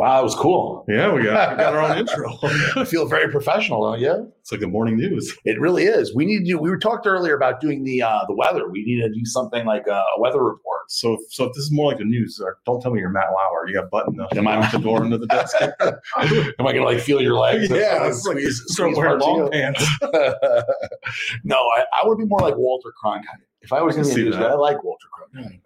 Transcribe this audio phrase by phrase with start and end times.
[0.00, 0.86] Wow, it was cool.
[0.88, 2.32] Yeah, we got, we got our own intro.
[2.74, 4.32] I feel very professional, don't you?
[4.40, 5.36] It's like the morning news.
[5.44, 6.14] It really is.
[6.14, 6.58] We need to do.
[6.58, 8.66] We were talked earlier about doing the uh, the weather.
[8.70, 10.80] We need to do something like a, a weather report.
[10.88, 13.26] So, so if this is more like the news, or don't tell me you're Matt
[13.30, 13.68] Lauer.
[13.68, 15.54] You got button the, Am I- at the door into the desk.
[15.82, 17.68] Am I gonna like feel your legs?
[17.68, 19.86] Yeah, it's like squeeze wearing long pants.
[21.44, 23.44] no, I, I would be more like Walter Cronkite.
[23.62, 25.60] If I was I going can to be a news guy, I like Walter Cronkite.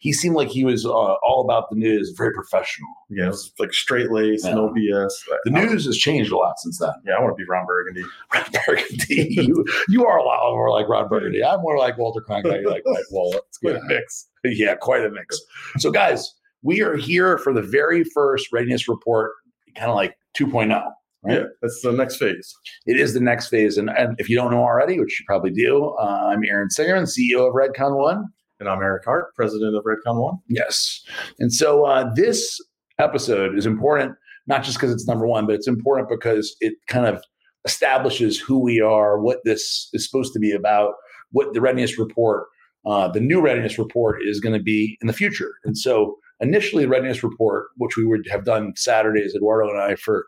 [0.00, 2.88] He seemed like he was uh, all about the news, very professional.
[3.10, 4.54] Yeah, it's like straight lace, Yeah.
[4.54, 5.12] no BS.
[5.44, 6.90] The news has changed a lot since then.
[7.06, 8.02] Yeah, I want to be Ron Burgundy.
[8.34, 11.44] Ron Burgundy, you, you are a lot more like Ron Burgundy.
[11.44, 12.64] I'm more like Walter Cronkite.
[12.64, 13.04] Like Mike.
[13.10, 13.78] It's quite Yeah.
[13.78, 14.26] a mix.
[14.44, 15.38] Yeah, quite a mix.
[15.78, 19.32] So, guys, we are here for the very first readiness report,
[19.76, 20.82] kind of like 2.0.
[21.22, 21.38] Right.
[21.38, 22.54] Yeah, that's the next phase.
[22.86, 23.76] It is the next phase.
[23.76, 27.06] And, and if you don't know already, which you probably do, uh, I'm Aaron Singerman,
[27.06, 28.24] CEO of Redcon One.
[28.58, 30.38] And I'm Eric Hart, president of Redcon One.
[30.48, 31.02] Yes.
[31.38, 32.58] And so uh, this
[32.98, 34.14] episode is important,
[34.46, 37.22] not just because it's number one, but it's important because it kind of
[37.64, 40.94] establishes who we are, what this is supposed to be about,
[41.32, 42.46] what the readiness report,
[42.86, 45.52] uh, the new readiness report is going to be in the future.
[45.64, 49.96] And so initially, the readiness report, which we would have done Saturdays, Eduardo and I,
[49.96, 50.26] for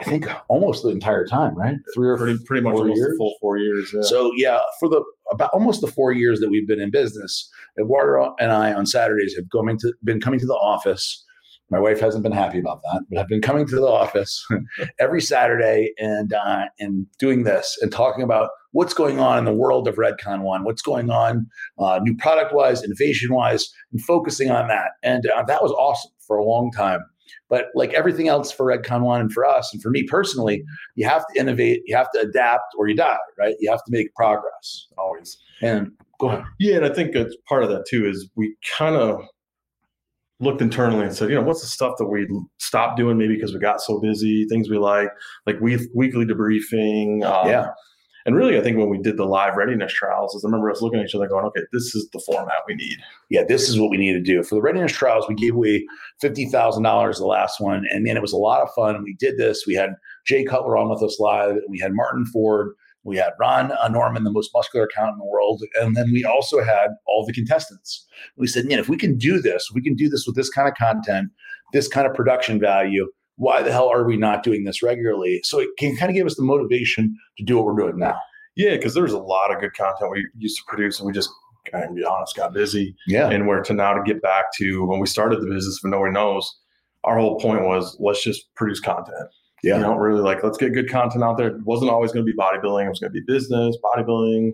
[0.00, 1.76] I think almost the entire time, right?
[1.94, 3.10] Three or Pretty, pretty much almost years?
[3.10, 3.92] the full four years.
[3.94, 4.00] Yeah.
[4.02, 8.34] so yeah, for the about almost the four years that we've been in business, Eduardo
[8.40, 11.24] and I on Saturdays have coming to been coming to the office.
[11.72, 14.44] My wife hasn't been happy about that, but I've been coming to the office
[14.98, 19.52] every Saturday and uh, and doing this and talking about what's going on in the
[19.54, 21.46] world of Redcon One, what's going on
[21.78, 24.92] uh, new product wise, innovation wise, and focusing on that.
[25.02, 27.00] And uh, that was awesome for a long time.
[27.48, 30.64] But like everything else for Redcon One and for us and for me personally,
[30.94, 33.18] you have to innovate, you have to adapt, or you die.
[33.38, 33.54] Right?
[33.60, 35.38] You have to make progress always.
[35.62, 36.44] And go ahead.
[36.58, 39.20] Yeah, and I think it's part of that too is we kind of
[40.40, 42.26] looked internally and said, you know, what's the stuff that we
[42.58, 45.10] stopped doing maybe because we got so busy, things we like,
[45.46, 47.22] like we weekly debriefing.
[47.24, 47.66] Um, Yeah.
[48.26, 50.82] And really, I think when we did the live readiness trials, is I remember us
[50.82, 52.98] looking at each other going, okay, this is the format we need.
[53.30, 54.42] yeah, this is what we need to do.
[54.42, 55.86] For the readiness trials, we gave away
[56.22, 57.84] $50,000 the last one.
[57.90, 59.02] And man, it was a lot of fun.
[59.02, 59.64] We did this.
[59.66, 59.90] We had
[60.26, 61.56] Jay Cutler on with us live.
[61.68, 62.74] We had Martin Ford.
[63.02, 65.62] We had Ron uh, Norman, the most muscular accountant in the world.
[65.80, 68.06] And then we also had all the contestants.
[68.36, 70.68] We said, man, if we can do this, we can do this with this kind
[70.68, 71.30] of content,
[71.72, 73.10] this kind of production value.
[73.40, 75.40] Why the hell are we not doing this regularly?
[75.44, 78.18] So it can kind of give us the motivation to do what we're doing now.
[78.54, 81.30] Yeah, because there's a lot of good content we used to produce, and we just,
[81.72, 82.94] I be honest, got busy.
[83.06, 83.30] Yeah.
[83.30, 86.12] And where to now to get back to when we started the business, but nobody
[86.12, 86.54] knows,
[87.04, 89.16] our whole point was let's just produce content.
[89.62, 89.76] Yeah.
[89.76, 91.48] You know, really like let's get good content out there.
[91.48, 92.84] It wasn't always going to be bodybuilding.
[92.84, 94.52] It was going to be business, bodybuilding,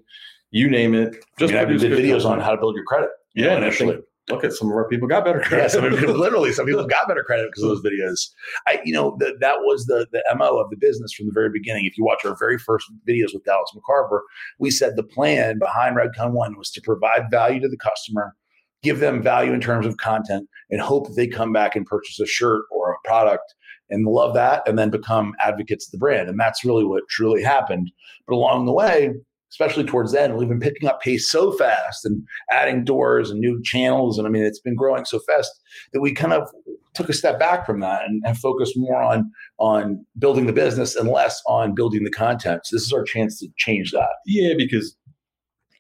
[0.53, 1.17] you name it.
[1.41, 3.11] Just I, mean, I did good videos on how to build your credit.
[3.35, 3.99] Yeah, initially.
[4.29, 5.71] Look at some of our people got better Yeah, credit.
[5.71, 8.31] some people, literally, some people got better credit because of those videos.
[8.67, 11.51] I, you know, the, that was the the mo of the business from the very
[11.51, 11.85] beginning.
[11.87, 14.21] If you watch our very first videos with Dallas McCarver,
[14.59, 18.35] we said the plan behind Redcon One was to provide value to the customer,
[18.83, 22.19] give them value in terms of content, and hope that they come back and purchase
[22.21, 23.55] a shirt or a product
[23.89, 26.29] and love that, and then become advocates of the brand.
[26.29, 27.91] And that's really what truly happened.
[28.27, 29.13] But along the way.
[29.59, 33.63] Especially towards then, we've been picking up pace so fast and adding doors and new
[33.63, 34.19] channels.
[34.19, 35.51] And I mean, it's been growing so fast
[35.95, 36.47] that we kind of
[36.93, 40.95] took a step back from that and, and focused more on on building the business
[40.95, 42.67] and less on building the content.
[42.67, 44.11] So this is our chance to change that.
[44.27, 44.95] yeah, because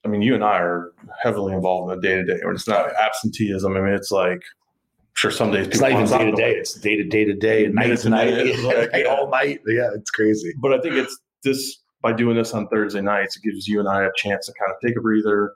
[0.07, 2.67] I mean, you and I are heavily involved in the day to day, or it's
[2.67, 3.77] not absenteeism.
[3.77, 4.41] I mean, it's like
[5.13, 7.67] sure some days It's not even day to day; it's day to day to day
[7.67, 9.11] and night to and night, minutes, like, night, yeah.
[9.11, 9.61] all night.
[9.67, 10.55] Yeah, it's crazy.
[10.63, 13.89] but I think it's this by doing this on Thursday nights, it gives you and
[13.89, 15.53] I a chance to kind of take a breather,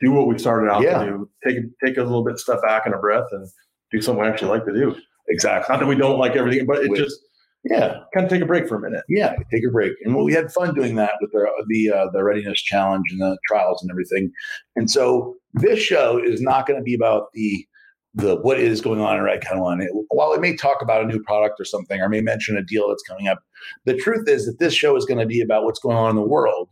[0.00, 0.98] do what we started out Yeah.
[1.04, 3.46] to do, take a- take a little bit step back and a breath, and
[3.92, 4.96] do something we actually like to do.
[5.28, 5.72] Exactly.
[5.72, 7.20] Not that we don't like everything, but it just
[7.64, 9.04] Yeah, kind of take a break for a minute.
[9.08, 9.36] yeah.
[9.52, 12.62] Take a break, and we had fun doing that with the the uh, the readiness
[12.62, 14.30] challenge and the trials and everything.
[14.76, 17.66] And so this show is not going to be about the
[18.14, 19.80] the what is going on in Redcon One.
[19.80, 22.62] It, while it may talk about a new product or something, or may mention a
[22.62, 23.38] deal that's coming up,
[23.84, 26.16] the truth is that this show is going to be about what's going on in
[26.16, 26.68] the world,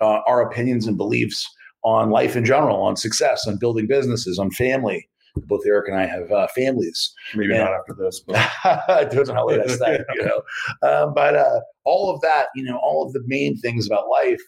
[0.00, 1.48] uh, our opinions and beliefs
[1.82, 5.08] on life in general, on success, on building businesses, on family.
[5.48, 7.12] Both Eric and I have uh, families.
[7.34, 7.64] Maybe Yeah.
[7.64, 8.36] not after this, but
[9.02, 10.42] it depends on how late I stay, you know.
[10.88, 14.40] Um, but uh, all of that, you know, all of the main things about life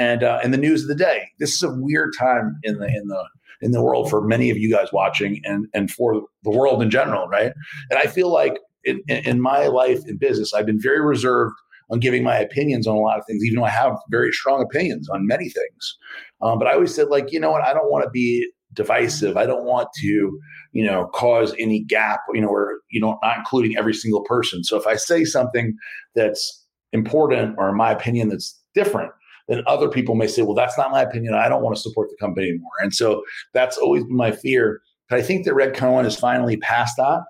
[0.00, 1.28] and uh, and the news of the day.
[1.38, 3.24] This is a weird time in the in the
[3.62, 6.90] in the world for many of you guys watching and and for the world in
[6.90, 7.52] general, right?
[7.90, 11.54] And I feel like in, in my life in business, I've been very reserved
[11.90, 14.62] on giving my opinions on a lot of things, even though I have very strong
[14.62, 15.98] opinions on many things.
[16.40, 17.62] Um, but I always said, like, you know what?
[17.62, 19.36] I don't want to be divisive.
[19.36, 20.40] I don't want to,
[20.72, 24.64] you know, cause any gap, you know, where you know, not including every single person.
[24.64, 25.76] So if I say something
[26.14, 29.12] that's important or in my opinion that's different,
[29.52, 31.34] then other people may say, well, that's not my opinion.
[31.34, 32.70] I don't want to support the company anymore.
[32.80, 33.22] And so
[33.52, 34.80] that's always been my fear.
[35.08, 37.22] But I think that Redcon is finally past that.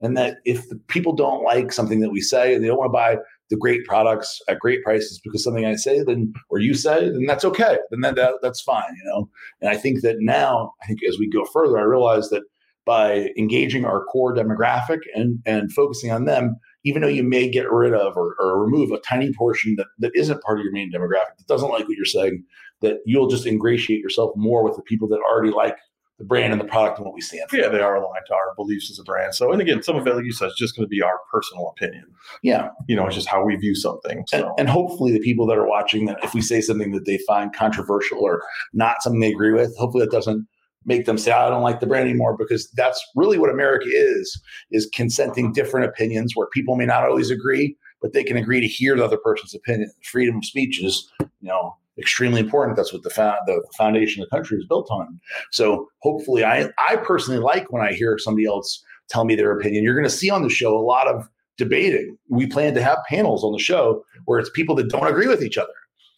[0.00, 2.92] And that if people don't like something that we say and they don't want to
[2.92, 3.16] buy
[3.50, 7.26] the great products at great prices because something I say then or you say, then
[7.26, 7.78] that's okay.
[7.90, 9.28] Then that, that that's fine, you know.
[9.60, 12.42] And I think that now, I think as we go further, I realize that
[12.84, 17.70] by engaging our core demographic and and focusing on them, even though you may get
[17.70, 20.92] rid of or, or remove a tiny portion that, that isn't part of your main
[20.92, 22.44] demographic that doesn't like what you're saying,
[22.82, 25.76] that you'll just ingratiate yourself more with the people that already like
[26.18, 27.56] the brand and the product and what we stand for.
[27.56, 29.34] Yeah, they are aligned to our beliefs as a brand.
[29.34, 31.20] So, and again, some of it, like you said, is just going to be our
[31.32, 32.04] personal opinion.
[32.42, 32.70] Yeah.
[32.88, 34.24] You know, it's just how we view something.
[34.26, 34.38] So.
[34.38, 37.18] And, and, hopefully, the people that are watching that, if we say something that they
[37.18, 38.42] find controversial or
[38.72, 40.46] not something they agree with, hopefully that doesn't
[40.88, 44.40] make them say, I don't like the brand anymore, because that's really what America is,
[44.72, 48.66] is consenting different opinions where people may not always agree, but they can agree to
[48.66, 49.92] hear the other person's opinion.
[50.10, 52.76] Freedom of speech is, you know, extremely important.
[52.76, 55.20] That's what the, fa- the foundation of the country is built on.
[55.52, 59.84] So hopefully, I I personally like when I hear somebody else tell me their opinion.
[59.84, 62.16] You're going to see on the show a lot of debating.
[62.28, 65.42] We plan to have panels on the show where it's people that don't agree with
[65.42, 65.72] each other.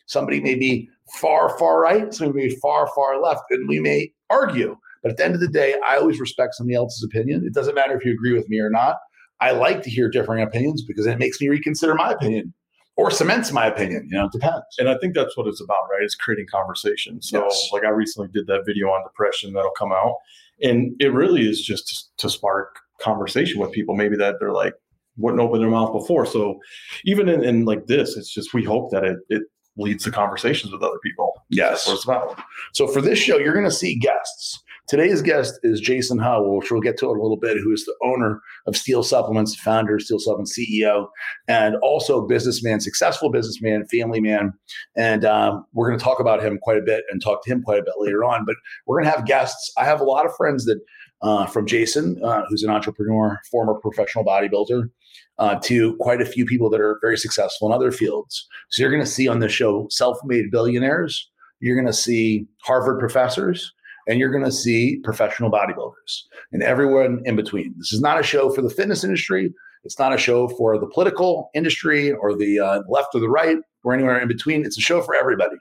[0.06, 4.12] Somebody may be far far right, somebody may be far far left, and we may
[4.28, 4.76] argue.
[5.02, 7.44] But at the end of the day, I always respect somebody else's opinion.
[7.46, 8.96] It doesn't matter if you agree with me or not.
[9.40, 12.52] I like to hear differing opinions because it makes me reconsider my opinion
[12.96, 14.06] or cements my opinion.
[14.10, 14.66] You know, it depends.
[14.78, 16.02] And I think that's what it's about, right?
[16.02, 17.22] It's creating conversation.
[17.22, 17.70] So, yes.
[17.72, 20.16] like I recently did that video on depression that'll come out,
[20.62, 23.96] and it really is just to, to spark conversation with people.
[23.96, 24.74] Maybe that they're like
[25.16, 26.26] wouldn't open their mouth before.
[26.26, 26.60] So,
[27.04, 29.42] even in, in like this, it's just we hope that it it
[29.76, 31.32] leads to conversations with other people.
[31.48, 32.44] Yes, that's what about.
[32.72, 34.62] So for this show, you're going to see guests.
[34.90, 37.84] Today's guest is Jason Huh, which we'll get to in a little bit, who is
[37.84, 41.06] the owner of Steel Supplements, founder of Steel Supplements, CEO,
[41.46, 44.52] and also businessman, successful businessman, family man.
[44.96, 47.62] And um, we're going to talk about him quite a bit and talk to him
[47.62, 48.44] quite a bit later on.
[48.44, 49.72] But we're going to have guests.
[49.78, 50.80] I have a lot of friends that
[51.22, 54.90] uh, from Jason, uh, who's an entrepreneur, former professional bodybuilder,
[55.38, 58.46] uh, to quite a few people that are very successful in other fields.
[58.70, 61.30] So you're going to see on the show self-made billionaires.
[61.60, 63.72] You're going to see Harvard professors
[64.08, 66.22] and you're going to see professional bodybuilders
[66.52, 67.74] and everyone in between.
[67.78, 69.52] This is not a show for the fitness industry.
[69.84, 73.56] It's not a show for the political industry or the uh, left or the right
[73.84, 74.64] or anywhere in between.
[74.64, 75.56] It's a show for everybody.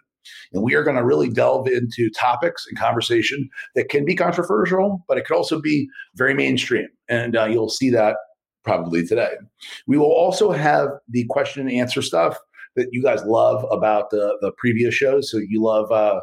[0.54, 5.04] And we are going to really delve into topics and conversation that can be controversial,
[5.08, 6.88] but it could also be very mainstream.
[7.08, 8.18] And uh, you'll see that
[8.64, 9.34] probably today.
[9.88, 12.38] We will also have the question and answer stuff
[12.76, 15.32] that you guys love about the, the previous shows.
[15.32, 16.20] So you love uh,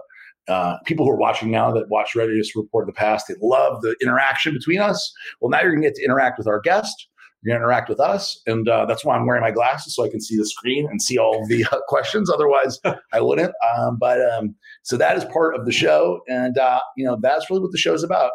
[0.49, 3.82] uh, people who are watching now that watch Readiness Report in the past, they love
[3.82, 5.12] the interaction between us.
[5.41, 7.09] Well, now you're going to get to interact with our guest.
[7.43, 8.41] You're going to interact with us.
[8.47, 11.00] And uh, that's why I'm wearing my glasses so I can see the screen and
[11.00, 12.31] see all the uh, questions.
[12.31, 12.79] Otherwise,
[13.12, 13.53] I wouldn't.
[13.77, 16.21] Um, but um, so that is part of the show.
[16.29, 18.31] And, uh, you know, that's really what the show is about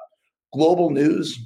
[0.53, 1.37] global news,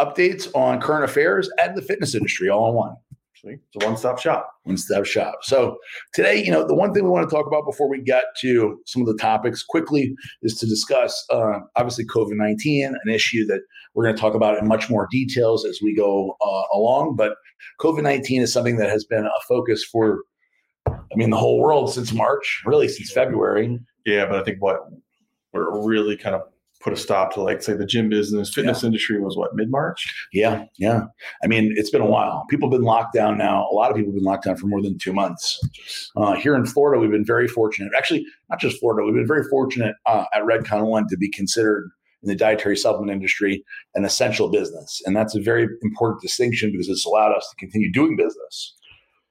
[0.00, 2.96] updates on current affairs, and the fitness industry all in one.
[3.44, 4.52] It's a one stop shop.
[4.62, 5.38] One stop shop.
[5.42, 5.76] So
[6.14, 8.78] today, you know, the one thing we want to talk about before we get to
[8.86, 13.60] some of the topics quickly is to discuss uh, obviously COVID 19, an issue that
[13.94, 17.16] we're going to talk about in much more details as we go uh, along.
[17.16, 17.32] But
[17.80, 20.20] COVID 19 is something that has been a focus for,
[20.86, 23.78] I mean, the whole world since March, really since February.
[24.06, 24.78] Yeah, but I think what
[25.52, 26.42] we're really kind of
[26.82, 28.52] put a stop to like say the gym business.
[28.52, 28.88] Fitness yeah.
[28.88, 30.28] industry was what mid-march?
[30.32, 31.04] Yeah yeah.
[31.42, 32.44] I mean it's been a while.
[32.50, 33.68] People have been locked down now.
[33.70, 35.60] A lot of people have been locked down for more than two months.
[36.16, 37.92] Uh, here in florida we've been very fortunate.
[37.96, 41.90] Actually not just florida we've been very fortunate uh, at redcon one to be considered
[42.22, 45.02] in the dietary supplement industry an essential business.
[45.06, 48.74] And that's a very important distinction because it's allowed us to continue doing business.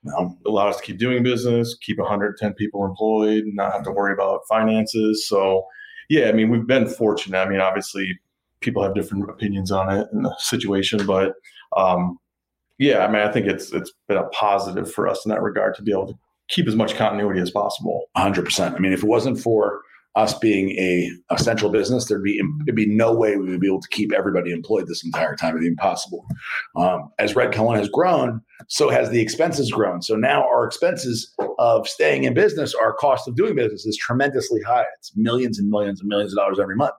[0.04, 4.12] Know, allowed us to keep doing business keep 110 people employed not have to worry
[4.12, 5.28] about finances.
[5.28, 5.68] So
[6.12, 7.40] yeah, I mean, we've been fortunate.
[7.40, 8.20] I mean, obviously,
[8.60, 11.36] people have different opinions on it and the situation, but
[11.78, 12.18] um,
[12.78, 15.74] yeah, I mean, I think it's it's been a positive for us in that regard
[15.76, 18.08] to be able to keep as much continuity as possible.
[18.18, 18.76] 100%.
[18.76, 19.80] I mean, if it wasn't for
[20.16, 23.82] us being a essential business, there'd be there'd be no way we would be able
[23.82, 25.52] to keep everybody employed this entire time.
[25.52, 26.26] It'd be impossible.
[26.76, 30.02] Um, as Redcon One has grown, so has the expenses grown.
[30.02, 34.62] So now our expenses of staying in business, our cost of doing business is tremendously
[34.62, 34.86] high.
[34.98, 36.96] It's millions and millions and millions of dollars every month,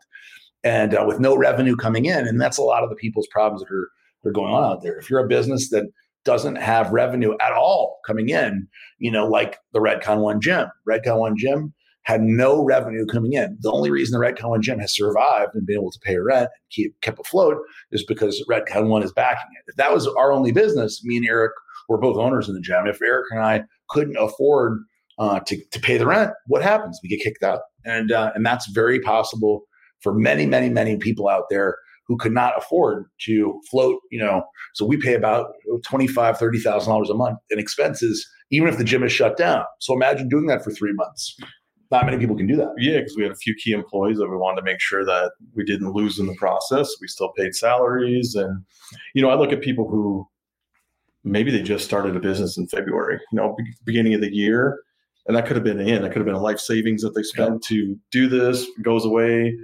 [0.65, 3.63] and uh, with no revenue coming in, and that's a lot of the people's problems
[3.63, 3.91] that are
[4.23, 4.99] that are going on out there.
[4.99, 5.85] If you're a business that
[6.25, 11.19] doesn't have revenue at all coming in, you know, like the Redcon One Gym, Redcon
[11.19, 13.57] One Gym had no revenue coming in.
[13.61, 16.43] The only reason the Redcon One gym has survived and been able to pay rent
[16.43, 17.59] and keep kept afloat
[17.91, 19.71] is because Red Redcon One is backing it.
[19.71, 21.53] If that was our only business, me and Eric
[21.89, 22.87] were both owners in the gym.
[22.87, 24.81] If Eric and I couldn't afford
[25.19, 26.99] uh, to, to pay the rent, what happens?
[27.03, 27.61] We get kicked out.
[27.85, 29.63] And, uh, and that's very possible
[30.01, 31.77] for many, many, many people out there
[32.09, 34.43] who could not afford to float, you know.
[34.75, 35.53] So we pay about
[35.89, 39.65] $25,000, $30,000 a month in expenses, even if the gym is shut down.
[39.81, 41.37] So imagine doing that for three months.
[41.93, 42.73] Not many people can do that.
[42.79, 45.33] Yeah, because we had a few key employees that we wanted to make sure that
[45.55, 46.89] we didn't lose in the process.
[47.03, 48.35] We still paid salaries.
[48.35, 48.65] And,
[49.15, 50.27] you know, I look at people who
[51.23, 54.81] maybe they just started a business in February, you know, beginning of the year.
[55.27, 57.23] And that could have been in, that could have been a life savings that they
[57.23, 57.77] spent yeah.
[57.77, 59.55] to do this, goes away.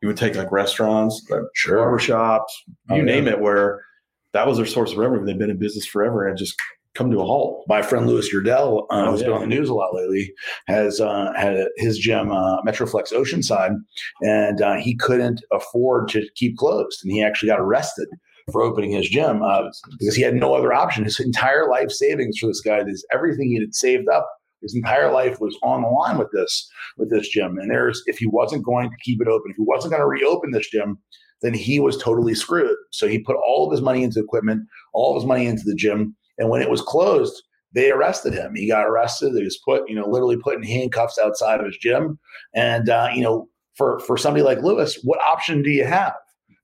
[0.00, 1.78] You would take like restaurants, like sure.
[1.78, 3.32] barber shops, you oh, name yeah.
[3.32, 3.84] it, where
[4.32, 5.26] that was their source of revenue.
[5.26, 6.54] They've been in business forever and just
[6.94, 7.64] come to a halt.
[7.68, 9.28] My friend Louis Uridel, uh, oh, who's yeah.
[9.28, 10.32] been on the news a lot lately,
[10.66, 13.74] has uh, had his gym, uh, Metroflex Oceanside,
[14.22, 18.08] and uh, he couldn't afford to keep closed, and he actually got arrested
[18.50, 19.62] for opening his gym uh,
[19.98, 21.04] because he had no other option.
[21.04, 24.28] His entire life savings for this guy, this everything he had saved up,
[24.62, 27.56] his entire life was on the line with this with this gym.
[27.58, 30.06] And there's if he wasn't going to keep it open, if he wasn't going to
[30.06, 30.98] reopen this gym,
[31.42, 32.76] then he was totally screwed.
[32.90, 34.62] So he put all of his money into equipment,
[34.94, 38.54] all of his money into the gym, and when it was closed, they arrested him.
[38.54, 39.32] He got arrested.
[39.34, 42.18] He was put, you know, literally put in handcuffs outside of his gym.
[42.54, 46.14] And uh, you know, for for somebody like Lewis, what option do you have?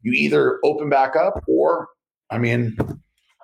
[0.03, 1.89] you either open back up or,
[2.31, 2.77] I mean,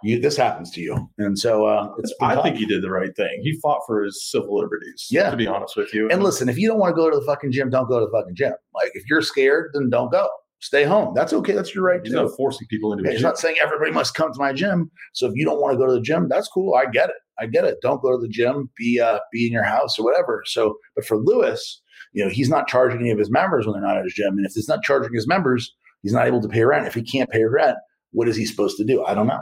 [0.03, 1.09] you, this happens to you.
[1.19, 1.89] And so uh,
[2.21, 3.41] I think he did the right thing.
[3.43, 5.09] He fought for his civil liberties.
[5.11, 5.31] Yeah.
[5.31, 6.09] To be honest with you.
[6.11, 8.07] And listen, if you don't want to go to the fucking gym, don't go to
[8.07, 8.53] the fucking gym.
[8.75, 10.29] Like if you're scared, then don't go.
[10.65, 11.13] Stay home.
[11.15, 11.53] That's okay.
[11.53, 12.01] That's your right.
[12.03, 12.23] He's too.
[12.23, 13.11] not forcing people into.
[13.11, 14.91] He's not saying everybody must come to my gym.
[15.13, 16.75] So if you don't want to go to the gym, that's cool.
[16.75, 17.17] I get it.
[17.39, 17.79] I get it.
[17.83, 18.71] Don't go to the gym.
[18.77, 20.43] Be uh, be in your house or whatever.
[20.47, 23.89] So, but for Lewis, you know, he's not charging any of his members when they're
[23.89, 24.39] not at his gym.
[24.39, 26.87] And if he's not charging his members, He's not able to pay rent.
[26.87, 27.79] If he can't pay rent,
[28.13, 29.03] what is he supposed to do?
[29.03, 29.41] I don't know.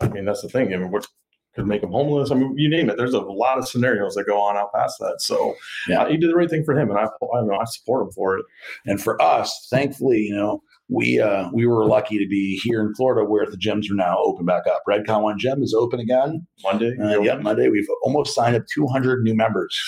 [0.00, 0.74] I mean, that's the thing.
[0.74, 1.06] I mean, what
[1.54, 2.30] could make him homeless?
[2.30, 2.96] I mean, you name it.
[2.96, 5.20] There's a lot of scenarios that go on out past that.
[5.20, 5.56] So,
[5.88, 8.06] yeah, uh, he did the right thing for him, and I, I, know, I support
[8.06, 8.44] him for it.
[8.86, 12.94] And for us, thankfully, you know, we uh, we were lucky to be here in
[12.94, 14.82] Florida where the gyms are now open back up.
[14.88, 16.96] Redcon One Gym is open again Monday.
[17.00, 17.68] Uh, yeah, Monday.
[17.68, 19.78] We've almost signed up 200 new members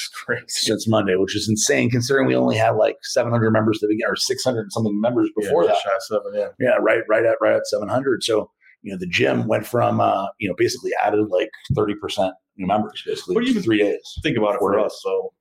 [0.47, 4.14] since Monday, which is insane considering we only had like 700 members to begin or
[4.14, 6.02] 600 something members before yeah, that.
[6.02, 8.23] Seven, yeah, yeah, right, right at right at 700.
[8.23, 8.50] So
[8.83, 12.67] you know the gym went from uh, you know basically added like 30 percent new
[12.67, 13.35] members basically.
[13.35, 14.19] What do you three days?
[14.23, 14.87] Think about it for days.
[14.87, 15.01] us.
[15.03, 15.33] So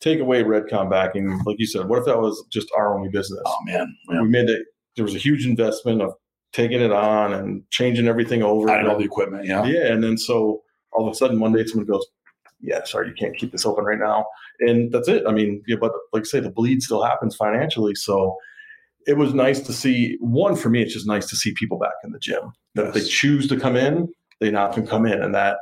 [0.00, 1.88] take away Redcon backing, like you said.
[1.88, 3.42] What if that was just our only business?
[3.44, 4.22] Oh man, yeah.
[4.22, 4.66] we made it
[4.96, 6.14] there was a huge investment of
[6.52, 8.68] taking it on and changing everything over.
[8.70, 9.64] Adding all the equipment, yeah.
[9.64, 9.92] Yeah.
[9.92, 10.62] And then so
[10.92, 12.04] all of a sudden one day someone goes,
[12.60, 14.26] Yeah, sorry, you can't keep this open right now.
[14.60, 15.22] And that's it.
[15.28, 17.94] I mean, yeah, but like I say, the bleed still happens financially.
[17.94, 18.36] So
[19.06, 21.94] it was nice to see one for me, it's just nice to see people back
[22.04, 22.52] in the gym.
[22.74, 22.96] That yes.
[22.96, 24.08] if they choose to come in,
[24.40, 25.22] they not can come in.
[25.22, 25.58] And that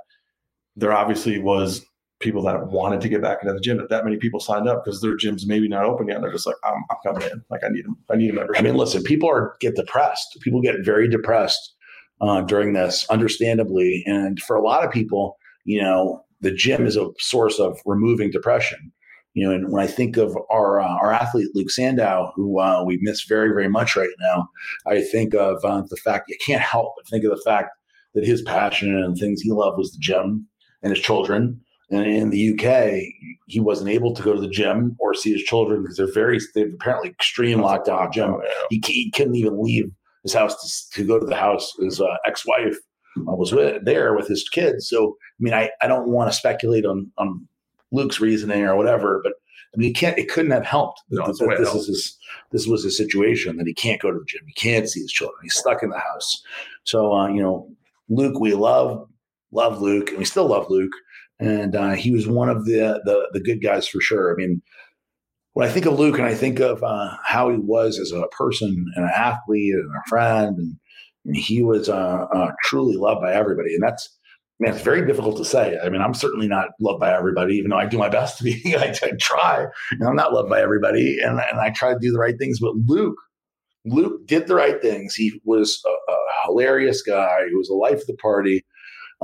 [0.77, 1.85] there obviously was
[2.21, 3.77] people that wanted to get back into the gym.
[3.77, 6.21] That that many people signed up because their gym's maybe not open yet.
[6.21, 7.45] They're just like, I'm, I'm coming in.
[7.51, 7.97] Like I need them.
[8.11, 8.61] I need a membership.
[8.61, 10.39] I mean, listen, people are get depressed.
[10.41, 11.75] People get very depressed
[12.21, 14.03] uh, during this, understandably.
[14.07, 18.31] And for a lot of people, you know, the gym is a source of removing
[18.31, 18.93] depression.
[19.35, 22.85] You know, and when I think of our uh, our athlete Luke Sandoe, who uh,
[22.85, 24.49] we miss very very much right now,
[24.87, 27.71] I think of uh, the fact you can't help but think of the fact
[28.15, 30.47] that his passion and things he loved was the gym
[30.83, 31.61] and his children
[31.91, 33.03] and in the UK,
[33.47, 36.39] he wasn't able to go to the gym or see his children because they're very,
[36.55, 38.37] they're apparently extreme lockdown gym.
[38.71, 39.91] He, he, couldn't even leave
[40.23, 41.73] his house to, to go to the house.
[41.79, 42.77] His uh, ex wife
[43.17, 44.89] was with, there with his kids.
[44.89, 47.47] So, I mean, I, I don't want to speculate on, on
[47.93, 49.35] Luke's reasoning or whatever, but
[49.75, 51.03] I mean, he can't, it couldn't have helped.
[51.11, 52.19] No, that, that this, is his,
[52.53, 54.43] this was his situation that he can't go to the gym.
[54.47, 55.39] He can't see his children.
[55.43, 56.43] He's stuck in the house.
[56.85, 57.69] So, uh, you know,
[58.09, 59.09] Luke, we love,
[59.51, 60.93] love Luke, and we still love Luke
[61.41, 64.33] and uh, he was one of the, the, the good guys for sure.
[64.33, 64.63] I mean,
[65.53, 68.27] when I think of Luke and I think of uh, how he was as a
[68.29, 70.77] person and an athlete and a friend, and,
[71.25, 74.17] and he was uh, uh truly loved by everybody, and that's
[74.61, 75.79] man, it's very difficult to say.
[75.83, 78.45] I mean, I'm certainly not loved by everybody, even though I do my best to
[78.45, 78.63] be.
[78.79, 82.19] I, try, and I'm not loved by everybody, and and I try to do the
[82.19, 82.61] right things.
[82.61, 83.19] But Luke,
[83.85, 85.15] Luke did the right things.
[85.15, 87.47] He was a, a hilarious guy.
[87.49, 88.65] He was the life of the party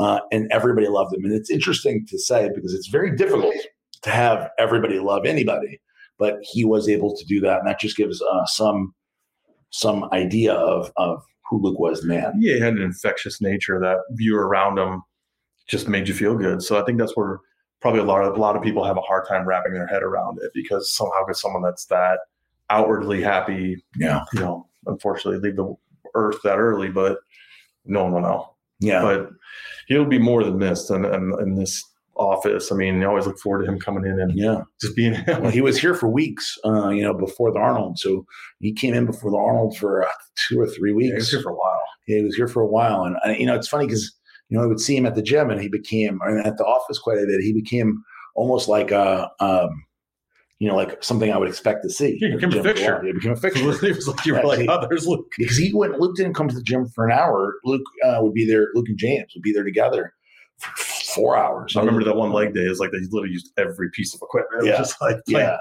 [0.01, 1.25] uh, and everybody loved him.
[1.25, 3.55] And it's interesting to say because it's very difficult
[4.03, 5.81] to have everybody love anybody,
[6.19, 8.95] but he was able to do that, and that just gives uh, some
[9.71, 12.33] some idea of of who Luke was, man.
[12.39, 15.03] Yeah, he had an infectious nature that view around him
[15.71, 16.63] just made you feel good.
[16.63, 17.41] So I think that's where
[17.81, 20.03] probably a lot of a lot of people have a hard time wrapping their head
[20.03, 22.19] around it because somehow could someone that's that
[22.69, 24.25] outwardly happy, Yeah.
[24.33, 25.75] you know, unfortunately leave the
[26.15, 27.19] earth that early, but
[27.85, 28.55] no one will know.
[28.81, 29.03] Yeah.
[29.03, 29.31] But
[29.89, 31.85] he'll be more than missed in, in, in this
[32.17, 32.71] office.
[32.71, 34.63] I mean, I always look forward to him coming in and yeah.
[34.81, 35.25] just being him.
[35.43, 37.99] Well, he was here for weeks, uh, you know, before the Arnold.
[37.99, 38.25] So
[38.61, 40.09] he came in before the Arnold for uh,
[40.49, 41.09] two or three weeks.
[41.09, 41.81] Yeah, he was here for a while.
[42.07, 44.13] Yeah, he was here for a while, and uh, you know, it's funny because
[44.51, 46.65] you know I would see him at the gym, and he became or at the
[46.65, 47.41] office quite a bit.
[47.41, 48.03] He became
[48.35, 49.85] almost like a, um,
[50.59, 52.17] you know, like something I would expect to see.
[52.19, 53.03] He became a fixture.
[53.05, 55.27] He became a It fixture was like you were Yeah, like, oh, there's Luke.
[55.39, 55.99] because he went.
[55.99, 57.55] Luke didn't come to the gym for an hour.
[57.65, 58.69] Luke uh, would be there.
[58.75, 60.13] Luke and James would be there together
[60.59, 60.71] for
[61.15, 61.77] four hours.
[61.77, 64.67] I remember that one leg day is like they literally used every piece of equipment.
[64.67, 64.77] Yeah.
[64.77, 65.57] just like Yeah,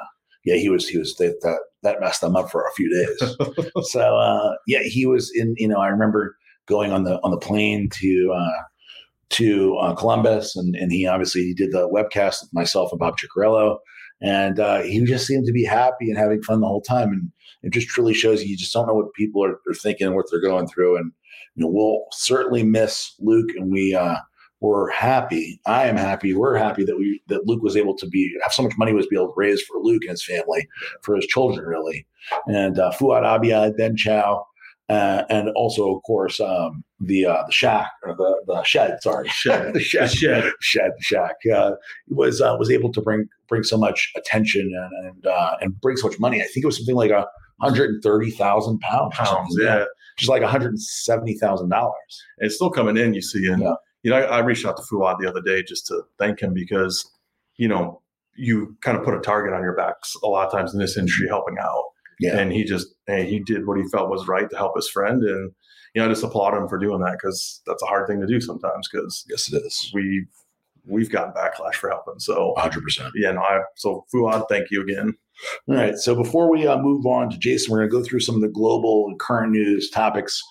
[0.46, 0.88] yeah, he was.
[0.88, 3.36] He was that that, that messed him up for a few days.
[3.92, 5.54] so uh, yeah, he was in.
[5.58, 6.36] You know, I remember
[6.68, 8.62] going on the on the plane to uh,
[9.32, 13.16] to uh, Columbus, and and he obviously he did the webcast with myself and Bob
[13.18, 13.78] Cicherillo,
[14.22, 17.32] and uh, he just seemed to be happy and having fun the whole time, and
[17.64, 20.26] it just truly shows you just don't know what people are, are thinking and what
[20.30, 21.12] they're going through, and
[21.56, 23.96] you know we'll certainly miss Luke, and we.
[23.96, 24.18] Uh,
[24.62, 25.60] we're happy.
[25.66, 26.34] I am happy.
[26.34, 29.08] We're happy that we that Luke was able to be have so much money was
[29.08, 30.68] be able to raise for Luke and his family,
[31.02, 32.06] for his children, really.
[32.48, 34.46] And uh, Fouad Abiad, Ben Chow,
[34.90, 38.98] uh, and also of course um, the uh, the shack or the the shed.
[39.02, 39.74] Sorry, Shed.
[39.74, 40.52] the shed, The shed.
[40.62, 41.36] shed, the shack.
[41.54, 41.72] Uh,
[42.08, 45.98] was uh, was able to bring bring so much attention and and, uh, and bring
[45.98, 46.42] so much money.
[46.42, 47.26] I think it was something like a
[47.62, 49.16] hundred and thirty thousand pounds.
[49.16, 49.56] pounds.
[49.60, 49.86] Yeah.
[50.18, 52.24] just like one hundred and seventy thousand dollars.
[52.40, 53.48] It's still coming in, you see.
[53.48, 53.74] And, Yeah.
[54.04, 56.54] you know, I, I reached out to Fouad the other day just to thank him
[56.54, 57.10] because,
[57.58, 58.02] you know,
[58.38, 60.98] you kind of put a target on your backs a lot of times in this
[60.98, 61.84] industry helping out.
[62.20, 62.38] Yeah.
[62.38, 65.24] And he just, he did what he felt was right to help his friend.
[65.24, 65.52] And,
[65.94, 68.28] you know, I just applaud him for doing that because that's a hard thing to
[68.28, 69.92] do sometimes because Yes, it is.
[69.94, 70.26] we,
[70.86, 72.20] we've gotten backlash for helping.
[72.20, 73.12] So, hundred percent.
[73.16, 75.14] yeah, no, I, so Fouad, thank you again.
[75.70, 75.96] All right.
[75.96, 78.42] So before we uh, move on to Jason, we're going to go through some of
[78.42, 80.42] the global and current news topics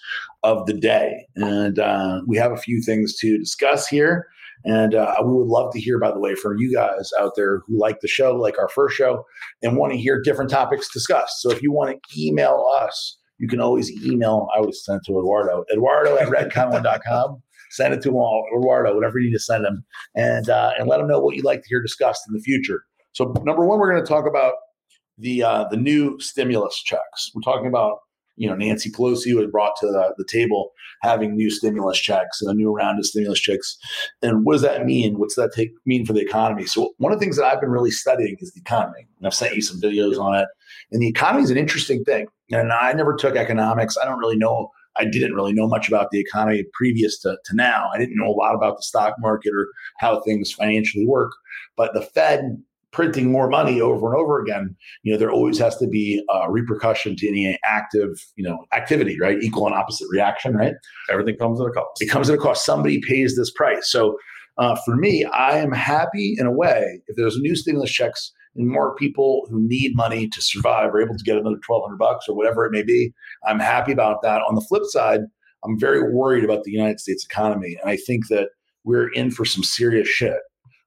[0.42, 1.26] of the day.
[1.36, 4.26] And uh, we have a few things to discuss here.
[4.64, 7.60] And uh, we would love to hear, by the way, from you guys out there
[7.66, 9.24] who like the show, like our first show,
[9.62, 11.40] and want to hear different topics discussed.
[11.40, 14.48] So if you want to email us, you can always email.
[14.54, 17.42] I always send to Eduardo, Eduardo at redconone.com.
[17.70, 21.00] Send it to all, Eduardo, whatever you need to send him, and uh, and let
[21.00, 22.82] him know what you'd like to hear discussed in the future.
[23.12, 24.54] So number one, we're going to talk about
[25.18, 27.30] the uh, the new stimulus checks.
[27.34, 27.98] We're talking about
[28.38, 30.72] you know Nancy Pelosi had brought to the, the table
[31.02, 33.76] having new stimulus checks and a new round of stimulus checks,
[34.22, 35.18] and what does that mean?
[35.18, 36.66] What's that take mean for the economy?
[36.66, 39.34] So one of the things that I've been really studying is the economy, and I've
[39.34, 40.48] sent you some videos on it.
[40.92, 43.96] And the economy is an interesting thing, and I never took economics.
[44.00, 44.70] I don't really know.
[44.96, 47.88] I didn't really know much about the economy previous to, to now.
[47.94, 51.30] I didn't know a lot about the stock market or how things financially work.
[51.76, 52.60] But the Fed
[52.92, 56.50] printing more money over and over again, you know, there always has to be a
[56.50, 59.42] repercussion to any active, you know, activity, right?
[59.42, 60.74] Equal and opposite reaction, right?
[61.10, 62.00] Everything comes at a cost.
[62.00, 62.64] It comes at a cost.
[62.64, 63.90] Somebody pays this price.
[63.90, 64.16] So
[64.56, 68.68] uh, for me, I am happy in a way if there's new stimulus checks and
[68.68, 72.36] more people who need money to survive are able to get another 1200 bucks or
[72.36, 73.12] whatever it may be.
[73.46, 74.42] I'm happy about that.
[74.48, 75.20] On the flip side,
[75.64, 77.76] I'm very worried about the United States economy.
[77.80, 78.48] And I think that
[78.84, 80.38] we're in for some serious shit.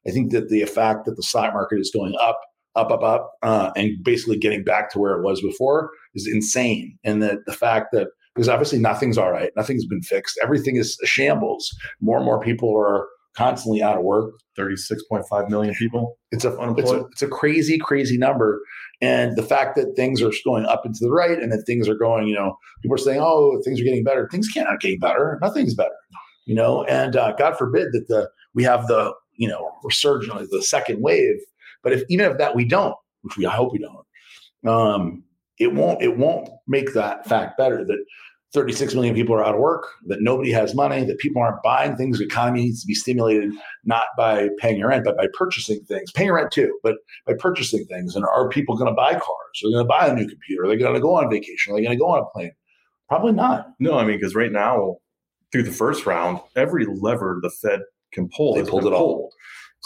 [0.08, 2.40] I think that the fact that the stock market is going up,
[2.76, 6.98] up, up, up, uh, and basically getting back to where it was before is insane.
[7.04, 10.98] And that the fact that because obviously nothing's all right, nothing's been fixed, everything is
[11.04, 11.70] a shambles.
[12.00, 14.34] More and more people are constantly out of work.
[14.58, 16.18] 36.5 million people.
[16.32, 18.62] It's a it's a, it's a crazy, crazy number.
[19.02, 21.90] And the fact that things are going up and to the right, and that things
[21.90, 25.00] are going, you know, people are saying, "Oh, things are getting better." Things cannot get
[25.00, 25.40] better.
[25.42, 25.96] Nothing's better,
[26.46, 26.84] you know.
[26.84, 31.38] And uh, God forbid that the we have the you know resurgence, the second wave.
[31.84, 35.24] But if even if that we don't, which we I hope we don't, um,
[35.60, 37.86] it won't it won't make that fact better.
[37.86, 38.04] That
[38.54, 41.96] 36 million people are out of work, that nobody has money, that people aren't buying
[41.96, 42.18] things.
[42.18, 43.54] The economy needs to be stimulated
[43.86, 46.12] not by paying your rent, but by purchasing things.
[46.12, 48.16] Paying rent too, but by purchasing things.
[48.16, 49.24] And are people going to buy cars?
[49.24, 50.66] Are they going to buy a new computer?
[50.66, 51.72] Are they going to go on vacation?
[51.72, 52.52] Are they going to go on a plane?
[53.08, 53.68] Probably not.
[53.80, 54.98] No, I mean, because right now,
[55.52, 59.32] through the first round, every lever the Fed can pull They pulled it all.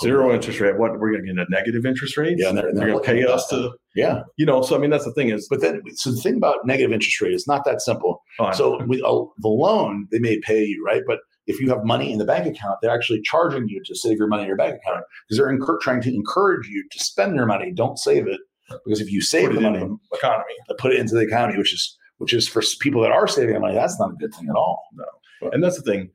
[0.02, 0.78] Zero interest rate.
[0.78, 2.36] What we're going to get a negative interest rate?
[2.38, 4.62] Yeah, and they're, they're going to pay us to, Yeah, you know.
[4.62, 7.22] So I mean, that's the thing is, but then so the thing about negative interest
[7.22, 8.22] rate is not that simple.
[8.40, 8.52] oh, know.
[8.52, 11.02] So with a, the loan, they may pay you, right?
[11.08, 14.18] But if you have money in the bank account, they're actually charging you to save
[14.18, 17.36] your money in your bank account because they're incur- trying to encourage you to spend
[17.36, 17.72] your money.
[17.72, 18.42] Don't save it
[18.84, 20.54] because if you save the money, the economy.
[20.70, 23.60] Uh, put it into the economy, which is which is for people that are saving
[23.62, 23.76] money.
[23.76, 24.82] That's not a good thing at all.
[24.94, 25.50] No.
[25.52, 26.10] And that's the thing.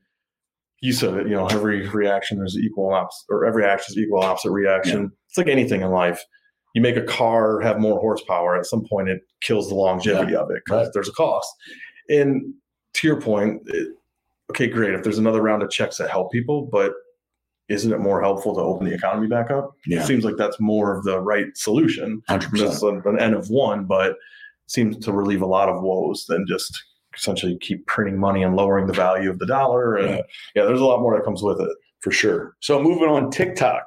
[0.80, 1.28] You said it.
[1.28, 5.02] You know, every reaction there's equal opposite, or every action is equal opposite reaction.
[5.02, 5.08] Yeah.
[5.28, 6.22] It's like anything in life.
[6.74, 8.56] You make a car have more horsepower.
[8.56, 10.38] At some point, it kills the longevity yeah.
[10.38, 10.92] of it because right.
[10.94, 11.48] there's a cost.
[12.08, 12.54] And
[12.94, 13.88] to your point, it,
[14.50, 14.94] okay, great.
[14.94, 16.92] If there's another round of checks that help people, but
[17.68, 19.70] isn't it more helpful to open the economy back up?
[19.86, 20.02] Yeah.
[20.02, 22.22] It seems like that's more of the right solution.
[22.28, 23.06] 100%.
[23.06, 24.16] an end of one, but
[24.66, 26.82] seems to relieve a lot of woes than just
[27.14, 29.96] essentially keep printing money and lowering the value of the dollar.
[29.96, 30.22] And yeah,
[30.54, 31.76] yeah there's a lot more that comes with it.
[32.00, 32.56] For sure.
[32.60, 33.84] So moving on TikTok.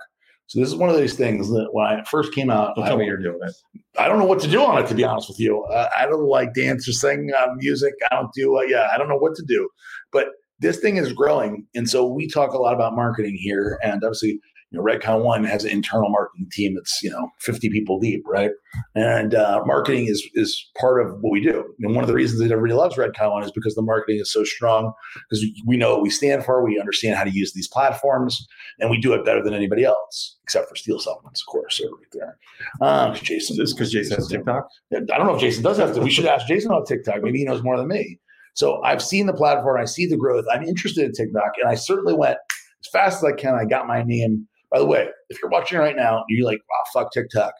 [0.47, 3.05] So this is one of those things that when I first came out, tell me
[3.05, 3.55] you're doing it.
[3.97, 5.63] I don't know what to do on it, to be honest with you.
[5.63, 7.93] Uh, I don't like dance or sing uh, music.
[8.11, 9.67] I don't do, uh, yeah, I don't know what to do.
[10.11, 10.27] But
[10.59, 11.65] this thing is growing.
[11.73, 13.79] And so we talk a lot about marketing here.
[13.81, 14.39] And obviously,
[14.73, 18.23] you know, Redcon One has an internal marketing team that's you know 50 people deep,
[18.27, 18.49] right?
[18.95, 21.63] And uh, marketing is is part of what we do.
[21.81, 24.33] And one of the reasons that everybody loves Redcon One is because the marketing is
[24.33, 24.91] so strong
[25.29, 28.45] because we know what we stand for, we understand how to use these platforms,
[28.79, 32.07] and we do it better than anybody else, except for Steel Supplements, of course, right
[32.11, 32.37] there.
[32.81, 34.67] Um, Jason, is because Jason has TikTok.
[34.91, 36.01] I don't know if Jason does have to.
[36.01, 37.21] We should ask Jason about TikTok.
[37.21, 38.19] Maybe he knows more than me.
[38.55, 40.45] So I've seen the platform, I see the growth.
[40.51, 42.37] I'm interested in TikTok, and I certainly went
[42.83, 43.55] as fast as I can.
[43.55, 44.47] I got my name.
[44.73, 47.53] By the way, if you're watching right now, you're like, wow, fuck TikTok.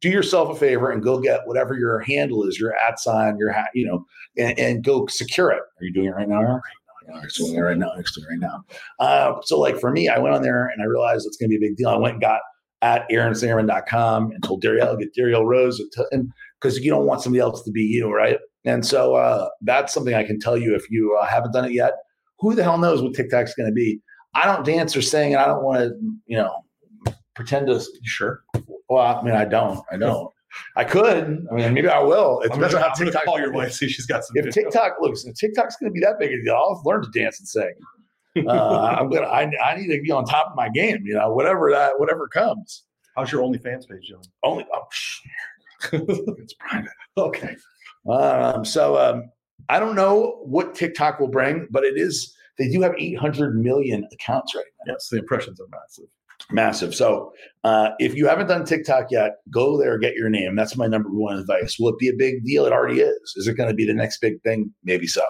[0.00, 3.50] Do yourself a favor and go get whatever your handle is, your at sign, your
[3.50, 4.06] hat, you know,
[4.38, 5.58] and, and go secure it.
[5.58, 6.40] Are you doing it right now?
[6.40, 6.60] Right
[7.08, 7.16] now.
[7.16, 7.92] I'm doing it right now.
[7.96, 8.62] Next to it right now.
[9.00, 11.58] Uh, so, like for me, I went on there and I realized it's going to
[11.58, 11.88] be a big deal.
[11.88, 12.40] I went and got
[12.82, 17.62] at aaronsingerman.com and told Dariel, get Dariel Rose, and because you don't want somebody else
[17.64, 18.38] to be you, right?
[18.64, 21.72] And so uh, that's something I can tell you if you uh, haven't done it
[21.72, 21.94] yet.
[22.38, 24.00] Who the hell knows what TikTok's going to be?
[24.34, 25.94] I don't dance or sing, and I don't want to,
[26.26, 26.64] you know,
[27.34, 27.82] pretend to.
[28.02, 28.42] Sure.
[28.88, 29.84] Well, I mean, I don't.
[29.90, 30.30] I don't.
[30.76, 31.46] I could.
[31.50, 32.40] I mean, maybe I will.
[32.40, 33.24] It depends on how TikTok.
[33.24, 33.72] Call your wife.
[33.72, 34.36] See, she's got some.
[34.36, 34.64] If video.
[34.64, 37.38] TikTok looks, if TikTok's going to be that big a deal, I'll learn to dance
[37.38, 37.72] and sing.
[38.48, 39.26] Uh, I'm gonna.
[39.26, 41.02] I, I need to be on top of my game.
[41.04, 42.84] You know, whatever that, whatever comes.
[43.16, 44.24] How's your OnlyFans page doing?
[44.42, 44.66] Only.
[44.72, 44.86] Oh,
[45.92, 46.92] it's private.
[47.16, 47.56] Okay.
[48.08, 49.30] Um, so um,
[49.68, 54.06] I don't know what TikTok will bring, but it is they do have 800 million
[54.12, 54.92] accounts right now.
[54.92, 56.04] Yes, the impressions are massive.
[56.50, 56.94] Massive.
[56.94, 57.32] So
[57.64, 60.56] uh, if you haven't done TikTok yet, go there, get your name.
[60.56, 61.76] That's my number one advice.
[61.78, 62.66] Will it be a big deal?
[62.66, 63.34] It already is.
[63.36, 64.72] Is it going to be the next big thing?
[64.84, 65.22] Maybe so.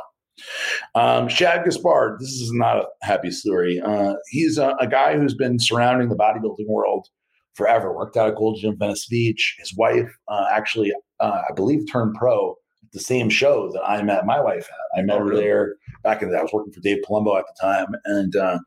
[0.94, 3.80] Um, Shad Gaspard, this is not a happy story.
[3.80, 7.06] Uh, he's a, a, guy who's been surrounding the bodybuilding world
[7.54, 7.94] forever.
[7.94, 9.56] Worked out at Gold Gym Venice Beach.
[9.58, 12.56] His wife uh, actually, uh, I believe, turned pro
[12.92, 14.98] the same show that I met my wife at.
[14.98, 16.40] I met oh, her there back in the day.
[16.40, 18.58] I was working for Dave Palumbo at the time, and uh,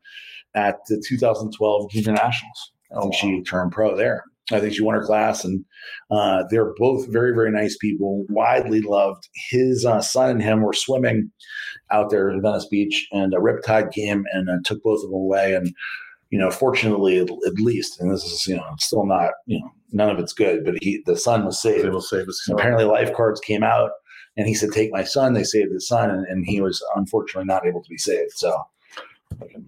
[0.54, 4.24] at the 2012 Junior Nationals, I think oh, she turned pro there.
[4.52, 5.64] I think she won her class, and
[6.10, 9.26] uh, they're both very, very nice people, widely loved.
[9.50, 11.30] His uh, son and him were swimming
[11.90, 15.14] out there in Venice Beach, and a riptide came and uh, took both of them
[15.14, 15.54] away.
[15.54, 15.72] And
[16.30, 19.70] you know, fortunately, at, at, least, and this is, you know, still not, you know,
[19.92, 21.88] none of it's good, but he, the son was saved.
[21.88, 22.48] will save us.
[22.50, 23.92] Apparently, lifeguards came out
[24.36, 27.46] and he said, "Take my son." They saved his son, and, and he was unfortunately
[27.46, 28.32] not able to be saved.
[28.32, 28.56] So,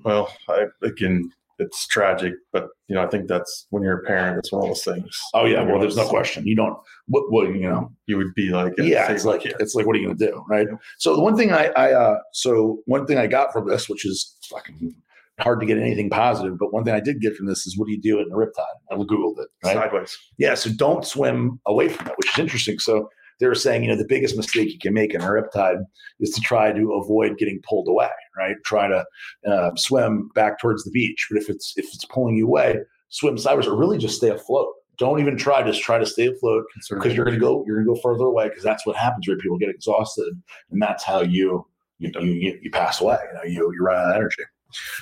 [0.05, 4.39] well, I again, it's tragic, but you know, I think that's when you're a parent.
[4.39, 5.21] It's one of those things.
[5.35, 6.47] Oh yeah, well, there's no question.
[6.47, 6.79] You don't.
[7.09, 7.93] What, what you know?
[8.07, 10.45] You would be like, yeah, it's like it's like, what are you going to do,
[10.49, 10.67] right?
[10.99, 14.05] So the one thing I, I, uh, so one thing I got from this, which
[14.05, 14.95] is fucking
[15.41, 16.59] hard to get anything positive.
[16.59, 18.37] But one thing I did get from this is what do you do in a
[18.37, 18.65] riptide?
[18.91, 19.49] I googled it.
[19.65, 19.75] Right?
[19.75, 20.19] Sideways.
[20.39, 20.55] Yeah.
[20.55, 22.79] So don't swim away from it, which is interesting.
[22.79, 23.09] So
[23.41, 25.83] they were saying, you know, the biggest mistake you can make in a riptide
[26.21, 28.11] is to try to avoid getting pulled away.
[28.37, 28.57] Right.
[28.65, 29.05] Try to
[29.47, 31.27] uh, swim back towards the beach.
[31.31, 34.73] But if it's if it's pulling you away, swim sideways or really just stay afloat.
[34.99, 35.63] Don't even try.
[35.63, 37.63] Just try to stay afloat because you're going to go.
[37.67, 39.29] You're going to go further away because that's what happens.
[39.29, 40.29] Where people get exhausted,
[40.71, 41.67] and that's how you
[41.99, 43.19] you you, you pass away.
[43.21, 44.43] You know, you you run out of energy.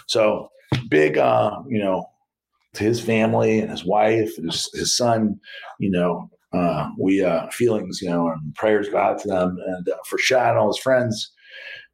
[0.07, 0.51] So
[0.89, 2.07] big, uh, you know,
[2.75, 5.39] to his family and his wife, and his, his son,
[5.79, 9.57] you know, uh, we uh, feelings, you know, and prayers go out to them.
[9.67, 11.33] And uh, for Shad and all his friends,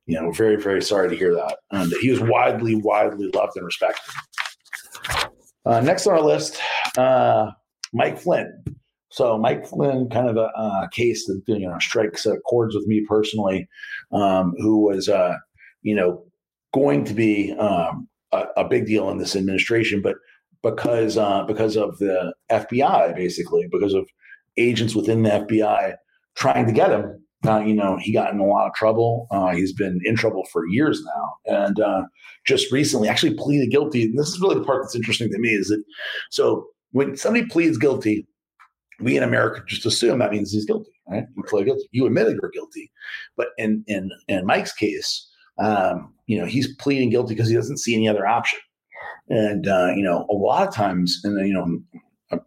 [0.07, 1.59] you know, very, very sorry to hear that.
[1.71, 4.13] And he was widely, widely loved and respected.
[5.65, 6.59] Uh, next on our list,
[6.97, 7.51] uh,
[7.93, 8.65] Mike Flynn.
[9.13, 13.05] So Mike Flynn, kind of a, a case that you know strikes chords with me
[13.09, 13.69] personally,
[14.13, 15.35] um, who was, uh,
[15.83, 16.25] you know,
[16.73, 20.15] going to be um, a, a, big deal in this administration, but
[20.63, 24.09] because uh, because of the FBI, basically, because of
[24.57, 25.95] agents within the FBI
[26.37, 29.27] trying to get him, uh, you know, he got in a lot of trouble.
[29.31, 32.03] Uh, he's been in trouble for years now, and uh,
[32.45, 34.05] just recently, actually pleaded guilty.
[34.05, 35.83] And this is really the part that's interesting to me is that
[36.31, 38.27] so when somebody pleads guilty,
[39.01, 41.25] we in America just assume that means he's guilty, right?
[41.35, 41.89] You play guilty.
[41.93, 42.93] You admitted you're guilty,
[43.37, 45.27] but in in in Mike's case,
[45.59, 48.59] um, you know, he's pleading guilty because he doesn't see any other option.
[49.31, 51.81] And uh, you know, a lot of times, and you know,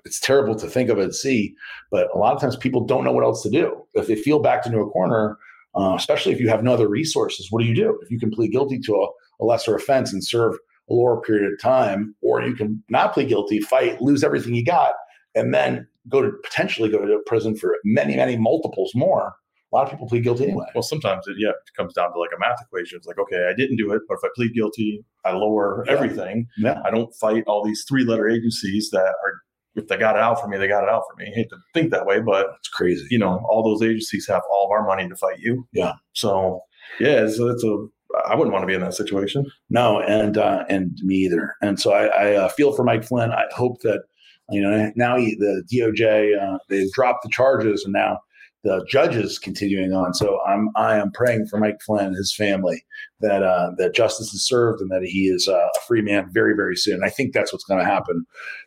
[0.05, 1.53] it's terrible to think of it, see,
[1.91, 3.81] but a lot of times people don't know what else to do.
[3.93, 5.37] If they feel backed into a corner,
[5.75, 7.99] uh, especially if you have no other resources, what do you do?
[8.03, 9.07] If you can plead guilty to a,
[9.41, 10.55] a lesser offense and serve
[10.89, 14.63] a lower period of time, or you can not plead guilty, fight, lose everything you
[14.63, 14.93] got,
[15.35, 19.33] and then go to potentially go to prison for many, many multiples more.
[19.71, 20.65] A lot of people plead guilty anyway.
[20.75, 22.97] Well, sometimes it yeah it comes down to like a math equation.
[22.97, 25.93] It's like okay, I didn't do it, but if I plead guilty, I lower Yeah.
[25.93, 26.47] everything.
[26.59, 26.79] Yeah.
[26.85, 29.41] I don't fight all these three letter agencies that are
[29.75, 31.29] if they got it out for me, they got it out for me.
[31.31, 33.05] I hate to think that way, but It's crazy.
[33.09, 35.67] you know, all those agencies have all of our money to fight you.
[35.73, 35.93] Yeah.
[36.13, 36.61] So
[36.99, 37.85] yeah, it's, it's a
[38.27, 39.45] I wouldn't want to be in that situation.
[39.69, 41.55] No, and uh, and me either.
[41.61, 43.31] And so I, I uh, feel for Mike Flynn.
[43.31, 44.03] I hope that
[44.51, 48.19] you know now he, the DOJ uh, they've dropped the charges, and now
[48.63, 50.13] the judges continuing on.
[50.13, 52.85] So I'm I am praying for Mike Flynn and his family
[53.21, 56.55] that uh, that justice is served and that he is uh, a free man very
[56.55, 57.03] very soon.
[57.03, 58.25] I think that's what's going to happen.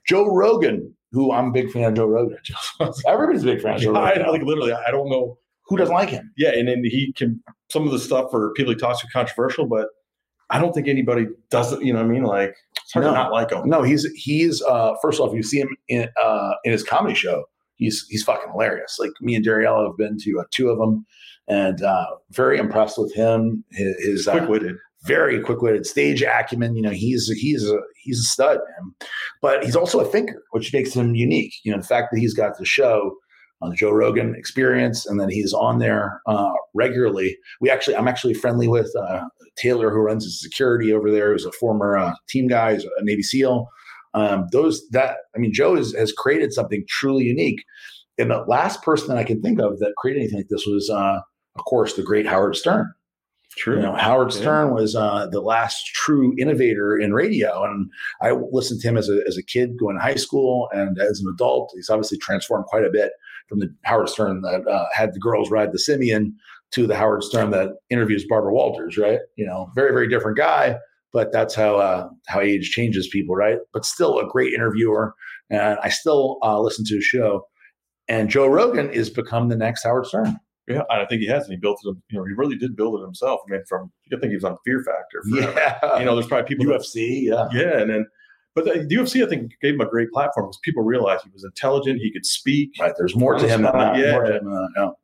[0.08, 2.38] Joe Rogan, who I'm a big fan of Joe Rogan.
[3.08, 4.26] Everybody's a big fan of Joe I, Rogan.
[4.26, 5.38] I like literally, I don't know.
[5.66, 6.30] who doesn't like him?
[6.36, 9.66] Yeah, and then he can some of the stuff for people he talks to controversial,
[9.66, 9.88] but
[10.50, 11.82] I don't think anybody doesn't.
[11.84, 12.22] You know what I mean?
[12.22, 13.10] Like it's hard No.
[13.12, 13.68] to not like him.
[13.68, 17.44] No, he's he's uh first off, you see him in uh in his comedy show.
[17.76, 18.96] He's he's fucking hilarious.
[19.00, 21.04] Like me and Dariella have been to uh, two of them,
[21.48, 23.64] and uh very impressed with him.
[23.72, 24.76] His, his uh, Quick witted.
[25.06, 26.76] Very quick-witted stage acumen.
[26.76, 28.94] You know, he's he's a he's a stud, man.
[29.40, 31.54] But he's also a thinker, which makes him unique.
[31.64, 33.16] You know, the fact that he's got the show
[33.62, 37.38] on the Joe Rogan Experience, and then he's on there uh, regularly.
[37.60, 39.22] We actually, I'm actually friendly with uh,
[39.56, 41.32] Taylor, who runs his security over there.
[41.32, 43.68] Who's a former uh, team guy, he's a Navy SEAL.
[44.14, 47.62] Um, those that I mean, Joe is, has created something truly unique.
[48.18, 50.88] And the last person that I can think of that created anything like this was,
[50.88, 51.20] uh,
[51.54, 52.90] of course, the great Howard Stern.
[53.56, 53.76] True.
[53.76, 54.40] You know, Howard Yeah.
[54.40, 57.90] Stern was uh, the last true innovator in radio, and
[58.20, 61.20] I listened to him as a as a kid going to high school, and as
[61.20, 63.12] an adult, he's obviously transformed quite a bit
[63.48, 66.32] from the Howard Stern that uh, had the girls ride the Sybian
[66.72, 68.98] to the Howard Stern that interviews Barbara Walters.
[68.98, 69.20] Right?
[69.36, 70.76] You know, very very different guy,
[71.14, 73.58] but that's how uh, how age changes people, right?
[73.72, 75.14] But still a great interviewer,
[75.48, 77.46] and I still uh, listen to his show.
[78.08, 80.36] And Joe Rogan is become the next Howard Stern.
[80.68, 81.96] Yeah, and I think he has, and he built it.
[82.10, 83.40] You know, he really did build it himself.
[83.48, 85.22] I mean, from I think he was on Fear Factor.
[85.30, 85.78] Forever.
[85.82, 86.66] Yeah, You know, there's probably people.
[86.72, 87.22] that- UFC.
[87.24, 87.46] Yeah.
[87.52, 88.06] yeah, and then,
[88.54, 91.30] but the, the UFC I think gave him a great platform because people realized he
[91.32, 92.00] was intelligent.
[92.00, 92.70] He could speak.
[92.80, 92.92] Right.
[92.98, 93.96] There's more to him than that.
[93.96, 94.12] Yeah.
[94.12, 94.94] More to him than that, no.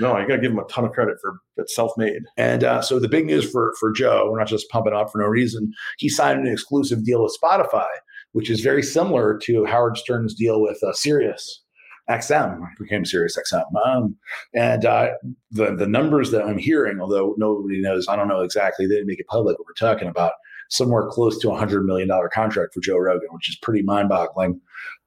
[0.00, 2.22] No, you got to give him a ton of credit for it's self-made.
[2.38, 5.18] And uh, so the big news for for Joe, we're not just pumping up for
[5.18, 5.70] no reason.
[5.98, 7.86] He signed an exclusive deal with Spotify,
[8.32, 11.61] which is very similar to Howard Stern's deal with uh, Sirius
[12.10, 13.64] XM, became Sirius XM.
[13.86, 14.16] Um,
[14.54, 15.10] and uh,
[15.50, 18.86] the the numbers that I'm hearing, although nobody knows, I don't know exactly.
[18.86, 19.58] They didn't make it public.
[19.58, 20.32] What we're talking about
[20.70, 24.08] somewhere close to a hundred million dollar contract for Joe Rogan, which is pretty mind
[24.08, 24.60] boggling.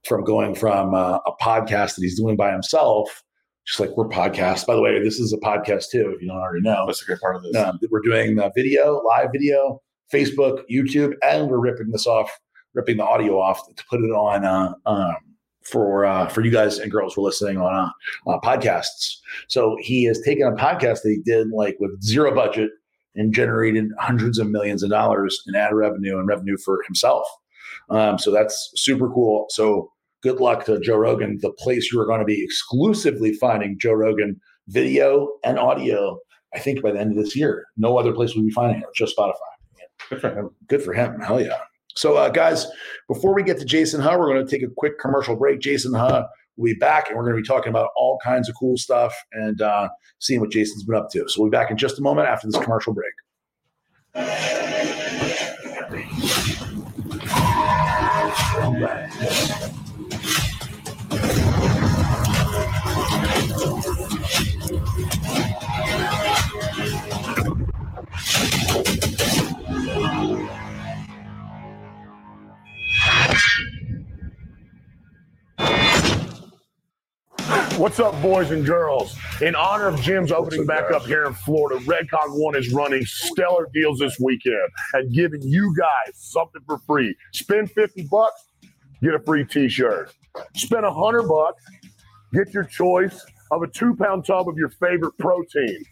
[0.05, 3.23] From going from uh, a podcast that he's doing by himself,
[3.65, 4.63] just like we're podcasts.
[4.65, 6.13] By the way, this is a podcast too.
[6.15, 7.55] If you don't already know, That's a great part of this.
[7.55, 9.81] um, we're doing uh, video, live video,
[10.13, 12.29] Facebook, YouTube, and we're ripping this off,
[12.75, 15.15] ripping the audio off to put it on uh, um,
[15.65, 19.17] for uh, for you guys and girls who are listening on uh, uh, podcasts.
[19.47, 22.69] So he has taken a podcast that he did like with zero budget
[23.15, 27.25] and generated hundreds of millions of dollars in ad revenue and revenue for himself.
[27.89, 29.47] Um, so that's super cool.
[29.49, 33.77] So good luck to Joe Rogan, the place you are going to be exclusively finding
[33.79, 36.19] Joe Rogan video and audio
[36.55, 37.65] I think by the end of this year.
[37.77, 39.33] No other place will be finding it, just Spotify.
[40.09, 40.49] Good for him.
[40.67, 41.19] Good for him.
[41.19, 41.57] Hell yeah.
[41.95, 42.67] So, uh, guys,
[43.07, 45.61] before we get to Jason Huh, we're going to take a quick commercial break.
[45.61, 46.27] Jason Huh
[46.57, 49.13] will be back, and we're going to be talking about all kinds of cool stuff
[49.31, 51.27] and uh, seeing what Jason's been up to.
[51.27, 53.13] So, we'll be back in just a moment after this commercial break.
[77.77, 79.17] What's up, boys and girls?
[79.41, 83.67] In honor of gyms opening back up here in Florida, Redcon One is running stellar
[83.73, 87.13] deals this weekend and giving you guys something for free.
[87.33, 88.45] Spend 50 bucks,
[89.03, 90.13] get a free t-shirt.
[90.55, 91.63] Spend 100 bucks,
[92.33, 95.83] get your choice of a two pound tub of your favorite protein.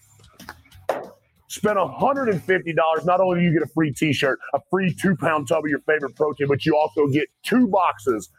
[1.48, 3.06] Spend $150.
[3.06, 5.70] Not only do you get a free t shirt, a free two pound tub of
[5.70, 8.30] your favorite protein, but you also get two boxes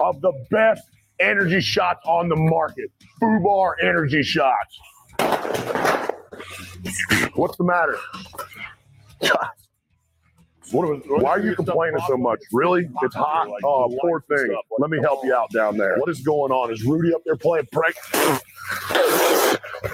[0.00, 0.82] of the best
[1.20, 2.90] energy shots on the market.
[3.22, 4.78] Fubar energy shots.
[7.34, 7.96] What's the matter?
[10.70, 12.40] Why are you complaining so much?
[12.52, 12.88] Really?
[13.02, 13.48] It's hot.
[13.64, 14.54] Oh, poor thing.
[14.78, 15.96] Let me help you out down there.
[15.96, 16.70] What is going on?
[16.72, 17.96] Is Rudy up there playing prank?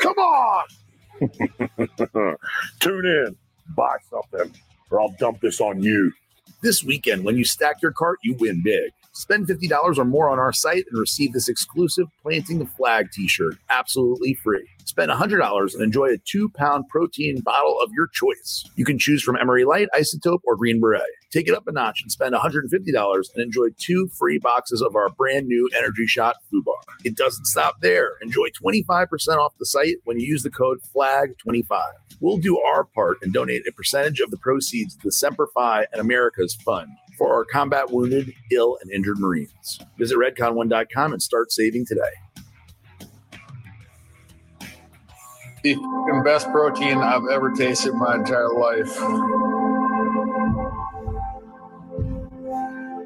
[0.00, 0.64] Come on!
[2.80, 3.36] Tune in,
[3.76, 4.52] buy something,
[4.90, 6.12] or I'll dump this on you.
[6.62, 8.90] This weekend, when you stack your cart, you win big.
[9.12, 13.28] Spend $50 or more on our site and receive this exclusive Planting the Flag t
[13.28, 14.68] shirt absolutely free.
[14.84, 18.64] Spend $100 and enjoy a two pound protein bottle of your choice.
[18.74, 21.02] You can choose from MRE Lite, Isotope, or Green Beret.
[21.34, 25.08] Take it up a notch and spend $150 and enjoy two free boxes of our
[25.08, 26.76] brand new Energy Shot Food Bar.
[27.02, 28.12] It doesn't stop there.
[28.22, 31.82] Enjoy 25% off the site when you use the code FLAG25.
[32.20, 35.88] We'll do our part and donate a percentage of the proceeds to the Semper Fi
[35.90, 39.80] and America's Fund for our combat wounded, ill, and injured Marines.
[39.98, 42.12] Visit redcon1.com and start saving today.
[45.64, 49.63] The best protein I've ever tasted in my entire life.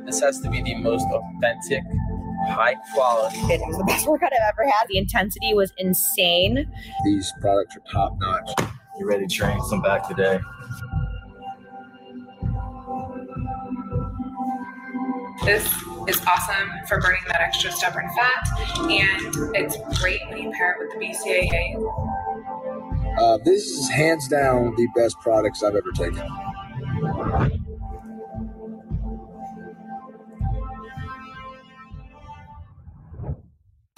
[0.08, 1.82] This has to be the most authentic,
[2.48, 3.36] high quality.
[3.40, 4.86] It was the best workout I've ever had.
[4.88, 6.66] The intensity was insane.
[7.04, 8.70] These products are top notch.
[8.98, 9.58] You ready to train?
[9.68, 10.40] Come back today.
[15.44, 15.66] This
[16.08, 20.78] is awesome for burning that extra stubborn fat, and it's great when you pair it
[20.78, 21.76] with the BCAA.
[23.20, 27.67] Uh, this is hands down the best products I've ever taken.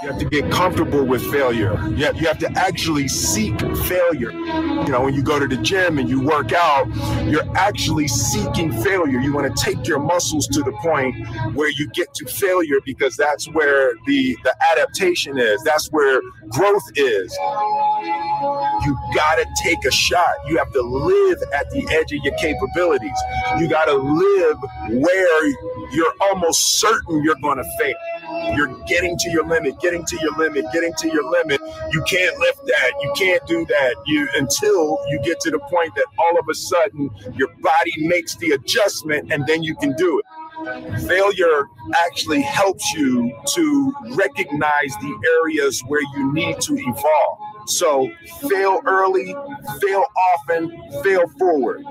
[0.00, 1.72] You have to get comfortable with failure.
[1.88, 4.30] You have, you have to actually seek failure.
[4.30, 6.86] You know, when you go to the gym and you work out,
[7.26, 9.18] you're actually seeking failure.
[9.18, 11.16] You want to take your muscles to the point
[11.54, 16.88] where you get to failure because that's where the, the adaptation is, that's where growth
[16.94, 17.36] is.
[18.84, 20.34] You got to take a shot.
[20.46, 23.18] You have to live at the edge of your capabilities.
[23.58, 24.56] You got to live
[24.90, 25.46] where
[25.90, 28.54] you're almost certain you're going to fail.
[28.54, 31.60] You're getting to your limit, getting to your limit, getting to your limit.
[31.92, 32.92] You can't lift that.
[33.02, 33.94] You can't do that.
[34.06, 38.36] You until you get to the point that all of a sudden your body makes
[38.36, 40.26] the adjustment and then you can do it.
[41.06, 41.64] Failure
[42.04, 47.38] actually helps you to recognize the areas where you need to evolve.
[47.68, 48.10] So
[48.48, 49.34] fail early,
[49.80, 51.84] fail often, fail forward.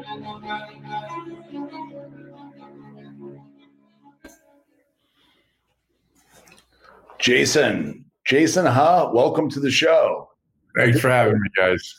[7.27, 9.11] Jason, Jason, Huh?
[9.13, 10.29] Welcome to the show.
[10.77, 11.93] Thanks for having me, guys.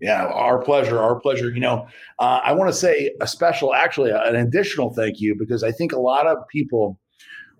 [0.00, 0.98] Yeah, our pleasure.
[0.98, 1.50] Our pleasure.
[1.50, 1.86] You know,
[2.18, 5.92] uh, I want to say a special, actually, an additional thank you because I think
[5.92, 6.98] a lot of people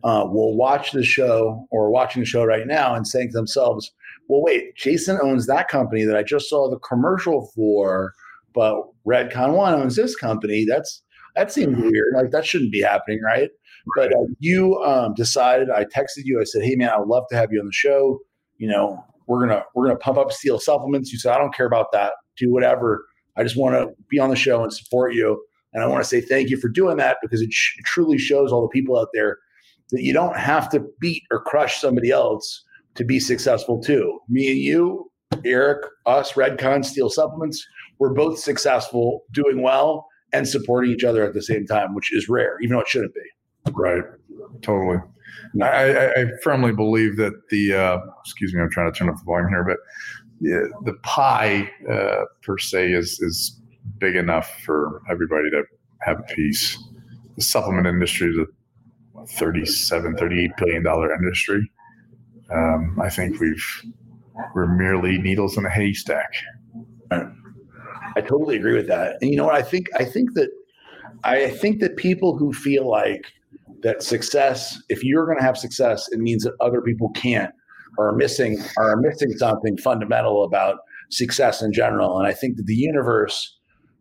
[0.03, 3.92] uh, will watch the show or watching the show right now and saying to themselves,
[4.29, 8.14] well, wait, Jason owns that company that I just saw the commercial for,
[8.53, 10.66] but Redcon One owns this company.
[10.69, 11.05] That's
[11.37, 12.14] that seems weird.
[12.16, 13.51] Like that shouldn't be happening, right?
[13.94, 15.70] But uh, you um, decided.
[15.70, 16.40] I texted you.
[16.40, 18.18] I said, "Hey, man, I would love to have you on the show.
[18.59, 21.66] You know, we're gonna we're gonna pump up steel supplements." You said, "I don't care
[21.66, 22.14] about that.
[22.37, 23.05] Do whatever.
[23.37, 26.09] I just want to be on the show and support you." And I want to
[26.09, 28.99] say thank you for doing that because it, sh- it truly shows all the people
[28.99, 29.38] out there
[29.90, 34.18] that you don't have to beat or crush somebody else to be successful too.
[34.29, 35.11] Me and you,
[35.44, 37.64] Eric, us, Redcon Steel Supplements,
[37.99, 42.29] we're both successful, doing well, and supporting each other at the same time, which is
[42.29, 43.20] rare, even though it shouldn't be.
[43.73, 44.05] Right.
[44.63, 44.99] Totally.
[45.63, 49.25] I, I, firmly believe that the, uh, excuse me, I'm trying to turn up the
[49.25, 49.79] volume here, but
[50.41, 53.61] the, the pie uh, per se is, is
[53.99, 55.63] big enough for everybody to
[56.01, 56.79] have a piece.
[57.37, 61.71] The supplement industry is a 37, 38 billion dollar industry.
[62.53, 63.83] Um, I think we've,
[64.55, 66.33] we're merely needles in a haystack.
[68.17, 69.17] I totally agree with that.
[69.21, 69.55] And you know what?
[69.55, 70.51] I think I think that
[71.23, 73.27] I think that people who feel like
[73.83, 77.53] that success, if you're going to have success, it means that other people can't
[77.99, 80.79] or are missing are missing something fundamental about
[81.11, 82.19] success in general.
[82.19, 83.57] And I think that the universe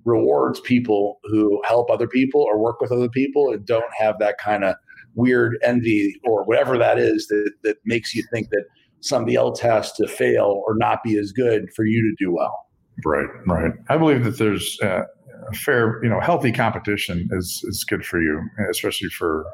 [0.05, 4.38] rewards people who help other people or work with other people and don't have that
[4.38, 4.75] kind of
[5.15, 8.65] weird envy or whatever that is that, that makes you think that
[9.01, 12.65] somebody else has to fail or not be as good for you to do well.
[13.03, 13.71] Right, right.
[13.89, 15.01] I believe that there's uh,
[15.49, 19.45] a fair, you know, healthy competition is is good for you, especially for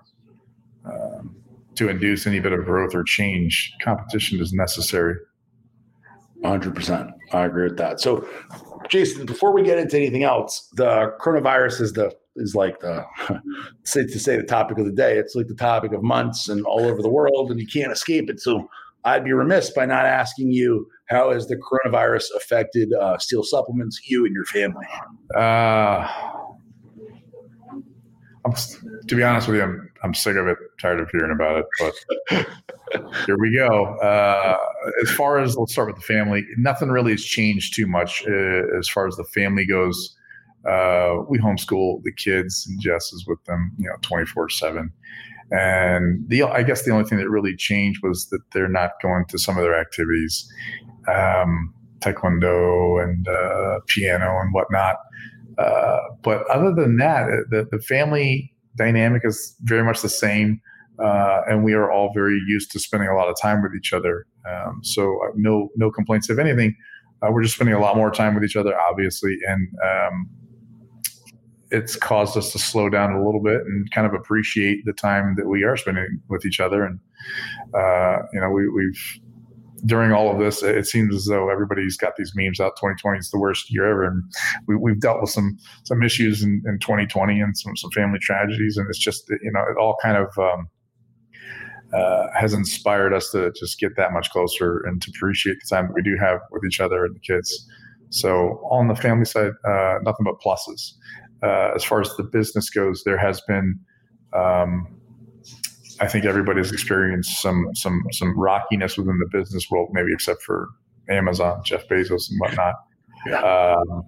[0.85, 1.35] um,
[1.75, 3.73] to induce any bit of growth or change.
[3.83, 5.15] Competition is necessary.
[6.43, 7.11] 100%.
[7.33, 7.99] I agree with that.
[7.99, 8.27] So,
[8.89, 13.05] Jason, before we get into anything else, the coronavirus is the is like the
[13.83, 15.17] say to say the topic of the day.
[15.17, 18.29] It's like the topic of months and all over the world, and you can't escape
[18.29, 18.39] it.
[18.39, 18.67] So,
[19.03, 23.99] I'd be remiss by not asking you How has the coronavirus affected uh, Steel Supplements,
[24.07, 24.85] you and your family?
[25.35, 26.07] Uh,
[28.45, 28.53] I'm,
[29.07, 31.65] to be honest with you, I'm, I'm sick of it, tired of hearing about it.
[31.79, 32.45] But
[33.25, 33.95] here we go.
[33.97, 34.57] Uh,
[35.03, 38.77] as far as let's start with the family, nothing really has changed too much uh,
[38.77, 40.15] as far as the family goes.
[40.67, 44.91] Uh, we homeschool the kids, and Jess is with them, you know, 24 seven.
[45.51, 49.25] And the I guess the only thing that really changed was that they're not going
[49.25, 50.49] to some of their activities,
[51.07, 54.97] um, taekwondo and uh, piano and whatnot.
[55.57, 60.61] Uh, but other than that, the, the family dynamic is very much the same.
[61.01, 63.91] Uh, and we are all very used to spending a lot of time with each
[63.91, 64.27] other.
[64.47, 66.29] Um, so uh, no no complaints.
[66.29, 66.75] If anything,
[67.21, 70.29] uh, we're just spending a lot more time with each other, obviously, and um,
[71.71, 75.35] it's caused us to slow down a little bit and kind of appreciate the time
[75.37, 76.83] that we are spending with each other.
[76.83, 76.99] And
[77.73, 79.19] uh, you know, we, we've
[79.85, 82.75] during all of this, it seems as though everybody's got these memes out.
[82.77, 84.23] 2020 is the worst year ever, and
[84.67, 88.77] we, have dealt with some some issues in, in 2020 and some some family tragedies,
[88.77, 90.69] and it's just you know it all kind of um,
[91.93, 95.87] uh, has inspired us to just get that much closer and to appreciate the time
[95.87, 97.67] that we do have with each other and the kids.
[98.09, 100.93] So on the family side, uh, nothing but pluses
[101.43, 103.79] uh, as far as the business goes, there has been,
[104.33, 104.87] um,
[106.01, 110.67] I think everybody's experienced some some some rockiness within the business world, maybe except for
[111.09, 112.75] Amazon, Jeff Bezos, and whatnot.
[113.27, 113.75] Yeah.
[113.77, 114.03] Um,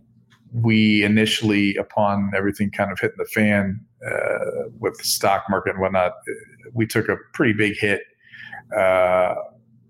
[0.53, 5.81] we initially, upon everything kind of hitting the fan uh, with the stock market and
[5.81, 6.13] whatnot,
[6.73, 8.01] we took a pretty big hit
[8.77, 9.35] uh,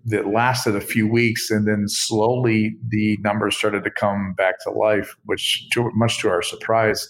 [0.06, 4.70] that lasted a few weeks, and then slowly the numbers started to come back to
[4.70, 7.08] life, which, to, much to our surprise,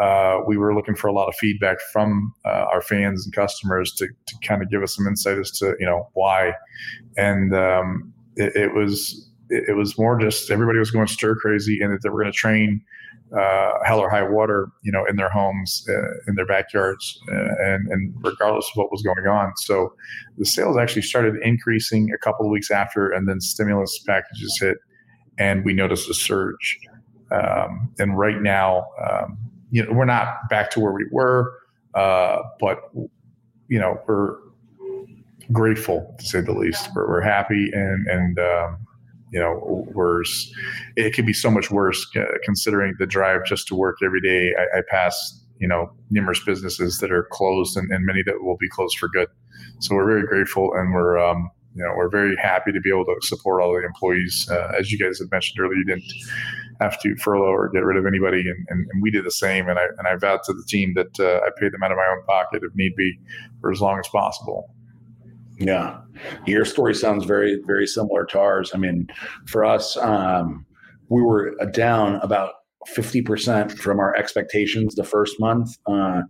[0.00, 3.92] uh, we were looking for a lot of feedback from uh, our fans and customers
[3.92, 6.52] to, to kind of give us some insight as to you know why,
[7.16, 11.92] and um, it, it, was it, was more just everybody was going stir crazy and
[11.92, 12.80] that they were going to train
[13.36, 15.92] uh, hell or high water, you know, in their homes, uh,
[16.26, 19.52] in their backyards, uh, and and regardless of what was going on.
[19.56, 19.92] So
[20.38, 24.78] the sales actually started increasing a couple of weeks after, and then stimulus packages hit,
[25.38, 26.78] and we noticed a surge.
[27.30, 29.38] Um, and right now, um,
[29.70, 31.52] you know, we're not back to where we were,
[31.94, 32.90] uh, but
[33.68, 34.36] you know, we're
[35.52, 36.88] grateful to say the least.
[36.94, 38.86] We're, we're happy and and um,
[39.32, 40.22] you know, we're
[40.96, 44.54] it could be so much worse uh, considering the drive just to work every day.
[44.58, 48.56] I, I pass you know numerous businesses that are closed and, and, many that will
[48.56, 49.28] be closed for good.
[49.80, 53.04] So we're very grateful and we're um, you know we're very happy to be able
[53.04, 54.48] to support all the employees.
[54.50, 56.12] Uh, as you guys had mentioned earlier, you didn't
[56.80, 58.40] have to furlough or get rid of anybody.
[58.40, 59.68] And, and, and, we did the same.
[59.68, 61.96] And I, and I vowed to the team that uh, I paid them out of
[61.96, 63.18] my own pocket if need be
[63.60, 64.74] for as long as possible.
[65.58, 66.00] Yeah.
[66.46, 68.70] Your story sounds very, very similar to ours.
[68.74, 69.08] I mean,
[69.46, 70.64] for us, um,
[71.10, 72.52] we were down about
[72.88, 75.76] 50% from our expectations the first month.
[75.86, 76.22] Uh,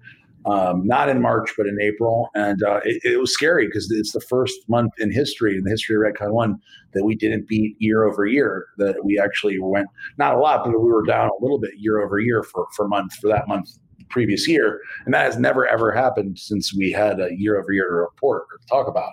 [0.46, 2.28] um, not in March, but in April.
[2.34, 5.70] And uh, it, it, was scary because it's the first month in history, in the
[5.70, 6.56] history of Redcon One,
[6.94, 8.66] that we didn't beat year over year.
[8.78, 9.88] That we actually went
[10.18, 12.88] not a lot, but we were down a little bit year over year for for
[12.88, 13.78] month for that month
[14.08, 17.88] previous year, and that has never ever happened since we had a year over year
[17.88, 19.12] to report or to talk about.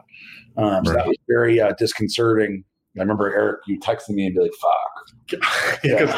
[0.57, 0.97] Um, so right.
[0.97, 2.63] that was very uh, disconcerting.
[2.97, 6.09] I remember Eric, you texted me and be like, "Fuck," because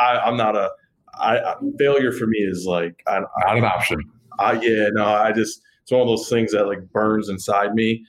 [0.00, 0.70] I, am not a
[1.14, 4.00] I, failure for me is like I, not an option.
[4.38, 8.04] I, yeah, no, I just it's one of those things that like burns inside me,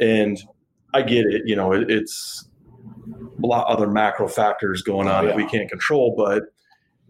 [0.00, 0.42] and
[0.94, 1.42] I get it.
[1.46, 2.48] You know, it, it's
[3.42, 5.28] a lot other macro factors going on oh, yeah.
[5.28, 6.44] that we can't control, but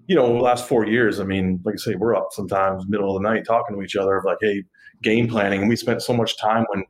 [0.06, 3.16] you know, the last four years, I mean, like I say, we're up sometimes middle
[3.16, 4.62] of the night talking to each other of like, hey,
[5.02, 6.84] game planning, and we spent so much time when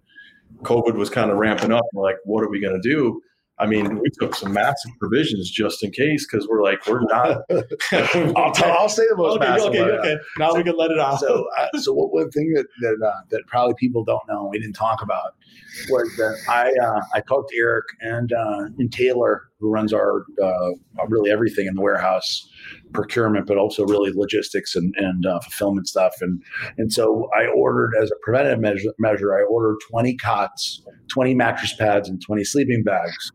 [0.62, 1.84] COVID was kind of ramping up.
[1.92, 3.20] We're like, what are we going to do?
[3.58, 7.42] I mean, we took some massive provisions just in case because we're like, we're not.
[8.36, 9.68] I'll, t- I'll say the most okay, massive.
[9.68, 10.16] Okay, okay.
[10.38, 11.20] Now so, we can let it off.
[11.20, 14.74] So, uh, so one thing that that, uh, that probably people don't know, we didn't
[14.74, 15.34] talk about,
[15.88, 20.24] was that I uh, I talked to Eric and uh, and Taylor, who runs our
[20.42, 20.70] uh,
[21.08, 22.48] really everything in the warehouse,
[22.92, 26.14] procurement, but also really logistics and and uh, fulfillment stuff.
[26.20, 26.42] And
[26.78, 31.74] and so I ordered as a preventive measure, measure, I ordered twenty cots, twenty mattress
[31.74, 33.32] pads, and twenty sleeping bags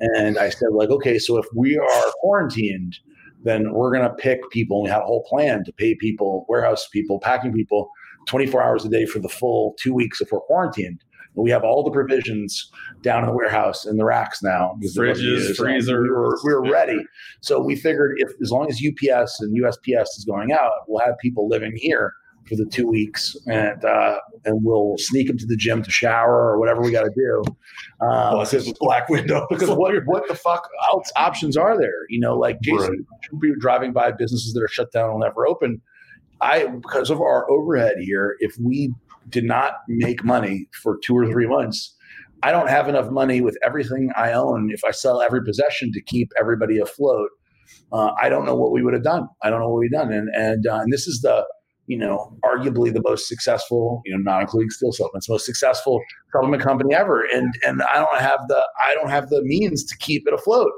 [0.00, 2.98] and I said, like, okay, so if we are quarantined,
[3.42, 4.78] then we're going to pick people.
[4.78, 7.90] And we had a whole plan to pay people, warehouse people, packing people
[8.26, 11.04] 24 hours a day for the full two weeks if we're quarantined.
[11.36, 12.70] We have all the provisions
[13.02, 14.76] down in the warehouse in the racks now.
[14.96, 16.02] Fridges, freezer.
[16.02, 17.00] We were, we were ready.
[17.40, 21.16] So we figured if as long as UPS and USPS is going out, we'll have
[21.18, 22.14] people living here
[22.48, 26.50] for the two weeks, and uh, and we'll sneak him to the gym to shower
[26.50, 27.42] or whatever we got to do.
[28.00, 29.46] Uh, Plus his black window.
[29.50, 32.06] because what what the fuck else options are there?
[32.08, 33.06] You know, like Jason
[33.40, 35.80] be driving by businesses that are shut down and never open.
[36.40, 38.92] I because of our overhead here, if we
[39.28, 41.94] did not make money for two or three months,
[42.42, 44.70] I don't have enough money with everything I own.
[44.70, 47.30] If I sell every possession to keep everybody afloat,
[47.92, 49.28] uh, I don't know what we would have done.
[49.42, 50.12] I don't know what we've done.
[50.12, 51.46] And and uh, and this is the
[51.86, 56.00] you know arguably the most successful, you know, not including steel supplements, most successful
[56.32, 57.24] supplement company ever.
[57.32, 60.70] And and I don't have the I don't have the means to keep it afloat.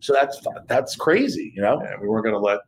[0.00, 0.38] So that's
[0.68, 1.80] that's crazy, you know.
[1.82, 2.58] Yeah, we weren't gonna let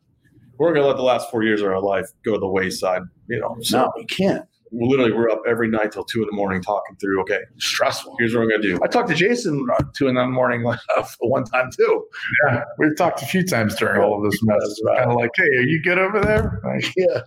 [0.59, 3.03] we weren't gonna let the last four years of our life go to the wayside.
[3.28, 4.47] You know, so No, you can't.
[4.73, 7.21] Literally we're up every night till two in the morning talking through.
[7.23, 8.14] Okay, Stressful.
[8.19, 8.79] here's what we're gonna do.
[8.83, 10.62] I talked to Jason uh, two in the morning
[11.21, 12.05] one time too.
[12.49, 14.81] Yeah, we've talked a few times during all of this mess.
[14.87, 14.99] Right.
[14.99, 16.61] Kind of like, hey, are you good over there?
[16.64, 17.21] Like, Yeah.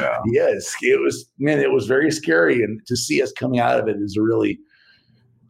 [0.00, 0.18] yeah.
[0.26, 3.88] Yes, it was man, it was very scary, and to see us coming out of
[3.88, 4.58] it is a really,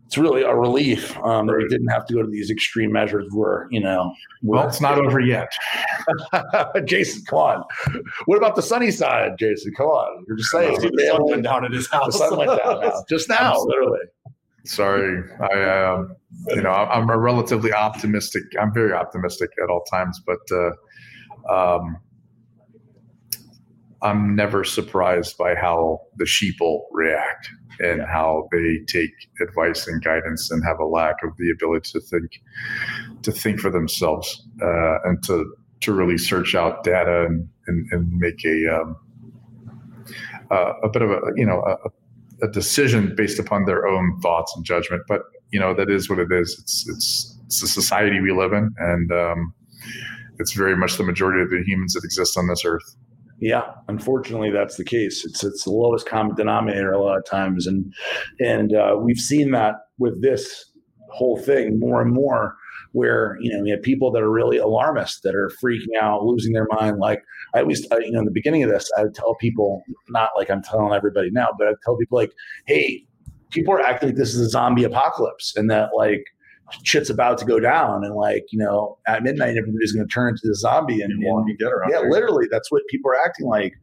[0.07, 3.27] it's really a relief um, that we didn't have to go to these extreme measures.
[3.33, 5.49] Where you know, Well, it's not over yet.
[6.87, 7.65] Jason, come on.
[8.27, 9.73] What about the sunny side, Jason?
[9.77, 10.81] Come on, you're just saying.
[10.81, 12.19] See the sun went down at his The house.
[12.19, 13.99] sun went down now, just now, literally.
[14.65, 16.15] Sorry, I um,
[16.49, 18.43] you know I'm a relatively optimistic.
[18.61, 21.97] I'm very optimistic at all times, but uh, um,
[24.03, 27.49] I'm never surprised by how the sheeple react
[27.81, 29.11] and how they take
[29.41, 32.41] advice and guidance and have a lack of the ability to think
[33.23, 38.13] to think for themselves uh, and to to really search out data and and, and
[38.13, 38.97] make a um,
[40.51, 44.55] uh, a bit of a you know a, a decision based upon their own thoughts
[44.57, 45.03] and judgment.
[45.09, 45.23] But
[45.53, 46.57] you know that is what it is.
[46.61, 49.55] It's it's it's the society we live in, and um,
[50.39, 52.97] it's very much the majority of the humans that exist on this earth.
[53.39, 55.25] Yeah, unfortunately, that's the case.
[55.25, 57.93] It's it's the lowest common denominator a lot of times, and
[58.41, 60.73] and uh, we've seen that with this
[61.11, 62.55] whole thing more and more.
[62.93, 66.55] Where you know we have people that are really alarmist, that are freaking out, losing
[66.55, 66.99] their mind.
[66.99, 67.23] Like
[67.55, 70.51] I always, you know, in the beginning of this, I would tell people, not like
[70.51, 72.33] I'm telling everybody now, but I tell people like,
[72.67, 73.05] hey,
[73.51, 76.25] people are acting like this is a zombie apocalypse, and that like
[76.83, 80.31] shit's about to go down, and like you know at midnight everybody's going to turn
[80.31, 81.23] into the zombie, and, and
[81.91, 82.11] yeah, there.
[82.11, 83.75] literally, that's what people are acting like.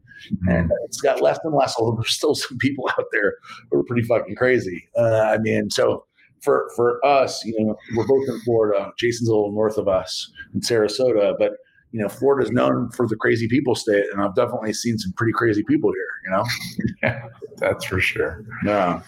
[0.46, 3.34] And it's got less and less, although there's still some people out there
[3.70, 4.88] who are pretty fucking crazy.
[4.96, 6.04] Uh, I mean, so
[6.40, 8.92] for for us, you know, we're both in Florida.
[8.98, 11.52] Jason's a little north of us in Sarasota, but
[11.94, 15.32] you know, Florida's known for the crazy people state, and I've definitely seen some pretty
[15.32, 16.08] crazy people here.
[16.24, 16.44] You know,
[17.04, 17.28] Yeah,
[17.58, 18.44] that's for sure.
[18.64, 19.00] yeah.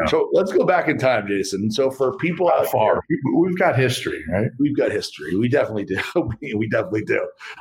[0.00, 0.06] Yeah.
[0.06, 1.70] So let's go back in time, Jason.
[1.70, 2.94] So for people How out far?
[2.94, 4.48] there, We- We've got history, right?
[4.58, 5.36] we've got history.
[5.36, 5.98] We definitely do.
[6.40, 7.20] we, we definitely do.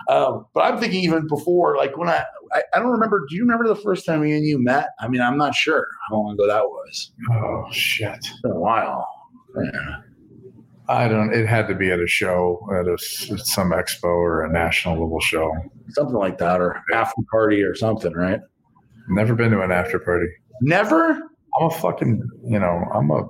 [0.10, 2.24] Um, but I'm thinking even before, like when I,
[2.54, 3.26] I, I don't remember.
[3.30, 4.88] Do you remember the first time me and you met?
[5.00, 7.12] I mean, I'm not sure how long ago that was.
[7.32, 8.16] Oh shit!
[8.16, 9.06] It's been a while.
[9.62, 9.98] Yeah.
[10.92, 11.34] I don't.
[11.34, 15.22] It had to be at a show, at a some expo or a national level
[15.22, 15.54] show.
[15.90, 18.42] Something like that, or after party or something, right?
[19.08, 20.28] Never been to an after party.
[20.62, 21.12] Never.
[21.60, 23.28] I'm a fucking, you know, I'm a,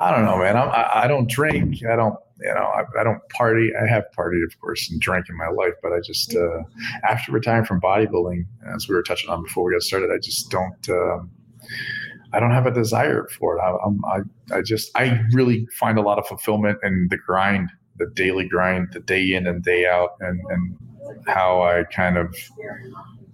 [0.00, 0.56] I don't know, man.
[0.56, 1.84] I'm, I, I don't drink.
[1.86, 3.70] I don't, you know, I, I don't party.
[3.80, 6.62] I have partied, of course, and drank in my life, but I just, uh,
[7.08, 8.44] after retiring from bodybuilding,
[8.74, 11.30] as we were touching on before we got started, I just don't, um,
[12.32, 13.60] I don't have a desire for it.
[13.60, 17.70] I, I'm, I, I just, I really find a lot of fulfillment in the grind,
[17.98, 20.76] the daily grind, the day in and day out, and, and
[21.26, 22.34] how I kind of,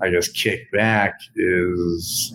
[0.00, 2.34] I guess, kick back is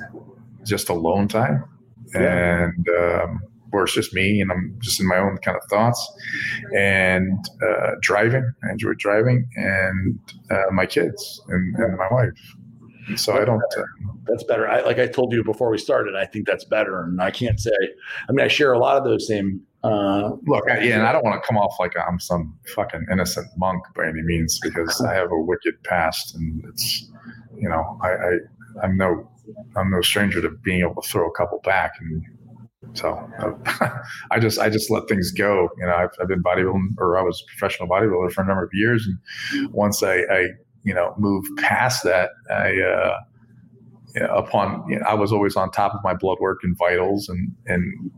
[0.63, 1.65] just alone time
[2.13, 3.41] and um,
[3.71, 6.11] where it's just me and I'm just in my own kind of thoughts
[6.77, 8.51] and uh, driving.
[8.63, 10.19] I enjoy driving and
[10.51, 12.55] uh, my kids and, and my wife.
[13.15, 13.61] So I don't.
[13.77, 13.83] Uh,
[14.25, 14.67] That's better.
[14.67, 17.03] I, like I told you before we started, I think that's better.
[17.03, 17.71] And I can't say.
[18.29, 19.61] I mean, I share a lot of those same.
[19.83, 23.05] Uh, look, I, yeah, and I don't want to come off like I'm some fucking
[23.11, 27.11] innocent monk by any means because I have a wicked past and it's,
[27.57, 28.31] you know, I, I
[28.81, 29.29] I'm no
[29.75, 32.23] I'm no stranger to being able to throw a couple back and
[32.93, 33.89] so uh,
[34.31, 35.69] I just I just let things go.
[35.77, 38.63] You know, I've, I've been bodybuilding or I was a professional bodybuilder for a number
[38.63, 40.47] of years, and once I, I
[40.83, 43.19] you know move past that, I uh,
[44.29, 47.51] upon you know, I was always on top of my blood work and vitals, and
[47.65, 48.11] and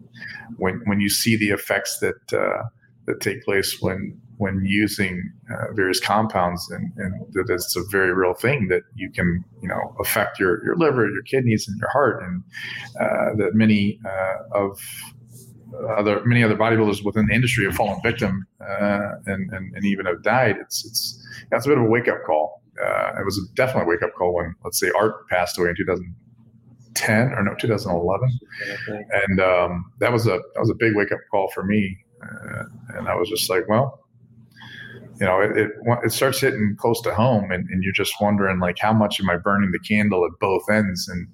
[0.57, 2.63] when when you see the effects that uh,
[3.05, 8.13] that take place when when using uh, various compounds and, and that it's a very
[8.13, 11.89] real thing that you can you know affect your your liver your kidneys and your
[11.89, 12.43] heart and
[12.99, 14.81] uh, that many uh, of
[15.97, 20.05] other many other bodybuilders within the industry have fallen victim uh, and, and and even
[20.05, 20.57] have died.
[20.59, 22.61] It's it's that's a bit of a wake up call.
[22.81, 25.75] Uh, it was definitely a wake up call when, let's say, Art passed away in
[25.77, 28.39] 2010 or no, 2011,
[29.27, 31.97] and um, that was a that was a big wake up call for me.
[32.21, 32.63] Uh,
[32.97, 34.05] and I was just like, well,
[35.19, 35.71] you know, it, it,
[36.03, 39.29] it starts hitting close to home, and, and you're just wondering like, how much am
[39.29, 41.27] I burning the candle at both ends, and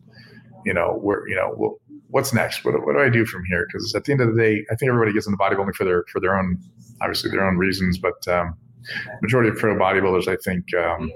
[0.65, 1.79] you know, where you know,
[2.11, 2.63] what's next?
[2.63, 3.65] What, what do I do from here?
[3.67, 6.05] Because at the end of the day, I think everybody gets into bodybuilding for their
[6.11, 6.57] for their own,
[7.01, 8.55] obviously their own reasons, but um,
[9.21, 11.11] majority of pro bodybuilders, I think, um,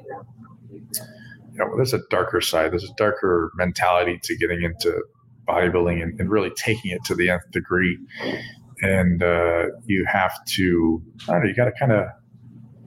[0.91, 2.71] you know, there's a darker side.
[2.71, 5.03] There's a darker mentality to getting into
[5.47, 7.97] bodybuilding and, and really taking it to the nth degree.
[8.81, 12.07] And uh, you have to, I don't know, you got to kind of,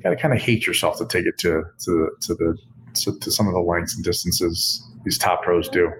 [0.02, 2.58] got to kind of hate yourself to take it to to to the
[2.94, 5.90] to, to, some of the lengths and distances these top pros do.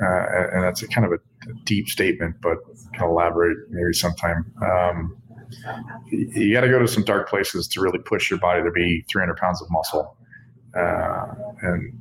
[0.00, 1.18] Uh, and, that's a kind of a,
[1.64, 2.58] deep statement, but
[2.94, 4.44] can elaborate maybe sometime.
[4.62, 5.16] Um,
[6.10, 9.04] you got to go to some dark places to really push your body to be
[9.10, 10.16] 300 pounds of muscle.
[10.76, 11.26] Uh,
[11.62, 11.98] and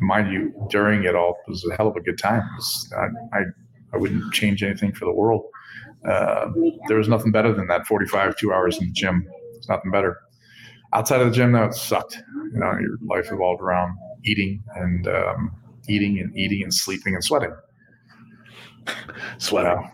[0.00, 2.42] mind you, during it all, it was a hell of a good time.
[2.96, 3.42] I, I,
[3.94, 5.44] I, wouldn't change anything for the world.
[6.08, 6.50] Uh,
[6.88, 9.28] there was nothing better than that 45, two hours in the gym.
[9.54, 10.18] It's nothing better.
[10.92, 12.22] Outside of the gym, though, it sucked.
[12.52, 15.52] You know, your life evolved around eating and um,
[15.88, 17.54] eating and eating and sleeping and sweating.
[19.38, 19.90] Sweating.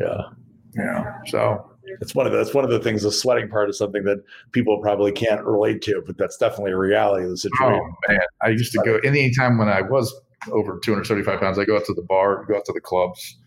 [0.00, 0.22] yeah.
[0.76, 1.14] Yeah.
[1.26, 3.02] So it's one of the, it's one of the things.
[3.02, 6.76] The sweating part is something that people probably can't relate to, but that's definitely a
[6.76, 7.80] reality of the situation.
[7.82, 10.14] Oh man, I used to go any time when I was
[10.52, 11.58] over 275 pounds.
[11.58, 13.38] I go out to the bar, go out to the clubs,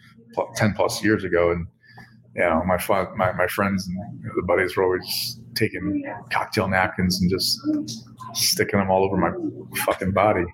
[0.56, 1.68] 10 plus years ago, and
[2.36, 3.98] you know my fun, my my friends and
[4.36, 7.60] the buddies were always taking cocktail napkins and just
[8.34, 9.32] sticking them all over my
[9.86, 10.46] fucking body.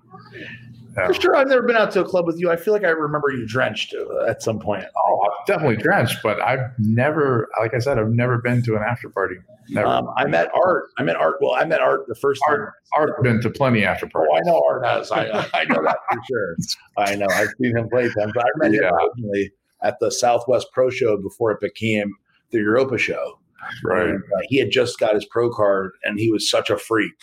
[1.05, 2.49] For sure, I've never been out to a club with you.
[2.49, 4.83] I feel like I remember you drenched uh, at some point.
[5.05, 8.81] Oh, I've definitely drenched, but I've never, like I said, I've never been to an
[8.81, 9.35] after party.
[9.69, 9.87] Never.
[9.87, 10.85] Um, I met Art.
[10.97, 11.35] I met Art.
[11.39, 12.73] Well, I met Art the first Art.
[12.95, 13.09] time.
[13.09, 14.31] Art been to plenty after parties.
[14.33, 15.11] Oh, I know Art has.
[15.11, 16.55] I, I know that for sure.
[16.97, 17.27] I know.
[17.31, 18.33] I've seen him play times.
[18.35, 18.87] I met yeah.
[18.87, 19.51] him originally
[19.83, 22.11] at the Southwest Pro Show before it became
[22.49, 23.39] the Europa Show.
[23.83, 24.09] Right.
[24.09, 27.13] And, uh, he had just got his pro card, and he was such a freak.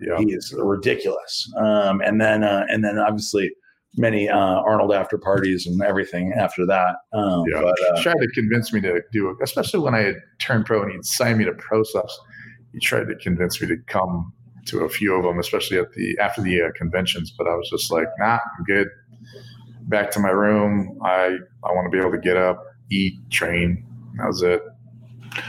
[0.00, 0.18] Yeah.
[0.18, 1.50] He is ridiculous.
[1.56, 3.50] Um, and then, uh, and then obviously
[3.96, 6.96] many uh, Arnold after parties and everything after that.
[7.12, 10.00] Um, yeah, but, uh, he tried to convince me to do it, especially when I
[10.00, 12.16] had turned pro and he'd signed me to pro stuffs.
[12.72, 14.32] He tried to convince me to come
[14.66, 17.32] to a few of them, especially at the after the uh, conventions.
[17.36, 18.88] But I was just like, nah, I'm good.
[19.88, 20.98] Back to my room.
[21.02, 23.84] I I want to be able to get up, eat, train.
[24.18, 24.62] That was it.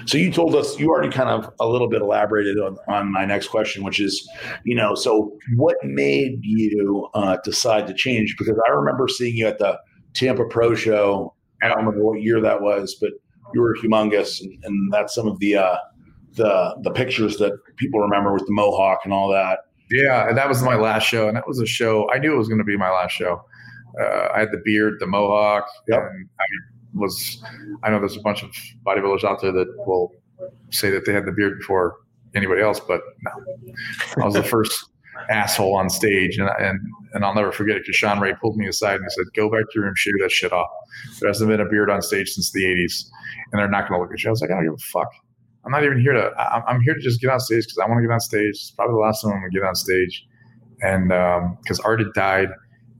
[0.05, 3.25] So you told us you already kind of a little bit elaborated on, on my
[3.25, 4.27] next question, which is,
[4.63, 8.35] you know, so what made you uh, decide to change?
[8.37, 9.79] Because I remember seeing you at the
[10.13, 11.33] Tampa Pro Show.
[11.61, 13.11] I don't remember what year that was, but
[13.53, 15.77] you were humongous, and, and that's some of the uh,
[16.33, 19.59] the the pictures that people remember with the mohawk and all that.
[19.91, 22.37] Yeah, and that was my last show, and that was a show I knew it
[22.37, 23.43] was going to be my last show.
[23.99, 25.99] Uh, I had the beard, the mohawk, yep.
[25.99, 26.43] and I
[26.99, 27.41] was
[27.83, 28.51] I know there's a bunch of
[28.85, 30.13] bodybuilders out there that will
[30.71, 31.97] say that they had the beard before
[32.35, 33.31] anybody else, but no,
[34.21, 34.85] I was the first
[35.29, 36.79] asshole on stage, and and
[37.13, 39.49] and I'll never forget it because Shawn Ray pulled me aside and he said, "Go
[39.49, 40.69] back to your room, shave that shit off."
[41.19, 43.05] There hasn't been a beard on stage since the '80s,
[43.51, 44.29] and they're not going to look at you.
[44.29, 45.09] I was like, I don't give a fuck.
[45.65, 46.31] I'm not even here to.
[46.67, 48.49] I'm here to just get on stage because I want to get on stage.
[48.49, 50.25] It's probably the last time I'm going to get on stage,
[50.81, 51.09] and
[51.61, 52.49] because um, Art had died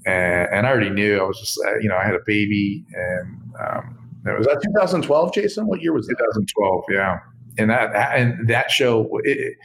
[0.06, 2.86] and, and, I already knew I was just uh, you know I had a baby
[2.93, 5.68] and um, was, was, that 2012, Jason?
[5.68, 6.18] What year was it?
[6.18, 7.20] 2012, yeah.
[7.58, 9.56] And that and that show it,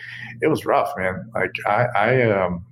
[0.40, 1.30] it was rough, man.
[1.34, 2.64] Like I I um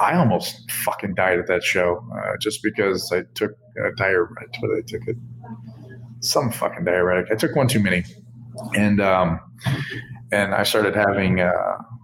[0.00, 4.54] I almost fucking died at that show uh, just because I took a diuretic.
[4.60, 5.16] What I took it
[6.20, 7.30] some fucking diuretic.
[7.30, 8.04] I took one too many,
[8.74, 9.40] and um
[10.32, 11.52] and I started having uh,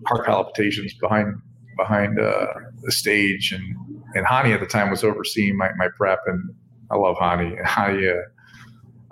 [0.06, 1.40] heart palpitations behind
[1.76, 2.46] behind uh,
[2.82, 3.74] the stage and
[4.14, 6.54] and Hany at the time was overseeing my, my prep, and
[6.90, 7.56] I love Hany.
[7.56, 8.22] And I uh,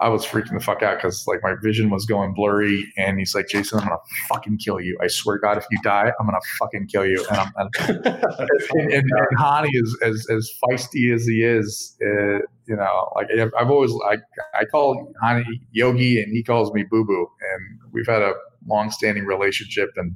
[0.01, 3.34] I was freaking the fuck out because like my vision was going blurry, and he's
[3.34, 4.96] like, "Jason, I'm gonna fucking kill you.
[5.03, 7.76] I swear to God, if you die, I'm gonna fucking kill you." And I'm and,
[8.07, 13.28] and, and, and Hany is as as feisty as he is, uh, you know, like
[13.59, 14.20] I've always like
[14.55, 18.34] I call Hany Yogi, and he calls me Boo Boo, and we've had a
[18.66, 20.14] long-standing relationship, and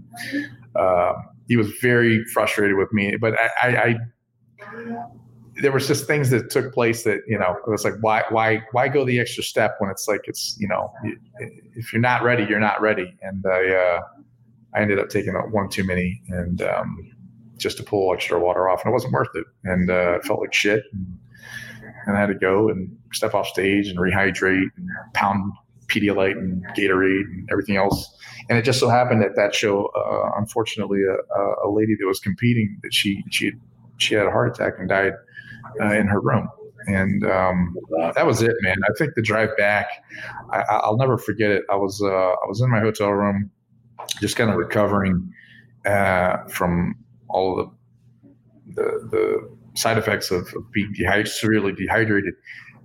[0.76, 1.12] uh,
[1.48, 3.96] he was very frustrated with me, but I, I, I
[5.60, 8.62] there was just things that took place that you know it was like why why
[8.72, 10.90] why go the extra step when it's like it's you know
[11.76, 13.14] if you're not ready you're not ready.
[13.22, 14.00] And I uh,
[14.74, 17.10] I ended up taking one too many and um,
[17.58, 18.82] just to pull extra water off.
[18.84, 19.44] And it wasn't worth it.
[19.64, 20.84] And uh, it felt like shit.
[20.92, 21.18] And,
[22.06, 25.52] and, I had to go and step off stage and rehydrate and pound
[25.88, 28.16] Pedialyte and Gatorade and everything else.
[28.48, 32.18] And it just so happened at that show, uh, unfortunately, a, a lady that was
[32.18, 33.52] competing that she she
[34.02, 35.12] she had a heart attack and died
[35.80, 36.48] uh, in her room.
[36.86, 37.76] And um,
[38.14, 38.76] that was it, man.
[38.84, 39.88] I think the drive back,
[40.50, 41.62] I, will never forget it.
[41.70, 43.50] I was uh, I was in my hotel room,
[44.20, 45.32] just kind of recovering
[45.86, 46.96] uh, from
[47.28, 52.34] all the, the, the side effects of, of being dehydrated, severely dehydrated,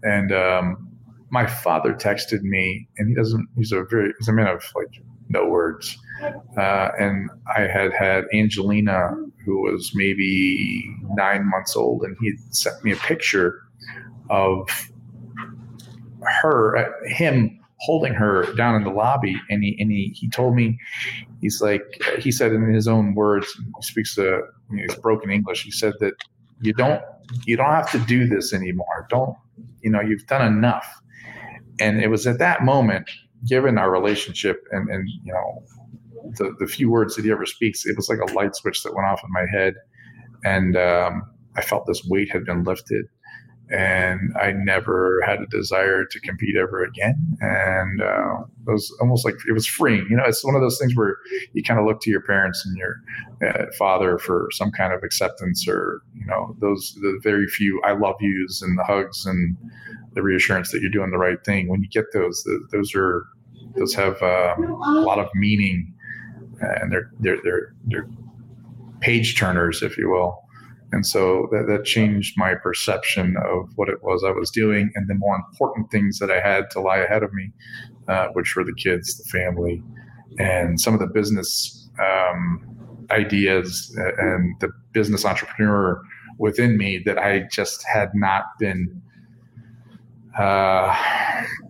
[0.03, 0.89] and um,
[1.29, 3.47] my father texted me, and he doesn't.
[3.57, 5.97] He's a very he's a man of like no words.
[6.57, 9.11] Uh, and I had had Angelina,
[9.47, 10.83] who was maybe
[11.15, 13.63] nine months old, and he sent me a picture
[14.29, 14.67] of
[16.41, 20.53] her, uh, him holding her down in the lobby, and he and he he told
[20.53, 20.77] me,
[21.39, 21.85] he's like
[22.19, 25.63] he said in his own words, he speaks know, he's broken English.
[25.63, 26.13] He said that
[26.61, 27.01] you don't
[27.45, 29.07] you don't have to do this anymore.
[29.09, 29.37] Don't
[29.81, 31.01] you know you've done enough.
[31.79, 33.09] And it was at that moment,
[33.47, 35.63] given our relationship and and you know
[36.35, 38.93] the the few words that he ever speaks, it was like a light switch that
[38.93, 39.75] went off in my head,
[40.43, 41.23] and um,
[41.55, 43.05] I felt this weight had been lifted
[43.69, 47.37] and I never had a desire to compete ever again.
[47.41, 50.07] And uh, it was almost like it was freeing.
[50.09, 51.17] You know, it's one of those things where
[51.53, 52.95] you kind of look to your parents and your
[53.45, 57.93] uh, father for some kind of acceptance, or you know, those the very few "I
[57.93, 59.57] love yous" and the hugs and
[60.13, 61.67] the reassurance that you're doing the right thing.
[61.67, 63.25] When you get those, those are
[63.75, 65.93] those have uh, a lot of meaning,
[66.59, 68.09] and they're they're they're they're
[69.01, 70.43] page turners, if you will.
[70.91, 75.07] And so that, that changed my perception of what it was I was doing and
[75.09, 77.51] the more important things that I had to lie ahead of me,
[78.07, 79.83] uh, which were the kids, the family,
[80.39, 82.61] and some of the business um,
[83.11, 86.01] ideas and the business entrepreneur
[86.37, 89.01] within me that I just had not been
[90.37, 90.95] uh,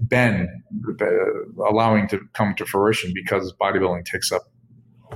[0.09, 0.61] been
[1.01, 4.43] uh, allowing to come to fruition because bodybuilding takes up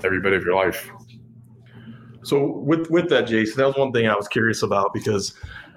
[0.03, 0.89] every bit of your life.
[2.23, 5.33] So with with that, Jason, that was one thing I was curious about because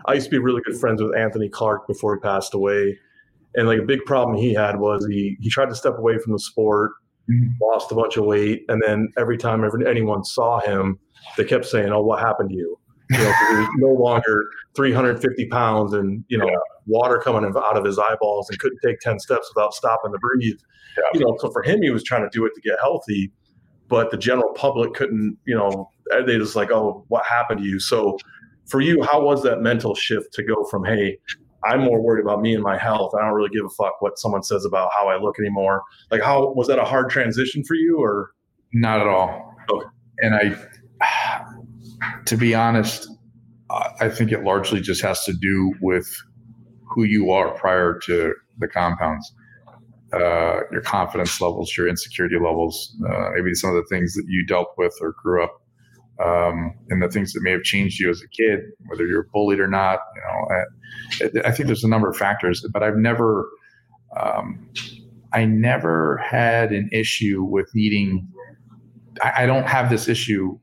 [0.07, 2.99] I used to be really good friends with Anthony Clark before he passed away,
[3.55, 6.33] and like a big problem he had was he he tried to step away from
[6.33, 6.93] the sport,
[7.31, 7.49] mm-hmm.
[7.63, 10.99] lost a bunch of weight, and then every time ever, anyone saw him,
[11.37, 12.79] they kept saying, "Oh, what happened to you?"
[13.11, 14.45] You know, he no longer
[14.77, 16.57] 350 pounds and you know yeah.
[16.87, 20.59] water coming out of his eyeballs and couldn't take 10 steps without stopping to breathe.
[20.97, 21.03] Yeah.
[21.15, 23.31] You know, so for him, he was trying to do it to get healthy
[23.95, 25.89] but the general public couldn't, you know,
[26.27, 27.79] they just like, oh, what happened to you?
[27.79, 28.19] So
[28.67, 31.17] for you, how was that mental shift to go from, hey,
[31.65, 33.15] I'm more worried about me and my health.
[33.15, 35.85] I don't really give a fuck what someone says about how I look anymore.
[36.11, 38.33] Like, how was that a hard transition for you, or
[38.73, 39.55] not at all?
[39.71, 39.87] Okay.
[40.19, 40.57] And I,
[42.25, 43.09] to be honest,
[44.01, 46.13] I think it largely just has to do with
[46.83, 49.33] who you are prior to the compounds
[50.15, 54.47] uh, your confidence levels, your insecurity levels, uh, maybe some of the things that you
[54.47, 55.61] dealt with or grew up,
[56.25, 59.59] um, and the things that may have changed you as a kid, whether you're bullied
[59.59, 60.01] or not.
[60.15, 63.49] You know, I, I think there's a number of factors, but I've never,
[64.17, 64.69] um,
[65.33, 68.29] I never had an issue with needing.
[69.23, 70.59] I, I, don't have this issue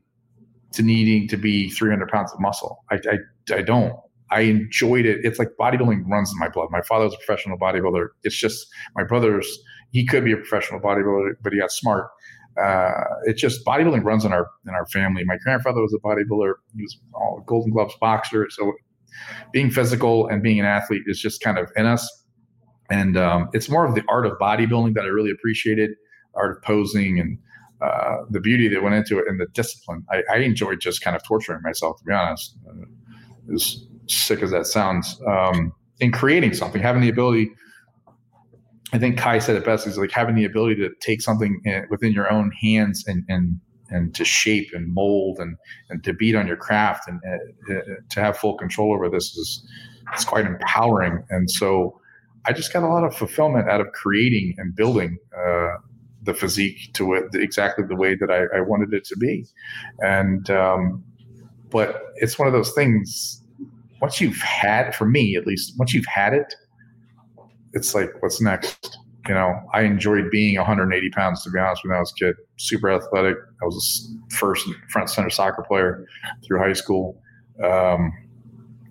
[0.72, 2.82] to needing to be 300 pounds of muscle.
[2.90, 3.94] I, I, I don't.
[4.32, 5.20] I enjoyed it.
[5.24, 6.68] It's like bodybuilding runs in my blood.
[6.70, 8.08] My father was a professional bodybuilder.
[8.24, 8.66] It's just
[8.96, 9.46] my brother's.
[9.90, 12.08] He could be a professional bodybuilder, but he got smart.
[12.60, 12.92] Uh,
[13.24, 15.22] it's just bodybuilding runs in our in our family.
[15.24, 16.54] My grandfather was a bodybuilder.
[16.74, 18.48] He was a Golden Gloves boxer.
[18.50, 18.72] So
[19.52, 22.24] being physical and being an athlete is just kind of in us.
[22.90, 25.90] And um, it's more of the art of bodybuilding that I really appreciated,
[26.34, 27.38] art of posing and
[27.82, 30.04] uh, the beauty that went into it and the discipline.
[30.10, 32.56] I, I enjoyed just kind of torturing myself, to be honest.
[32.66, 32.82] Uh,
[33.48, 37.50] it was sick as that sounds, um, in creating something, having the ability.
[38.92, 39.86] I think Kai said it best.
[39.86, 43.58] Is like having the ability to take something within your own hands and and
[43.90, 45.56] and to shape and mold and
[45.90, 49.66] and to beat on your craft and uh, to have full control over this is
[50.12, 51.24] it's quite empowering.
[51.30, 51.98] And so,
[52.44, 55.18] I just got a lot of fulfillment out of creating and building.
[55.36, 55.76] Uh,
[56.24, 59.44] the physique to it exactly the way that I, I wanted it to be,
[59.98, 61.02] and um,
[61.70, 63.41] but it's one of those things
[64.02, 66.52] once you've had, for me at least, once you've had it,
[67.72, 68.98] it's like, what's next?
[69.28, 72.34] You know, I enjoyed being 180 pounds, to be honest, when I was a kid.
[72.58, 73.36] Super athletic.
[73.62, 76.04] I was a first front center soccer player
[76.44, 77.22] through high school.
[77.62, 78.12] Um,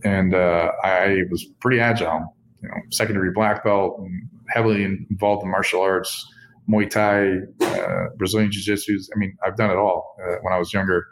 [0.06, 2.34] and uh, I was pretty agile,
[2.64, 4.02] you know, secondary black belt,
[4.48, 6.26] heavily involved in martial arts,
[6.70, 8.98] Muay Thai, uh, Brazilian Jiu Jitsu.
[9.14, 11.06] I mean, I've done it all uh, when I was younger.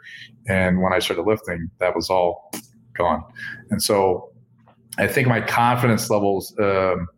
[0.48, 2.50] And when I started lifting, that was all
[3.00, 3.22] gone.
[3.70, 4.30] And so
[4.98, 7.08] I think my confidence levels um,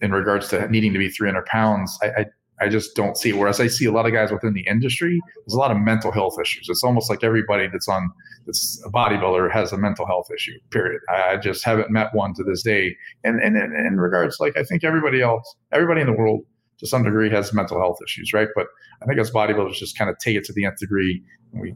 [0.00, 2.26] in regards to needing to be 300 pounds, I, I
[2.62, 3.36] I just don't see it.
[3.36, 6.12] Whereas I see a lot of guys within the industry, there's a lot of mental
[6.12, 6.68] health issues.
[6.68, 8.08] It's almost like everybody that's on
[8.46, 10.58] that's a bodybuilder has a mental health issue.
[10.70, 11.00] Period.
[11.08, 12.96] I, I just haven't met one to this day.
[13.24, 16.42] And and in regards, like I think everybody else, everybody in the world
[16.78, 18.48] to some degree has mental health issues, right?
[18.54, 18.66] But
[19.02, 21.22] I think as bodybuilders, just kind of take it to the nth degree.
[21.52, 21.74] we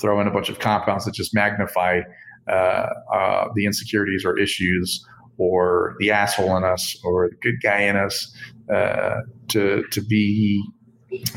[0.00, 2.00] throw in a bunch of compounds that just magnify
[2.48, 5.04] uh, uh, the insecurities or issues
[5.38, 8.34] or the asshole in us or the good guy in us
[8.72, 9.16] uh,
[9.48, 10.62] to to be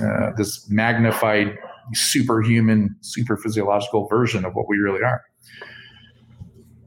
[0.01, 1.57] uh, this magnified
[1.93, 5.21] superhuman super physiological version of what we really are.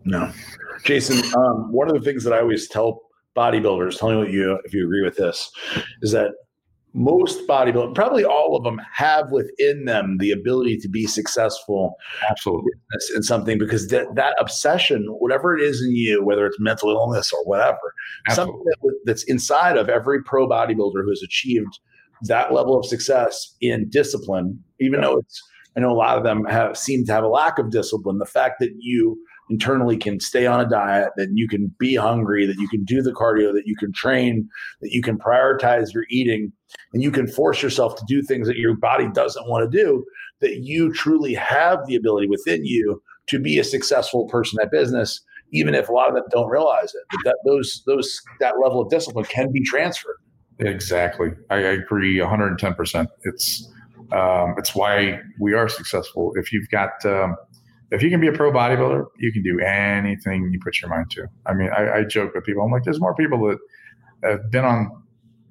[0.05, 0.31] No.
[0.85, 3.01] Jason um, one of the things that i always tell
[3.37, 5.51] bodybuilders tell me what you if you agree with this
[6.01, 6.31] is that
[6.93, 11.95] most bodybuilders, probably all of them, have within them the ability to be successful.
[12.29, 12.73] Absolutely,
[13.15, 17.33] in something because that that obsession, whatever it is in you, whether it's mental illness
[17.33, 17.95] or whatever,
[18.29, 18.55] Absolutely.
[18.55, 21.79] something that, that's inside of every pro bodybuilder who has achieved
[22.23, 25.43] that level of success in discipline, even though it's
[25.77, 28.19] I know a lot of them have seem to have a lack of discipline.
[28.19, 29.19] The fact that you
[29.51, 33.03] internally can stay on a diet, that you can be hungry, that you can do
[33.03, 34.49] the cardio, that you can train,
[34.81, 36.53] that you can prioritize your eating,
[36.95, 40.05] and you can force yourself to do things that your body doesn't want to do,
[40.41, 45.21] that you truly have the ability within you to be a successful person at business,
[45.53, 47.03] even if a lot of them don't realize it.
[47.11, 50.17] But that those those that level of discipline can be transferred.
[50.61, 51.31] Exactly.
[51.49, 53.07] I agree 110%.
[53.23, 53.69] It's
[54.13, 56.33] um, it's why we are successful.
[56.35, 57.37] If you've got um,
[57.91, 61.11] if you can be a pro bodybuilder, you can do anything you put your mind
[61.11, 61.27] to.
[61.47, 62.63] I mean, I, I joke with people.
[62.63, 63.59] I'm like, there's more people that
[64.29, 65.03] have been on,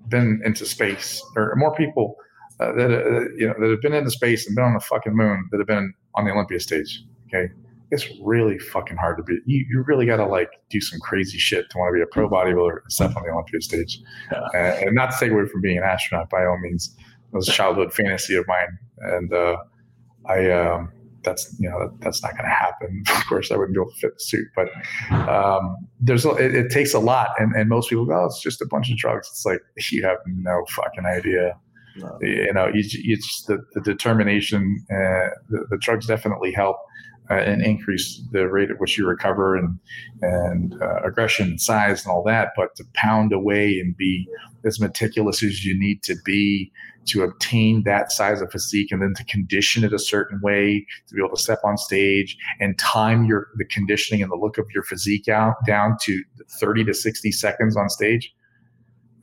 [0.08, 2.16] been into space, or more people
[2.60, 5.16] uh, that uh, you know that have been into space and been on the fucking
[5.16, 7.04] moon that have been on the Olympia stage.
[7.28, 7.52] Okay,
[7.92, 9.38] it's really fucking hard to be.
[9.46, 12.08] You, you really got to like do some crazy shit to want to be a
[12.08, 14.00] pro bodybuilder and step on the Olympia stage.
[14.32, 14.42] Yeah.
[14.54, 16.96] And, and, not to take away from being an astronaut by all means.
[17.32, 19.58] It was a childhood fantasy of mine, and uh,
[20.26, 20.50] I.
[20.52, 20.94] Um,
[21.30, 23.04] that's you know that's not going to happen.
[23.20, 24.70] Of course, I wouldn't be able to fit the suit, but
[25.30, 28.42] um, there's a, it, it, takes a lot, and, and most people go, "Oh, it's
[28.42, 29.60] just a bunch of drugs." It's like
[29.92, 31.56] you have no fucking idea.
[31.98, 32.18] No.
[32.22, 34.84] You know, you, it's the, the determination.
[34.90, 36.78] Uh, the, the, drugs definitely help
[37.30, 39.80] uh, and increase the rate at which you recover and
[40.22, 42.52] and uh, aggression and size and all that.
[42.56, 44.28] But to pound away and be
[44.66, 46.72] as meticulous as you need to be
[47.06, 51.16] to obtain that size of physique and then to condition it a certain way to
[51.16, 54.68] be able to step on stage and time your the conditioning and the look of
[54.74, 56.22] your physique out down to
[56.60, 58.34] 30 to 60 seconds on stage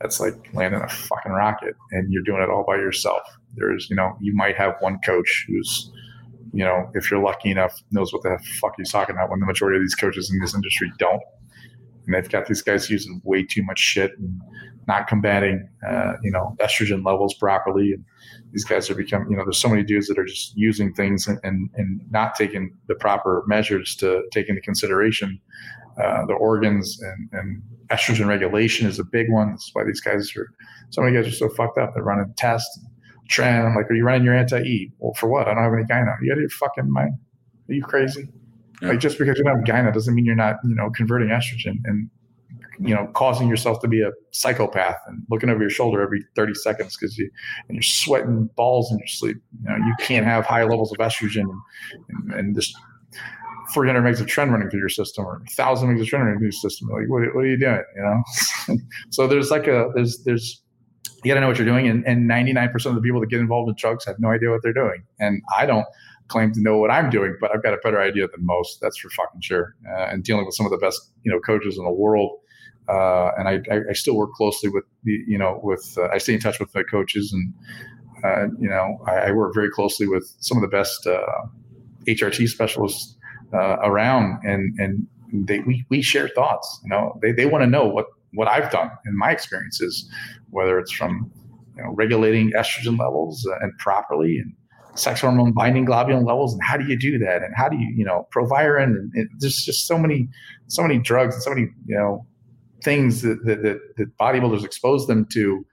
[0.01, 3.21] that's like landing a fucking rocket and you're doing it all by yourself
[3.55, 5.91] there's you know you might have one coach who's
[6.57, 9.45] you know if you're lucky enough knows what the fuck he's talking about when the
[9.45, 11.21] majority of these coaches in this industry don't
[12.07, 14.41] and they've got these guys using way too much shit and
[14.87, 17.91] not combating, uh, you know, estrogen levels properly.
[17.91, 18.05] And
[18.53, 21.27] these guys are becoming, you know, there's so many dudes that are just using things
[21.27, 25.39] and, and, and not taking the proper measures to take into consideration
[26.01, 29.49] uh, the organs and, and estrogen regulation is a big one.
[29.49, 30.47] That's why these guys are,
[30.91, 31.93] so many guys are so fucked up.
[31.93, 32.79] They're running tests,
[33.27, 33.65] tren.
[33.65, 34.91] I'm like, are you running your anti-E?
[34.99, 35.47] Well, for what?
[35.47, 36.15] I don't have any gyno.
[36.21, 37.13] You out of your fucking mind?
[37.69, 38.29] Are you crazy?
[38.81, 38.89] Yeah.
[38.89, 41.77] Like just because you don't have gyno doesn't mean you're not, you know, converting estrogen.
[41.85, 42.09] And
[42.79, 46.53] you know, causing yourself to be a psychopath and looking over your shoulder every 30
[46.53, 47.29] seconds because you
[47.67, 49.37] and you're sweating balls in your sleep.
[49.63, 51.61] You know, you can't have high levels of estrogen and,
[52.09, 52.75] and, and just
[53.73, 56.45] 300 megs of tren running through your system or 1,000 megs of tren running through
[56.45, 56.87] your system.
[56.89, 57.83] Like, what, what are you doing?
[57.95, 58.77] You know?
[59.09, 60.61] so there's like a, there's, there's,
[61.23, 61.87] you got to know what you're doing.
[61.87, 64.61] And, and 99% of the people that get involved in drugs have no idea what
[64.63, 65.03] they're doing.
[65.19, 65.85] And I don't
[66.27, 68.79] claim to know what I'm doing, but I've got a better idea than most.
[68.81, 69.75] That's for fucking sure.
[69.89, 72.39] Uh, and dealing with some of the best, you know, coaches in the world
[72.89, 76.19] uh, and I, I, I, still work closely with the, you know, with uh, I
[76.19, 77.53] stay in touch with my coaches, and
[78.23, 81.05] uh, you know, I, I, work very closely with some of the best
[82.07, 83.17] HRT uh, specialists
[83.53, 86.79] uh, around, and and they we, we share thoughts.
[86.83, 88.05] You know, they they want to know what
[88.37, 90.09] what I've done in my experiences,
[90.49, 91.31] whether it's from
[91.75, 94.53] you know regulating estrogen levels uh, and properly and
[94.99, 97.93] sex hormone binding globulin levels and how do you do that and how do you
[97.95, 100.27] you know proviron and, there's just so many
[100.67, 102.25] so many drugs and so many you know
[102.83, 105.63] things that, that, that, that bodybuilders expose them to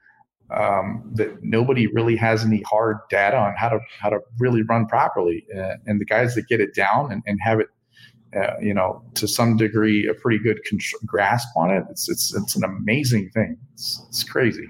[0.55, 4.87] um, that nobody really has any hard data on how to how to really run
[4.87, 5.45] properly.
[5.57, 7.69] Uh, and the guys that get it down and, and have it,
[8.37, 10.61] uh, you know, to some degree, a pretty good
[11.07, 11.85] grasp on it.
[11.91, 13.57] It's it's it's an amazing thing.
[13.72, 14.66] It's, it's crazy.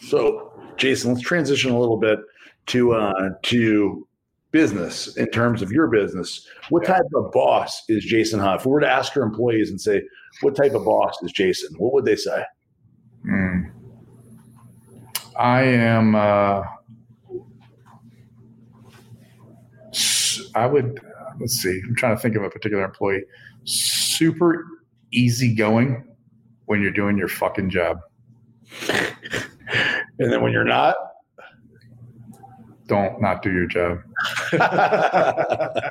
[0.00, 2.20] So, Jason, let's transition a little bit
[2.66, 4.06] to uh, to
[4.50, 6.46] business in terms of your business.
[6.70, 8.56] What type of boss is Jason Huh?
[8.58, 10.02] If we were to ask your employees and say,
[10.40, 11.74] what type of boss is Jason?
[11.78, 12.44] What would they say?
[13.26, 13.72] Mm.
[15.38, 16.14] I am.
[16.14, 16.62] Uh,
[20.54, 21.00] I would.
[21.40, 21.80] Let's see.
[21.86, 23.22] I'm trying to think of a particular employee.
[23.64, 24.64] Super
[25.12, 26.04] easygoing
[26.66, 27.98] when you're doing your fucking job.
[30.18, 30.96] And then when you're not,
[32.86, 33.98] Don't not do your job.
[34.52, 35.90] I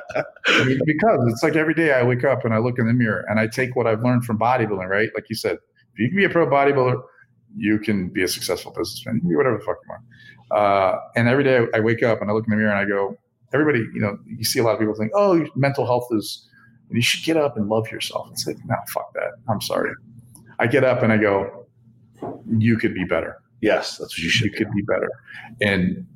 [0.66, 3.24] mean, because it's like every day I wake up and I look in the mirror
[3.28, 5.10] and I take what I've learned from bodybuilding, right?
[5.14, 7.00] Like you said, if you can be a pro bodybuilder,
[7.56, 9.14] you can be a successful businessman.
[9.16, 10.02] You can be whatever the fuck you want.
[10.50, 12.84] Uh, and every day I wake up and I look in the mirror and I
[12.84, 13.16] go,
[13.52, 16.48] everybody, you know, you see a lot of people think, oh, mental health is,
[16.90, 18.28] you should get up and love yourself.
[18.32, 19.32] It's like, no, fuck that.
[19.48, 19.92] I'm sorry.
[20.58, 21.66] I get up and I go,
[22.58, 24.46] you could be better yes, that's what you should.
[24.46, 25.10] you could be better.
[25.60, 26.06] And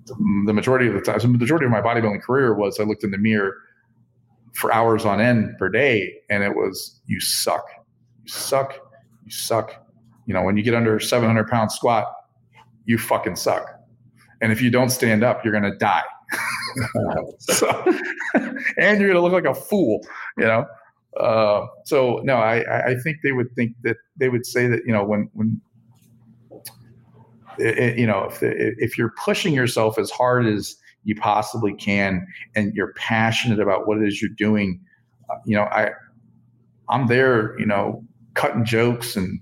[0.46, 3.04] the majority of the time, so the majority of my bodybuilding career was I looked
[3.04, 3.56] in the mirror
[4.54, 7.64] for hours on end per day, and it was you suck,
[8.22, 8.74] you suck,
[9.24, 9.86] you suck.
[10.26, 12.12] You know, when you get under 700 pound squat,
[12.84, 13.66] you fucking suck.
[14.40, 16.02] And if you don't stand up, you're gonna die.
[17.38, 17.68] so,
[18.78, 20.00] and you're gonna look like a fool.
[20.38, 20.66] You know.
[21.20, 24.92] Uh, so no, I, I think they would think that they would say that you
[24.92, 25.60] know when when
[27.58, 32.72] it- you know if if you're pushing yourself as hard as you possibly can and
[32.74, 34.80] you're passionate about what it is you're doing
[35.30, 35.90] uh, you know i
[36.88, 38.02] i'm there you know
[38.34, 39.40] cutting jokes and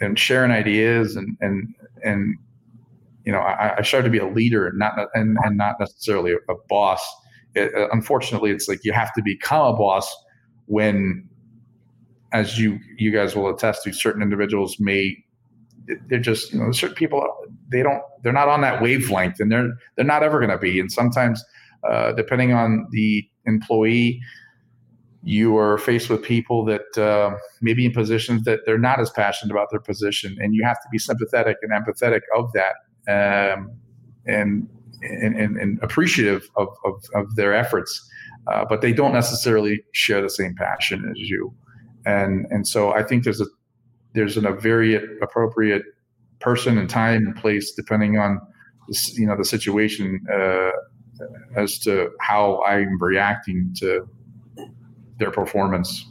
[0.00, 1.74] and sharing ideas and and
[2.04, 2.36] and
[3.28, 6.32] you know i, I strive to be a leader and not and, and not necessarily
[6.32, 7.06] a, boss.
[7.54, 10.08] It, uh, unfortunately it's like you have to become a boss
[10.64, 11.28] when
[12.32, 15.14] as you you guys will attest to certain individuals may
[16.08, 17.26] they're just you know certain people
[17.70, 20.80] they don't they're not on that wavelength and they're they're not ever going to be.
[20.80, 21.44] And sometimes
[21.88, 24.20] uh, depending on the employee
[25.22, 29.50] you are faced with people that uh, maybe in positions that they're not as passionate
[29.52, 32.74] about their position and you have to be sympathetic and empathetic of that
[33.08, 33.70] um,
[34.26, 34.68] and,
[35.02, 38.08] and, and appreciative of, of, of their efforts
[38.46, 41.52] uh, but they don't necessarily share the same passion as you
[42.06, 43.46] and and so i think there's a
[44.14, 45.82] there's an, a very appropriate
[46.40, 48.40] person and time and place depending on
[48.88, 50.70] this, you know the situation uh,
[51.56, 54.08] as to how I'm reacting to
[55.18, 56.06] their performance.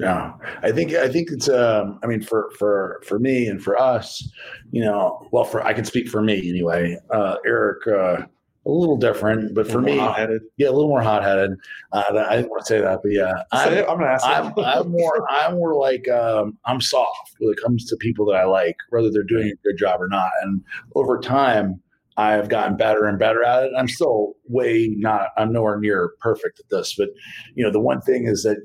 [0.00, 0.32] Yeah,
[0.62, 4.28] I think I think it's um I mean for for for me and for us,
[4.72, 6.98] you know, well for I can speak for me anyway.
[7.10, 8.26] Uh Eric uh
[8.66, 10.42] a little different, but for me, headed.
[10.56, 11.58] yeah, a little more hot headed.
[11.92, 14.26] Uh, I didn't want to say that, but yeah, I'm, I'm gonna ask.
[14.26, 18.36] I'm, I'm more I'm more like um, I'm soft when it comes to people that
[18.36, 20.30] I like, whether they're doing a good job or not.
[20.42, 20.62] And
[20.94, 21.80] over time,
[22.16, 23.72] I've gotten better and better at it.
[23.76, 27.08] I'm still way not I'm nowhere near perfect at this, but
[27.54, 28.58] you know the one thing is that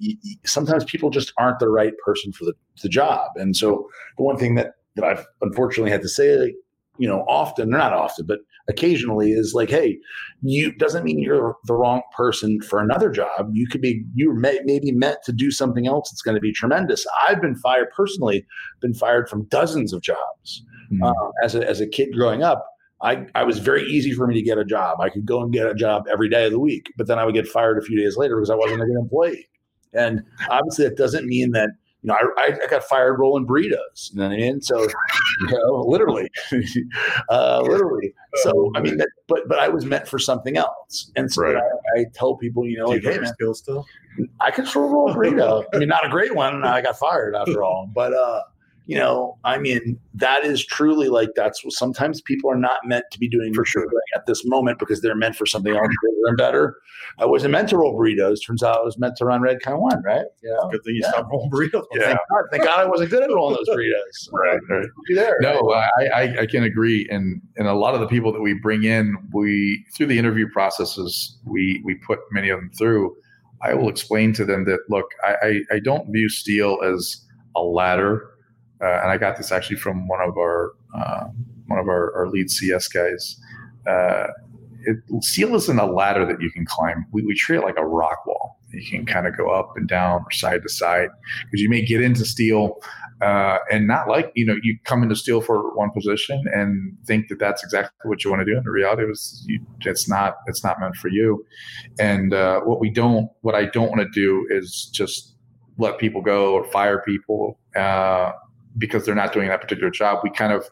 [0.45, 3.31] sometimes people just aren't the right person for the, the job.
[3.35, 3.87] And so
[4.17, 6.53] the one thing that that I've unfortunately had to say,
[6.97, 9.97] you know, often not often, but occasionally is like, hey,
[10.43, 13.49] you doesn't mean you're the wrong person for another job.
[13.51, 16.53] You could be you may maybe meant to do something else that's going to be
[16.53, 17.03] tremendous.
[17.27, 18.45] I've been fired personally,
[18.79, 21.07] been fired from dozens of jobs Mm.
[21.07, 22.65] uh, as a as a kid growing up.
[23.01, 24.99] I, I was very easy for me to get a job.
[24.99, 27.25] I could go and get a job every day of the week, but then I
[27.25, 29.47] would get fired a few days later because I wasn't a good employee.
[29.93, 31.69] And obviously, that doesn't mean that
[32.01, 34.11] you know I, I got fired rolling burritos.
[34.11, 34.61] You know what I mean?
[34.61, 36.29] So, you know, literally,
[37.29, 38.13] uh, literally.
[38.43, 41.11] So I mean, that, but but I was meant for something else.
[41.15, 41.55] And so Right.
[41.55, 43.85] I, I tell people, you know, Do like, have hey man, skills still?
[44.39, 45.65] I can still roll a burrito.
[45.73, 46.63] I mean, not a great one.
[46.63, 48.41] I got fired after all, but uh,
[48.89, 53.05] you know, I mean, that is truly like that's what sometimes people are not meant
[53.11, 53.85] to be doing For sure.
[54.15, 56.75] at this moment because they're meant for something else bigger and better.
[57.19, 58.37] I wasn't meant to roll burritos.
[58.43, 60.25] Turns out I was meant to run Redcon One, right?
[60.41, 60.69] You know?
[60.71, 61.11] Good thing you Yeah.
[61.11, 61.85] stopped rolling burritos.
[61.93, 62.01] Yeah.
[62.05, 64.29] Thank God, thank God I wasn't good at rolling those burritos.
[64.33, 64.87] Right, right.
[65.13, 65.37] There?
[65.41, 68.55] No, I, I, I can agree, and and a lot of the people that we
[68.55, 73.15] bring in, we through the interview processes, we we put many of them through.
[73.61, 77.23] I will explain to them that look, I I, I don't view steel as
[77.55, 78.31] a ladder,
[78.81, 81.25] uh, and I got this actually from one of our uh,
[81.67, 83.39] one of our, our lead CS guys.
[83.87, 84.27] Uh,
[84.83, 87.05] it, steel isn't a ladder that you can climb.
[87.11, 88.57] We, we treat it like a rock wall.
[88.71, 91.09] You can kind of go up and down or side to side
[91.45, 92.77] because you may get into steel
[93.21, 97.27] uh, and not like you know you come into steel for one position and think
[97.27, 98.55] that that's exactly what you want to do.
[98.55, 100.37] And the reality was you, it's not.
[100.47, 101.45] It's not meant for you.
[101.99, 105.35] And uh, what we don't, what I don't want to do is just
[105.77, 108.31] let people go or fire people uh,
[108.77, 110.19] because they're not doing that particular job.
[110.23, 110.69] We kind of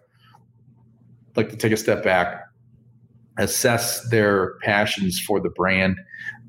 [1.35, 2.43] like to take a step back,
[3.37, 5.97] assess their passions for the brand,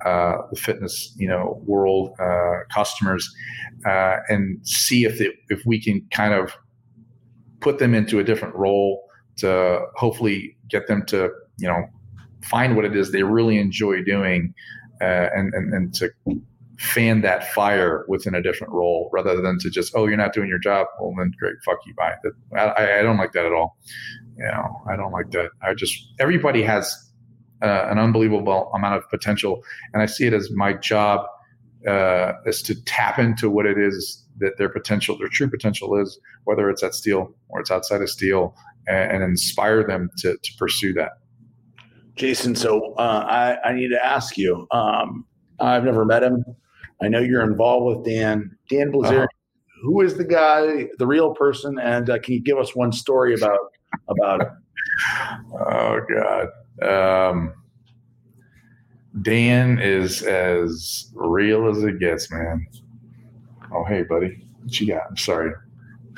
[0.05, 3.28] uh, the fitness, you know, world, uh, customers,
[3.86, 6.57] uh, and see if it, if we can kind of
[7.61, 9.05] put them into a different role
[9.38, 11.84] to hopefully get them to you know
[12.42, 14.55] find what it is they really enjoy doing
[15.01, 16.11] uh, and, and and to
[16.79, 20.49] fan that fire within a different role rather than to just oh you're not doing
[20.49, 22.14] your job well then great fuck you bye
[22.57, 23.76] I, I don't like that at all
[24.37, 27.11] you know i don't like that i just everybody has
[27.62, 31.26] uh, an unbelievable amount of potential and i see it as my job
[31.87, 36.20] uh, is to tap into what it is that their potential their true potential is
[36.45, 38.55] whether it's at steel or it's outside of steel
[38.87, 41.12] and, and inspire them to, to pursue that
[42.14, 44.66] Jason, so uh, I, I need to ask you.
[44.72, 45.24] Um,
[45.61, 46.45] I've never met him.
[47.01, 48.57] I know you're involved with Dan.
[48.70, 49.26] Dan Bilzerian, Uh-huh.
[49.82, 53.34] who is the guy, the real person, and uh, can you give us one story
[53.34, 53.59] about
[54.09, 54.49] about him?
[55.55, 56.49] Oh God.
[56.82, 57.55] Um,
[59.22, 62.66] Dan is as real as it gets, man.
[63.72, 65.03] Oh hey, buddy, what you got?
[65.11, 65.53] I'm sorry.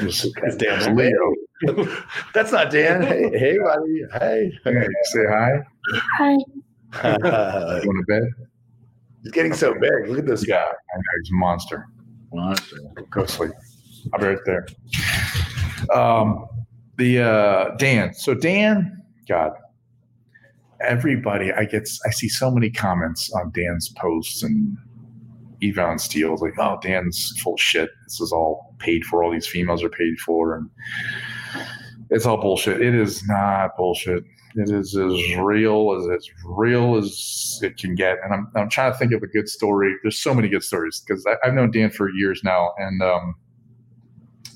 [0.00, 1.34] It's, That's Dan's Leo.
[2.34, 3.02] That's not Dan.
[3.02, 4.02] Hey, hey, buddy.
[4.18, 4.52] Hey.
[4.64, 5.60] Hey, say hi.
[6.18, 6.36] Hi.
[7.02, 8.49] Uh, You want to bed?
[9.22, 10.08] He's getting so big.
[10.08, 10.56] Look at this guy.
[10.56, 11.86] I know he's a monster.
[12.32, 12.76] Monster.
[13.10, 13.52] Go sleep.
[14.12, 14.66] I'll be right there.
[15.94, 16.46] Um,
[16.96, 18.14] the uh, Dan.
[18.14, 19.52] So Dan, God,
[20.80, 21.52] everybody.
[21.52, 21.88] I get.
[22.06, 24.76] I see so many comments on Dan's posts and
[25.62, 26.36] Evan Steele.
[26.36, 27.90] Like, oh, Dan's full shit.
[28.06, 29.22] This is all paid for.
[29.22, 30.70] All these females are paid for, and
[32.10, 32.80] it's all bullshit.
[32.80, 34.24] It is not bullshit.
[34.56, 38.18] It is as real as as real as it can get.
[38.24, 39.94] And I'm I'm trying to think of a good story.
[40.02, 43.34] There's so many good stories because I've known Dan for years now, and um,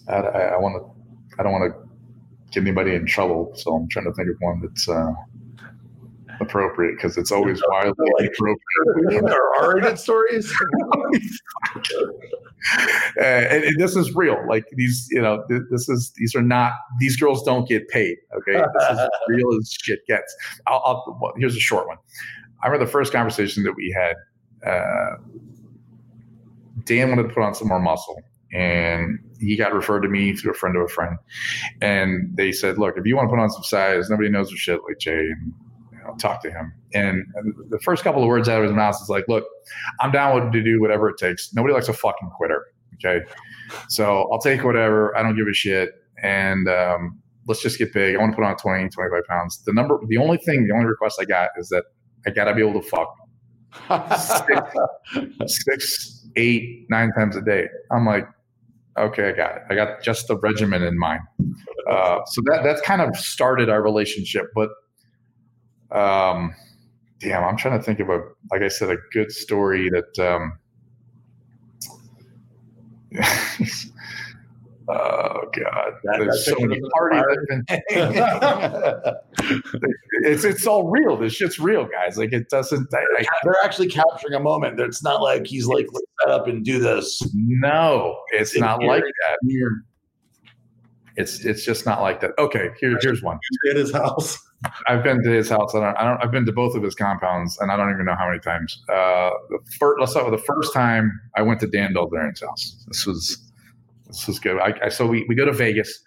[0.09, 1.78] I, I, I want to I don't want to
[2.51, 5.12] get anybody in trouble, so I'm trying to think of one that's uh,
[6.40, 9.24] appropriate because it's always wildly Like, appropriate.
[9.26, 10.53] there are good stories.
[13.17, 14.37] Uh, and, and this is real.
[14.49, 18.17] Like these, you know, th- this is these are not these girls don't get paid.
[18.37, 20.35] Okay, this is real as shit gets.
[20.67, 21.99] I'll, I'll well, here's a short one.
[22.61, 24.17] I remember the first conversation that we had.
[24.69, 25.17] Uh,
[26.85, 28.21] Dan wanted to put on some more muscle,
[28.53, 31.17] and he got referred to me through a friend of a friend.
[31.81, 34.59] And they said, "Look, if you want to put on some size, nobody knows your
[34.59, 35.53] shit like Jay, and
[36.19, 37.25] talk to him." And
[37.71, 39.45] the first couple of words out of his mouth is like, "Look,
[40.01, 41.53] I'm down with to do whatever it takes.
[41.55, 42.67] Nobody likes a fucking quitter.
[42.95, 43.25] Okay.
[43.89, 45.17] So I'll take whatever.
[45.17, 45.91] I don't give a shit.
[46.23, 48.17] And um, let's just get big.
[48.17, 49.62] I want to put on 20, 25 pounds.
[49.65, 51.85] The number, the only thing, the only request I got is that
[52.27, 53.15] I got to be able to fuck
[54.19, 54.71] six,
[55.47, 57.69] six, eight, nine times a day.
[57.93, 58.27] I'm like,
[58.99, 59.62] okay, I got it.
[59.69, 61.21] I got just the regimen in mind.
[61.91, 64.47] Uh, so that that's kind of started our relationship.
[64.55, 64.71] But
[65.95, 66.55] um,
[67.20, 68.20] damn, I'm trying to think of a,
[68.51, 70.18] like I said, a good story that.
[70.18, 70.59] Um,
[74.88, 77.36] oh God, That- there's so many parties.
[80.24, 81.16] it's it's all real.
[81.16, 82.18] This shit's real, guys.
[82.18, 82.90] Like it doesn't.
[82.90, 84.80] They're actually capturing a moment.
[84.80, 87.22] It's not like he's like, let's set up and do this.
[87.34, 89.38] no, it's It's not like that.
[91.16, 92.32] It's it's just not like that.
[92.38, 93.38] Okay, here, here's one.
[93.70, 94.36] at his house.
[94.87, 95.75] I've been to his house.
[95.75, 96.23] I don't, I don't.
[96.23, 98.83] I've been to both of his compounds, and I don't even know how many times.
[98.89, 99.31] Uh,
[99.79, 102.85] first, let's start with the first time I went to Dan Bilzerian's house.
[102.89, 103.53] This was
[104.07, 104.59] this was good.
[104.61, 106.03] I, I so we, we go to Vegas,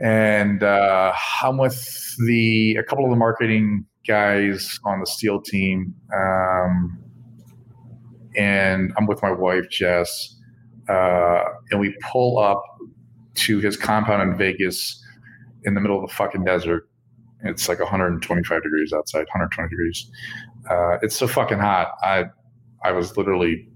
[0.00, 1.12] and uh,
[1.42, 6.98] I'm with the a couple of the marketing guys on the Steel team, um,
[8.36, 10.36] and I'm with my wife Jess,
[10.88, 12.62] uh, and we pull up
[13.34, 15.04] to his compound in Vegas
[15.64, 16.88] in the middle of the fucking desert.
[17.44, 20.10] It's like 125 degrees outside, 120 degrees.
[20.68, 21.92] Uh, it's so fucking hot.
[22.02, 22.26] I
[22.84, 23.68] I was literally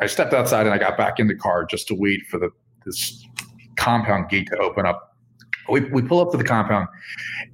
[0.00, 2.50] I stepped outside and I got back in the car just to wait for the
[2.84, 3.26] this
[3.76, 5.16] compound gate to open up.
[5.68, 6.88] We we pull up to the compound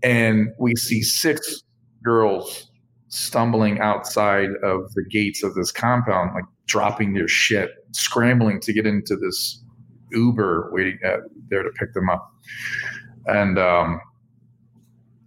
[0.03, 1.63] and we see six
[2.03, 2.71] girls
[3.09, 8.87] stumbling outside of the gates of this compound, like dropping their shit, scrambling to get
[8.87, 9.63] into this
[10.13, 12.31] Uber waiting uh, there to pick them up.
[13.27, 14.01] And um,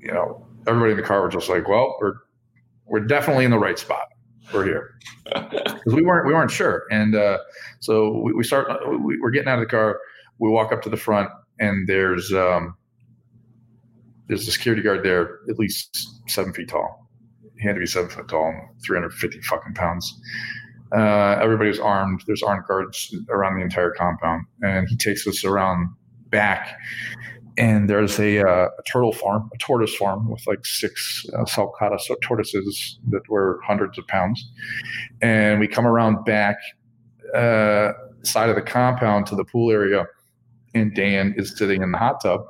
[0.08, 2.14] you know, everybody in the car was just like, "Well, we're
[2.86, 4.08] we're definitely in the right spot.
[4.54, 4.94] We're here."
[5.28, 7.38] Because we weren't we weren't sure, and uh,
[7.80, 8.68] so we, we start.
[8.90, 10.00] We, we're getting out of the car.
[10.40, 11.30] We walk up to the front,
[11.60, 12.76] and there's um,
[14.28, 17.10] there's a security guard there, at least seven feet tall.
[17.60, 20.20] He had to be seven foot tall, and 350 fucking pounds.
[20.96, 22.24] Uh, everybody was armed.
[22.26, 25.90] There's armed guards around the entire compound, and he takes us around
[26.30, 26.78] back.
[27.58, 31.98] And there's a, uh, a turtle farm, a tortoise farm with like six uh, sulcata
[32.22, 34.48] tortoises that were hundreds of pounds.
[35.22, 36.58] And we come around back
[37.34, 37.94] uh,
[38.24, 40.06] side of the compound to the pool area,
[40.74, 42.42] and Dan is sitting in the hot tub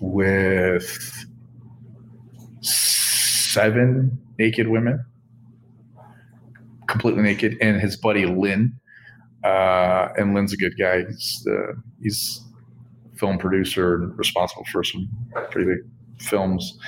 [0.00, 1.26] with
[2.62, 5.04] seven naked women,
[6.88, 8.72] completely naked, and his buddy Lynn.
[9.44, 11.04] Uh, and Lynn's a good guy.
[11.06, 11.72] He's uh,
[12.02, 12.44] he's
[13.20, 15.08] film producer and responsible for some
[15.50, 16.78] pretty big films.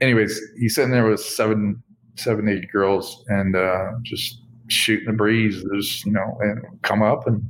[0.00, 1.82] Anyways, he's sitting there with seven
[2.16, 5.62] seven eight girls and uh, just shooting the breeze.
[5.70, 7.44] There's you know and come up and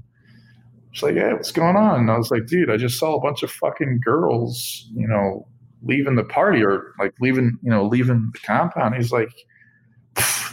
[0.92, 2.00] it's like, hey, what's going on?
[2.00, 5.46] And I was like, dude, I just saw a bunch of fucking girls, you know,
[5.82, 8.94] leaving the party or like leaving, you know, leaving the compound.
[8.94, 9.32] He's like,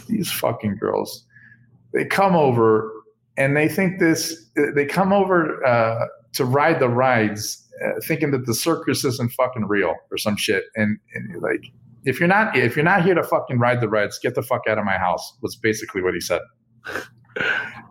[0.08, 1.26] these fucking girls,
[1.92, 2.90] they come over
[3.36, 8.46] and they think this, they come over uh, to ride the rides, uh, thinking that
[8.46, 10.64] the circus isn't fucking real or some shit.
[10.76, 11.72] And, and like,
[12.04, 14.62] if you're not, if you're not here to fucking ride the rides, get the fuck
[14.68, 15.36] out of my house.
[15.42, 16.40] Was basically what he said.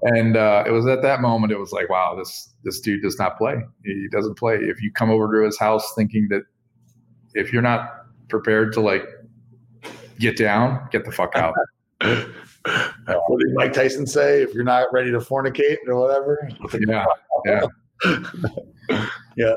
[0.04, 3.18] and uh, it was at that moment it was like wow this this dude does
[3.18, 6.42] not play he doesn't play if you come over to his house thinking that
[7.34, 9.04] if you're not prepared to like
[10.20, 11.54] get down get the fuck out
[12.02, 16.50] what did mike tyson say if you're not ready to fornicate or whatever
[16.88, 17.06] yeah
[17.46, 17.66] yeah
[19.40, 19.56] yeah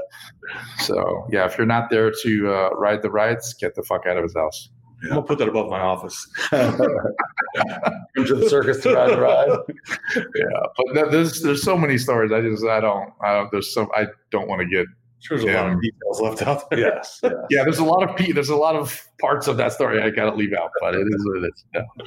[0.79, 4.17] so yeah if you're not there to uh, ride the rides get the fuck out
[4.17, 4.71] of his house
[5.05, 6.29] I'm gonna put that above my office.
[6.51, 6.77] Come
[8.25, 9.49] to the circus to ride the ride.
[10.15, 12.31] yeah, but th- there's there's so many stories.
[12.33, 14.87] I just I don't I don't there's so I don't want to get.
[15.19, 16.79] Sure, there's a lot of details left out there.
[16.79, 17.33] Yes, yes.
[17.51, 20.11] Yeah, there's a lot of pe- there's a lot of parts of that story I
[20.11, 21.65] gotta leave out, but it is what it is.
[21.75, 22.05] Yeah.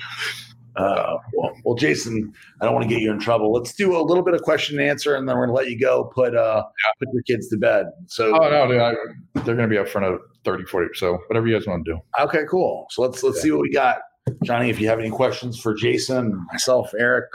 [0.76, 3.53] Uh, well, well, Jason, I don't want to get you in trouble.
[3.53, 5.80] Let's do a little bit of question and answer, and then we're gonna let you
[5.80, 6.11] go.
[6.14, 6.64] Put uh,
[6.99, 7.88] put your kids to bed.
[8.07, 8.93] So, Oh no, dude, I,
[9.43, 10.89] they're gonna be up front of 30, 40.
[10.95, 11.99] So whatever you guys want to do.
[12.23, 12.88] okay, cool.
[12.89, 13.99] So let's let's see what we got,
[14.43, 14.69] Johnny.
[14.69, 17.26] If you have any questions for Jason, myself, Eric.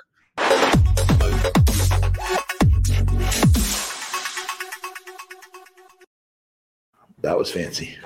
[7.23, 7.97] That was fancy.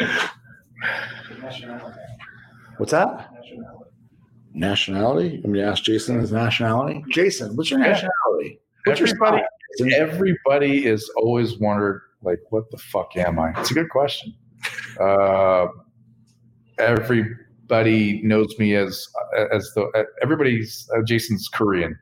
[2.78, 3.30] What's that?
[4.52, 5.40] Nationality?
[5.44, 7.04] I'm gonna ask Jason his nationality.
[7.10, 8.60] Jason, what's your nationality?
[8.84, 9.42] What's your Everybody,
[9.78, 9.92] spot?
[9.92, 13.52] everybody is always wondered, like, what the fuck am I?
[13.60, 14.34] It's a good question.
[15.00, 15.66] Uh,
[16.78, 19.08] everybody knows me as
[19.52, 21.98] as the everybody's uh, Jason's Korean.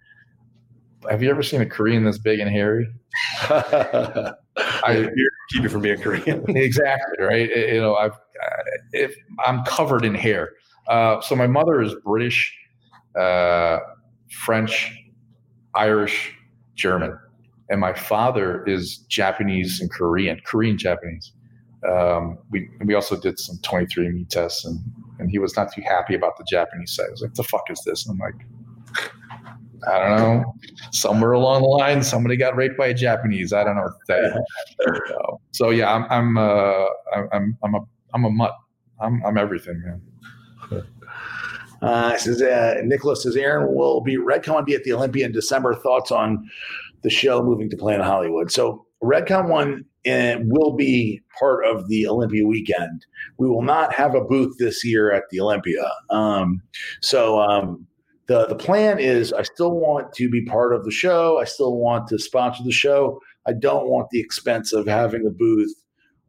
[1.08, 2.86] Have you ever seen a Korean this big and hairy?
[3.42, 5.08] I
[5.50, 6.44] keep you from being Korean.
[6.56, 7.48] exactly right.
[7.48, 8.12] You know, I've
[8.92, 9.14] if
[9.44, 10.50] I'm covered in hair.
[10.88, 12.56] Uh, so my mother is British,
[13.18, 13.78] uh,
[14.30, 14.92] French,
[15.74, 16.34] Irish,
[16.74, 17.18] German,
[17.68, 21.32] and my father is Japanese and Korean, Korean Japanese.
[21.88, 24.78] Um, we we also did some 23andMe tests, and
[25.18, 27.06] and he was not too happy about the Japanese side.
[27.08, 28.46] I was like, "The fuck is this?" And I'm like.
[29.84, 30.54] I don't know.
[30.92, 33.52] Somewhere along the line, somebody got raped by a Japanese.
[33.52, 34.44] I don't know what you.
[35.08, 36.86] So, so yeah, I'm I'm uh,
[37.32, 37.80] I'm I'm a
[38.14, 38.52] I'm a mutt.
[39.00, 40.82] I'm I'm everything, man.
[41.82, 45.74] Uh, says uh, Nicholas says Aaron will be Redcon be at the Olympia in December.
[45.74, 46.48] Thoughts on
[47.02, 48.52] the show moving to Planet Hollywood?
[48.52, 53.04] So Redcon one uh, will be part of the Olympia weekend.
[53.38, 55.90] We will not have a booth this year at the Olympia.
[56.10, 56.62] Um,
[57.00, 57.86] so um,
[58.26, 61.40] the the plan is I still want to be part of the show.
[61.40, 63.20] I still want to sponsor the show.
[63.44, 65.74] I don't want the expense of having a booth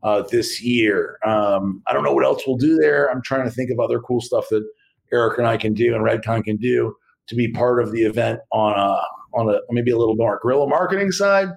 [0.03, 1.17] uh, this year.
[1.25, 3.09] Um, I don't know what else we'll do there.
[3.09, 4.63] I'm trying to think of other cool stuff that
[5.11, 6.95] Eric and I can do and Redcon can do
[7.27, 8.97] to be part of the event on a
[9.37, 11.49] on a maybe a little more guerrilla marketing side.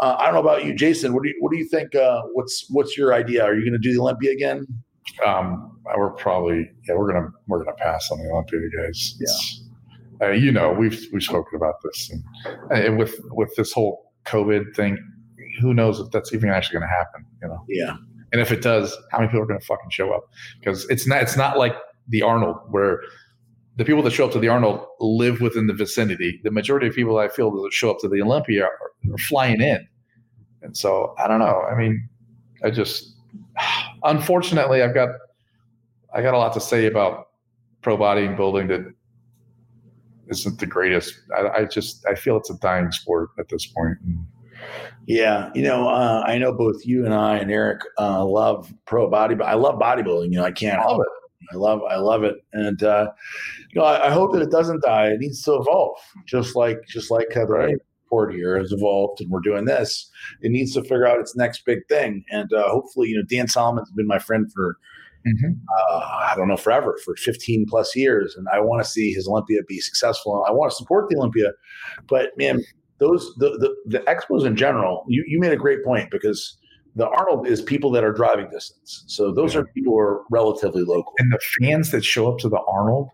[0.00, 1.12] Uh, I don't know about you, Jason.
[1.12, 1.94] What do you what do you think?
[1.94, 3.44] Uh, what's what's your idea?
[3.44, 4.64] Are you going to do the Olympia again?
[5.26, 9.16] Um, we're probably yeah, we're gonna we're gonna pass on the Olympia, guys.
[9.20, 9.64] It's-
[10.20, 12.22] Uh, you know, we've we've spoken about this, and,
[12.72, 14.98] and with with this whole COVID thing,
[15.60, 17.24] who knows if that's even actually going to happen?
[17.42, 17.96] You know, Yeah.
[18.32, 20.24] and if it does, how many people are going to fucking show up?
[20.58, 21.74] Because it's not it's not like
[22.08, 23.00] the Arnold where
[23.76, 26.40] the people that show up to the Arnold live within the vicinity.
[26.42, 29.60] The majority of people I feel that show up to the Olympia are, are flying
[29.60, 29.86] in,
[30.62, 31.62] and so I don't know.
[31.70, 32.08] I mean,
[32.64, 33.14] I just
[34.04, 35.10] unfortunately I've got
[36.14, 37.28] I got a lot to say about
[37.82, 38.92] pro bodybuilding that
[40.28, 41.14] isn't the greatest.
[41.36, 43.96] I, I just I feel it's a dying sport at this point.
[44.04, 44.26] And
[45.06, 49.08] Yeah, you know, uh, I know both you and I and Eric uh, love pro
[49.08, 50.30] body, but I love bodybuilding.
[50.30, 51.08] You know, I can't help it.
[51.52, 53.10] I love, I love it, and uh,
[53.70, 55.06] you know, I, I hope that it doesn't die.
[55.06, 57.76] It needs to evolve, just like, just like the right.
[58.04, 60.10] report here has evolved, and we're doing this.
[60.42, 63.48] It needs to figure out its next big thing, and uh, hopefully, you know, Dan
[63.48, 64.76] Solomon's been my friend for
[65.26, 68.34] uh, I don't know, forever, for 15 plus years.
[68.36, 70.36] And I want to see his Olympia be successful.
[70.36, 71.52] And I want to support the Olympia.
[72.08, 72.62] But man,
[72.98, 75.04] those the, the the expos in general.
[75.08, 76.56] You you made a great point because
[76.96, 79.04] the Arnold is people that are driving distance.
[79.06, 79.60] So those Yeah.
[79.60, 81.12] are people who are relatively local.
[81.18, 83.10] And the fans that show up to the Arnold,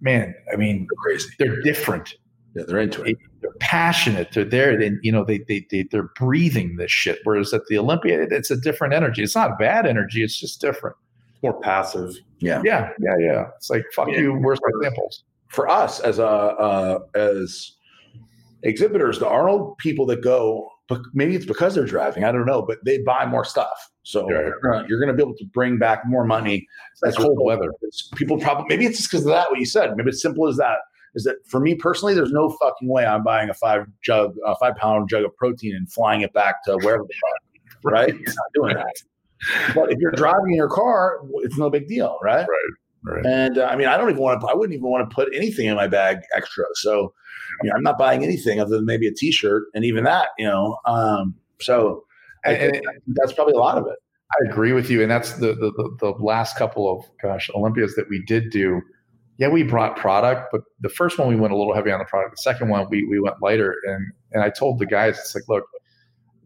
[0.00, 1.28] man, I mean, They're crazy.
[1.38, 2.14] they're different.
[2.54, 3.18] Yeah, they're into it.
[3.42, 4.32] They're passionate.
[4.32, 4.80] They're there.
[4.80, 7.18] And you know, they they they they're breathing this shit.
[7.24, 9.22] Whereas at the Olympia, it's a different energy.
[9.22, 10.22] It's not bad energy.
[10.24, 10.96] It's just different.
[11.42, 12.14] more passive.
[12.38, 12.62] Yeah.
[12.64, 13.44] Yeah, yeah, yeah.
[13.58, 14.20] It's like fuck Yeah.
[14.20, 14.32] you.
[14.34, 15.22] Where's my samples?
[15.48, 17.72] For us as a uh, as
[18.66, 22.24] exhibitors, the Arnold people that go, but maybe it's because they're driving.
[22.24, 23.90] I don't know, but they buy more stuff.
[24.02, 24.46] So Right.
[24.46, 26.66] you're gonna- you're going to be able to bring back more money.
[27.02, 27.72] That's cold weather.
[28.14, 29.50] People probably maybe it's just because of that.
[29.50, 29.96] What you said.
[29.96, 30.78] Maybe it's simple as that.
[31.14, 32.14] Is that for me personally?
[32.14, 35.74] There's no fucking way I'm buying a five jug, a five pound jug of protein
[35.74, 37.42] and flying it back to wherever the fuck.
[37.84, 38.08] Right?
[38.14, 39.74] It's not doing that.
[39.74, 42.46] But if you're driving your car, it's no big deal, right?
[42.48, 42.72] Right.
[43.26, 44.46] And uh, I mean, I don't even want to.
[44.46, 46.64] I wouldn't even want to put anything in my bag extra.
[46.74, 47.12] So,
[47.62, 50.46] you know, I'm not buying anything other than maybe a T-shirt, and even that, you
[50.46, 50.78] know.
[50.86, 52.04] Um, so
[52.44, 53.96] I And- that's probably a lot of it.
[54.32, 57.94] I agree with you, and that's the, the the the last couple of gosh Olympias
[57.94, 58.82] that we did do.
[59.38, 62.06] Yeah, we brought product, but the first one we went a little heavy on the
[62.06, 62.36] product.
[62.36, 65.44] The second one we we went lighter, and and I told the guys, it's like,
[65.48, 65.64] look,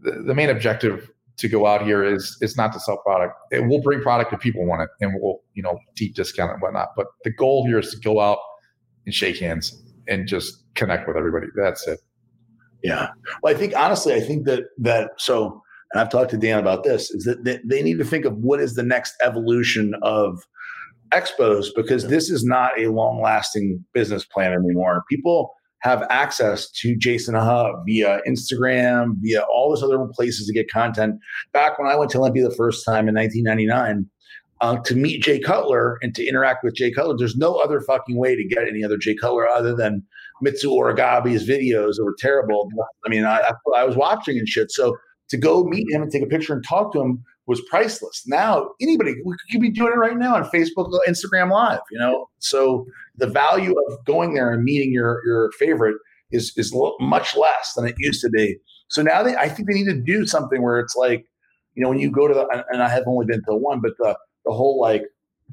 [0.03, 3.35] the, the main objective to go out here is is not to sell product.
[3.51, 6.63] It, we'll bring product if people want it, and we'll you know deep discount and
[6.63, 6.89] whatnot.
[6.97, 8.39] But the goal here is to go out
[9.07, 11.47] and shake hands and just connect with everybody.
[11.57, 11.99] That's it.
[12.83, 13.09] Yeah.
[13.43, 15.63] Well, I think honestly, I think that that so,
[15.93, 18.37] and I've talked to Dan about this, is that they, they need to think of
[18.37, 20.39] what is the next evolution of
[21.13, 25.03] expos because this is not a long lasting business plan anymore.
[25.11, 25.53] People
[25.83, 31.17] have access to Jason Huh via Instagram, via all those other places to get content.
[31.53, 34.07] Back when I went to Olympia the first time in 1999,
[34.61, 38.19] uh, to meet Jay Cutler and to interact with Jay Cutler, there's no other fucking
[38.19, 40.03] way to get any other Jay Cutler other than
[40.45, 42.69] Mitsuru Okabe's videos that were terrible.
[43.07, 44.71] I mean, I, I was watching and shit.
[44.71, 44.97] So
[45.31, 48.23] to go meet him and take a picture and talk to him was priceless.
[48.27, 51.81] Now anybody we could be doing it right now on Facebook, uh, Instagram Live.
[51.91, 52.87] You know, so
[53.17, 55.97] the value of going there and meeting your your favorite
[56.31, 58.57] is is much less than it used to be.
[58.89, 61.25] So now they, I think they need to do something where it's like,
[61.75, 63.81] you know, when you go to the and- and I have only been to one,
[63.81, 65.03] but the the whole like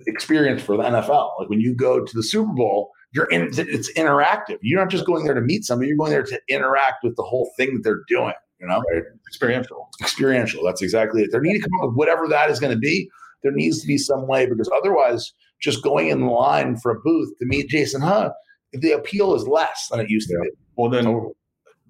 [0.05, 3.91] experience for the NFL, like when you go to the Super Bowl, you're in it's
[3.93, 4.57] interactive.
[4.61, 7.23] You're not just going there to meet somebody, you're going there to interact with the
[7.23, 8.33] whole thing that they're doing.
[8.59, 8.81] You know,
[9.27, 9.89] Experiential.
[10.01, 10.63] experiential.
[10.65, 11.31] That's exactly it.
[11.31, 13.09] There need to come up with whatever that is going to be.
[13.43, 15.31] There needs to be some way because otherwise,
[15.61, 18.31] just going in line for a booth to meet Jason Huh,
[18.73, 20.49] the appeal is less than it used to be.
[20.75, 21.31] Well, then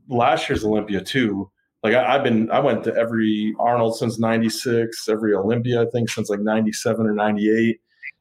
[0.09, 1.49] last year's Olympia too.
[1.83, 6.09] Like I, I've been, I went to every Arnold since '96, every Olympia I think
[6.09, 7.79] since like '97 or '98,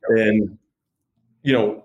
[0.09, 0.59] and
[1.43, 1.85] you know,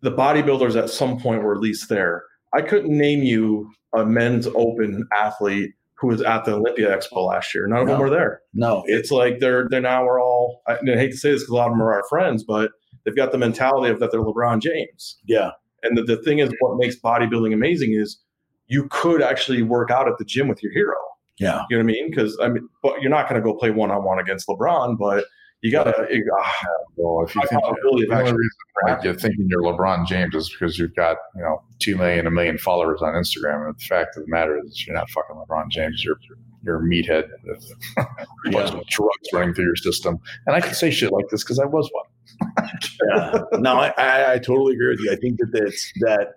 [0.00, 2.24] the bodybuilders at some point were at least there.
[2.54, 5.72] I couldn't name you a men's open athlete
[6.02, 7.66] who was at the Olympia Expo last year.
[7.68, 8.40] None of them were there.
[8.52, 10.60] No, It's like they're they're now we're all.
[10.66, 12.72] I, I hate to say this because a lot of them are our friends, but
[13.04, 15.18] they've got the mentality of that they're LeBron James.
[15.26, 15.52] yeah,
[15.84, 18.20] And the, the thing is, what makes bodybuilding amazing is
[18.66, 20.96] you could actually work out at the gym with your hero.
[21.38, 22.10] yeah, You know what I mean?
[22.10, 24.98] Because I mean, but you're not going to go play one on one against LeBron,
[24.98, 25.24] but
[25.62, 26.22] you got to.
[26.40, 26.52] Ah,
[26.96, 30.06] well, if you think probability of the only actually reason like, you're thinking you're LeBron
[30.06, 33.76] James is because you've got you know two million, a million followers on Instagram, and
[33.76, 36.04] the fact of the matter is you're not fucking LeBron James.
[36.04, 36.18] You're
[36.64, 40.18] you're a meathead with a bunch of drugs running through your system.
[40.46, 42.68] And I can say shit like this because I was one.
[43.08, 43.42] yeah.
[43.58, 45.12] No, I, I, I totally agree with you.
[45.12, 46.34] I think that that's that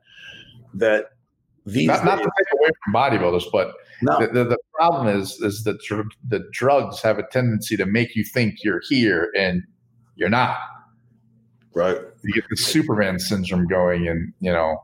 [0.76, 1.06] that
[1.66, 5.40] these Not, not to take away from bodybuilders, but no, the, the, the problem is
[5.42, 9.64] is that dr- the drugs have a tendency to make you think you're here and
[10.16, 10.58] you're not.
[11.74, 11.98] right.
[12.24, 14.78] You get the Superman syndrome going, and you know,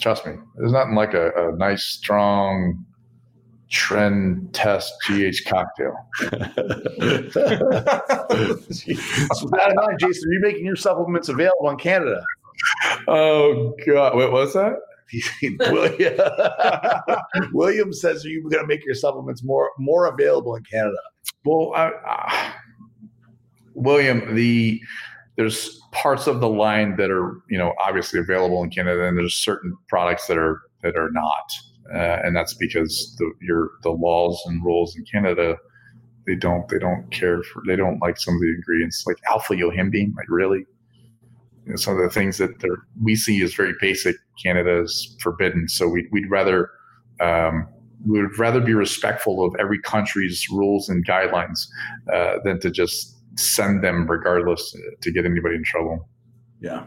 [0.00, 2.84] trust me, there's nothing like a, a nice, strong
[3.70, 5.94] tren test GH cocktail.
[6.18, 6.28] so
[9.44, 12.24] with that in mind, Jason, are you making your supplements available in Canada?
[13.06, 14.74] Oh God, what was that?
[15.60, 16.18] William,
[17.52, 20.96] William says, "Are you going to make your supplements more more available in Canada?"
[21.44, 22.52] Well, I, uh,
[23.74, 24.80] William, the
[25.36, 29.34] there's parts of the line that are you know obviously available in Canada, and there's
[29.34, 31.50] certain products that are that are not,
[31.94, 35.56] uh, and that's because the your the laws and rules in Canada
[36.26, 39.54] they don't they don't care for they don't like some of the ingredients like alpha
[39.54, 40.64] yohimbine like really
[41.64, 45.16] you know, some of the things that they're, we see as very basic Canada is
[45.20, 46.70] forbidden so we, we'd rather
[47.20, 47.66] um,
[48.06, 51.66] we would rather be respectful of every country's rules and guidelines
[52.12, 56.08] uh, than to just send them regardless uh, to get anybody in trouble.
[56.60, 56.84] Yeah.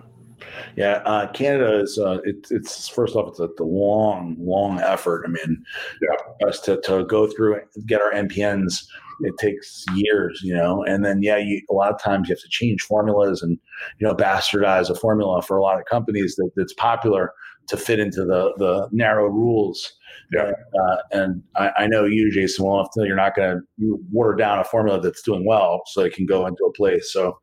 [0.76, 1.98] Yeah, uh, Canada is.
[1.98, 5.24] Uh, it, it's first off, it's a, the long, long effort.
[5.26, 5.64] I mean,
[6.02, 6.48] yeah.
[6.48, 8.86] us to to go through and get our NPNs,
[9.24, 10.84] it takes years, you know.
[10.84, 13.58] And then yeah, you, a lot of times you have to change formulas and
[14.00, 17.34] you know bastardize a formula for a lot of companies that, that's popular
[17.68, 19.94] to fit into the the narrow rules.
[20.32, 20.52] Yeah.
[20.52, 24.00] Uh, and I, I, know you, Jason, well enough to know you're not going to
[24.12, 27.12] water down a formula that's doing well so it can go into a place.
[27.12, 27.40] So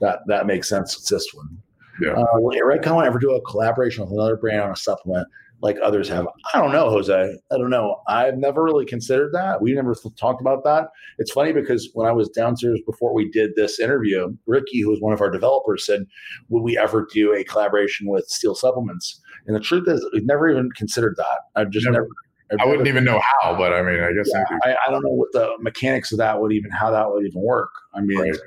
[0.00, 1.58] that that makes sense with this one.
[2.00, 2.12] Yeah.
[2.12, 5.28] Uh, will Redcon ever do a collaboration with another brand on a supplement
[5.64, 6.28] like others have?
[6.52, 7.14] I don't know, Jose.
[7.14, 7.96] I don't know.
[8.06, 9.62] I've never really considered that.
[9.62, 10.90] We never talked about that.
[11.18, 15.00] It's funny because when I was downstairs before we did this interview, Ricky, who was
[15.00, 16.04] one of our developers, said,
[16.50, 20.50] "Would we ever do a collaboration with Steel Supplements?" And the truth is, we've never
[20.50, 21.38] even considered that.
[21.56, 22.06] I've just never.
[22.50, 25.02] never I wouldn't even know how, but I mean, I guess yeah, I, I, don't
[25.02, 27.70] know what the mechanics of that would even how that would even work.
[27.94, 28.38] I mean, right.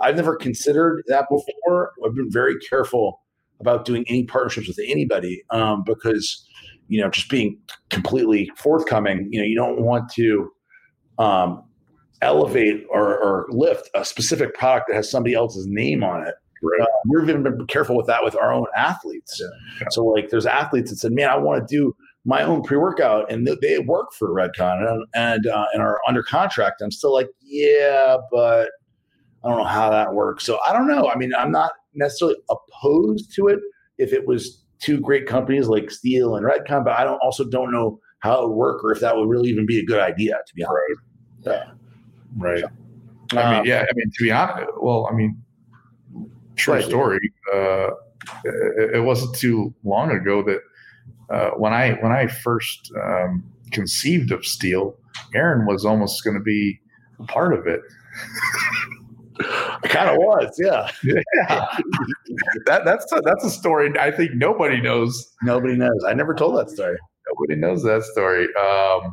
[0.00, 1.92] I've never considered that before.
[2.06, 3.23] I've been very careful
[3.60, 6.46] about doing any partnerships with anybody um, because
[6.88, 7.58] you know just being
[7.90, 9.28] completely forthcoming.
[9.30, 10.50] You know, you don't want to
[11.18, 11.64] um,
[12.22, 16.34] elevate or, or, lift a specific product that has somebody else's name on it.
[16.60, 16.80] Right.
[16.80, 19.40] Uh, we've even been careful with that with our own athletes.
[19.40, 19.86] Yeah.
[19.90, 21.94] So, like, there's athletes that said, "Man, I want to do
[22.24, 26.80] my own pre-workout," and they work for Redcon and and, uh, and are under contract.
[26.80, 28.70] I'm still like, "Yeah, but
[29.44, 30.44] I don't know how that works.
[30.44, 31.10] So I don't know.
[31.10, 33.60] I mean, I'm not necessarily opposed to it
[33.98, 37.72] if it was two great companies like Steel and Redcon, but I don't also don't
[37.72, 40.34] know how it would work or if that would really even be a good idea.
[40.46, 41.00] To be honest,
[41.46, 41.70] yeah,
[42.36, 42.64] right.
[43.32, 43.82] I um, mean, yeah.
[43.82, 45.42] I mean, to be honest, well, I mean,
[46.56, 46.84] true right.
[46.84, 47.32] story.
[47.52, 47.90] Uh,
[48.44, 50.60] it, it, wasn't too long ago that
[51.30, 54.96] uh, when I when I first um, conceived of Steel,
[55.34, 56.80] Aaron was almost going to be
[57.18, 57.80] a part of it.
[59.84, 60.90] Kind of was, yeah.
[61.02, 61.78] Yeah.
[62.66, 65.32] that that's a, that's a story I think nobody knows.
[65.42, 66.04] Nobody knows.
[66.06, 66.96] I never told that story.
[67.28, 68.48] Nobody knows that story.
[68.56, 69.12] Um,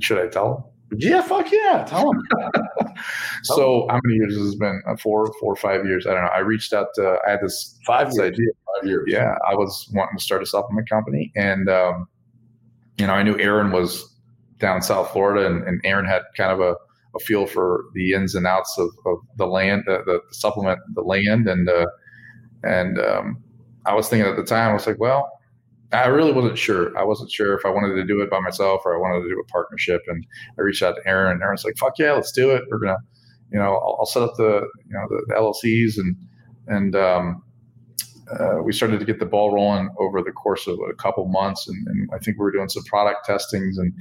[0.00, 0.72] should I tell?
[0.96, 2.22] Yeah, fuck yeah, tell them.
[3.42, 4.82] so, how many years has it been?
[4.86, 6.06] Uh, four, four five years?
[6.06, 6.30] I don't know.
[6.30, 6.88] I reached out.
[6.94, 8.32] To, I had this five years.
[8.32, 8.46] Idea.
[8.74, 9.04] Five years.
[9.06, 12.08] Yeah, I was wanting to start a supplement company, and um,
[12.96, 14.14] you know, I knew Aaron was
[14.58, 16.76] down in South Florida, and, and Aaron had kind of a
[17.14, 20.78] a feel for the ins and outs of, of the land, uh, the, the, supplement,
[20.94, 21.86] the land, and uh,
[22.62, 23.42] and um,
[23.86, 25.30] I was thinking at the time, I was like, well,
[25.92, 26.96] I really wasn't sure.
[26.98, 29.34] I wasn't sure if I wanted to do it by myself or I wanted to
[29.34, 30.02] do a partnership.
[30.06, 30.26] And
[30.58, 32.64] I reached out to Aaron, and Aaron's like, "Fuck yeah, let's do it.
[32.70, 32.98] We're gonna,
[33.50, 36.16] you know, I'll, I'll set up the, you know, the, the LLCs and
[36.66, 37.42] and um,
[38.38, 41.66] uh, we started to get the ball rolling over the course of a couple months,
[41.66, 43.78] and, and, I think we were doing some product testings.
[43.78, 43.92] And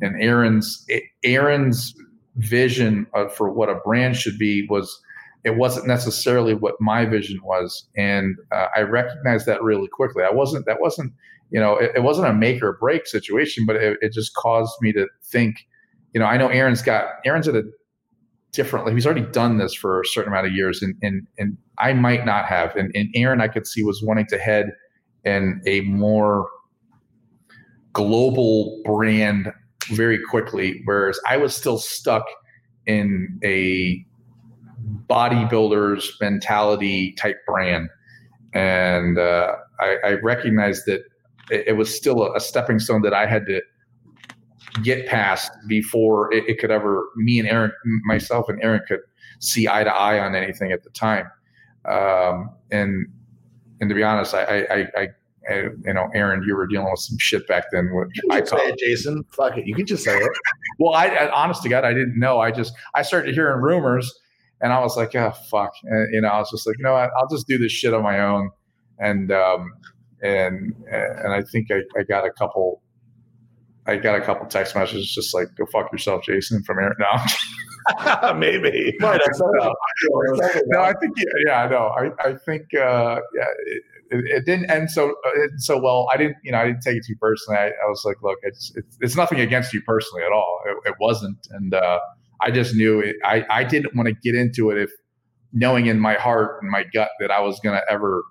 [0.00, 0.84] and Aaron's
[1.22, 1.94] Aaron's
[2.36, 5.00] vision of, for what a brand should be was
[5.44, 7.86] it wasn't necessarily what my vision was.
[7.96, 10.24] And uh, i recognized that really quickly.
[10.24, 11.12] I wasn't that wasn't
[11.50, 14.74] you know it, it wasn't a make or break situation but it, it, just caused
[14.80, 15.66] me to think
[16.12, 17.62] you know i know aaron's got aaron's at a
[18.52, 21.56] different like he's already done this for a certain amount of years and and, and
[21.78, 22.74] i might not have.
[22.76, 24.70] And, and aaron i could see was wanting to head
[25.24, 26.48] in a more
[27.92, 29.52] global brand
[29.92, 32.24] very quickly, whereas I was still stuck
[32.86, 34.04] in a
[35.08, 37.88] bodybuilder's mentality type brand.
[38.54, 41.02] And uh, I, I, recognized that
[41.50, 43.60] it, was still a, a, stepping stone that I had to
[44.82, 47.72] get past before it, it, could ever, me and Aaron,
[48.04, 49.00] myself and Aaron could
[49.40, 51.30] see eye to eye on anything at the time.
[51.84, 53.06] Um, and,
[53.80, 55.08] and to be honest, I, I, I
[55.50, 57.90] you know, Aaron, you were dealing with some shit back then.
[57.92, 59.24] Which I say it, Jason.
[59.30, 59.66] Fuck it.
[59.66, 60.30] You can just say it.
[60.78, 62.40] well, I, I, honest to God, I didn't know.
[62.40, 64.12] I just I started hearing rumors,
[64.60, 65.72] and I was like, oh fuck.
[65.84, 67.10] And, you know, I was just like, you know what?
[67.18, 68.50] I'll just do this shit on my own.
[68.98, 69.72] And um,
[70.22, 72.82] and and I think I, I got a couple.
[73.88, 76.96] I got a couple text messages just like "Go fuck yourself, Jason" from Aaron.
[76.98, 78.96] No, maybe.
[79.00, 79.10] no,
[80.80, 83.44] I think yeah, yeah, no, I I think uh, yeah.
[83.66, 86.06] It, it, it, didn't end so uh, so well.
[86.12, 87.58] I didn't, you know, I didn't take it too personally.
[87.58, 90.60] I, I was like, look, it's, it's, it's nothing against you personally at all.
[90.66, 92.00] It, it wasn't, and uh,
[92.40, 93.16] I just knew it.
[93.24, 94.90] I I didn't want to get into it if
[95.52, 98.22] knowing in my heart and my gut that I was going to ever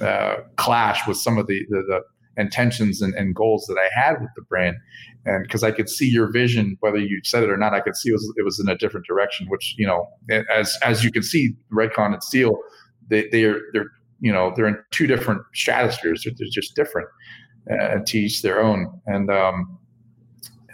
[0.00, 2.00] uh, clash with some of the the, the
[2.36, 4.76] intentions and, and, goals that I had with the brand.
[5.24, 7.96] And because I could see your vision, whether you said it or not, I could
[7.96, 9.46] see it was, it was in a different direction.
[9.48, 10.08] Which you know,
[10.50, 12.58] as as you can see, Redcon and Steel,
[13.08, 13.90] they they are they're
[14.24, 16.24] you know they're in two different stratospheres.
[16.24, 17.08] They're, they're just different
[17.70, 18.90] uh, and teach their own.
[19.06, 19.78] And um,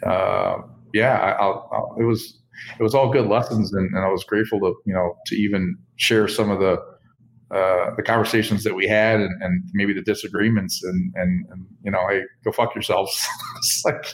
[0.07, 0.59] uh,
[0.95, 2.39] yeah, I, I'll, it was
[2.79, 5.77] it was all good lessons, and, and, I was grateful to you know to even
[5.97, 6.79] share some of the
[7.51, 11.91] uh, the conversations that we had and, and maybe the disagreements and, and, and you
[11.91, 13.27] know, hey, go fuck yourselves.
[13.85, 14.07] like,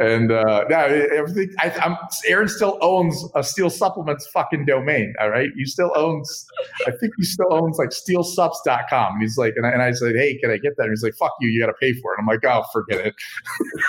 [0.00, 1.54] and uh, yeah, everything.
[1.58, 1.96] I, I'm
[2.26, 5.14] Aaron still owns a Steel Supplements fucking domain.
[5.20, 6.46] All right, you still owns.
[6.86, 9.12] I think he still owns like SteelSups.com.
[9.14, 10.84] And he's like, and I, and I said, hey, can I get that?
[10.84, 12.18] And he's like, fuck you, you got to pay for it.
[12.20, 13.14] I'm like, oh, forget it.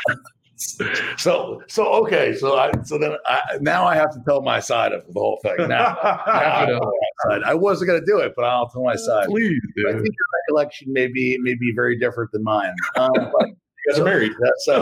[1.18, 4.94] So so okay, so I so then I, now I have to tell my side
[4.94, 5.68] of the whole thing.
[5.68, 6.92] Now I, have to
[7.28, 7.44] side.
[7.44, 9.28] I wasn't going to do it, but I'll tell my side.
[9.28, 12.74] Please, I think your recollection may be may be very different than mine.
[12.96, 13.56] Um, but, You
[13.90, 14.32] guys are married.
[14.60, 14.82] so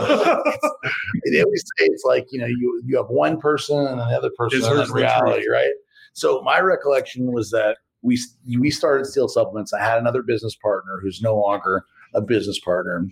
[1.30, 4.60] they always say it's like you know you you have one person and another person
[4.62, 5.72] hers reality, right?
[6.12, 8.18] So my recollection was that we
[8.58, 9.72] we started Steel Supplements.
[9.72, 11.84] I had another business partner who's no longer
[12.14, 13.06] a business partner,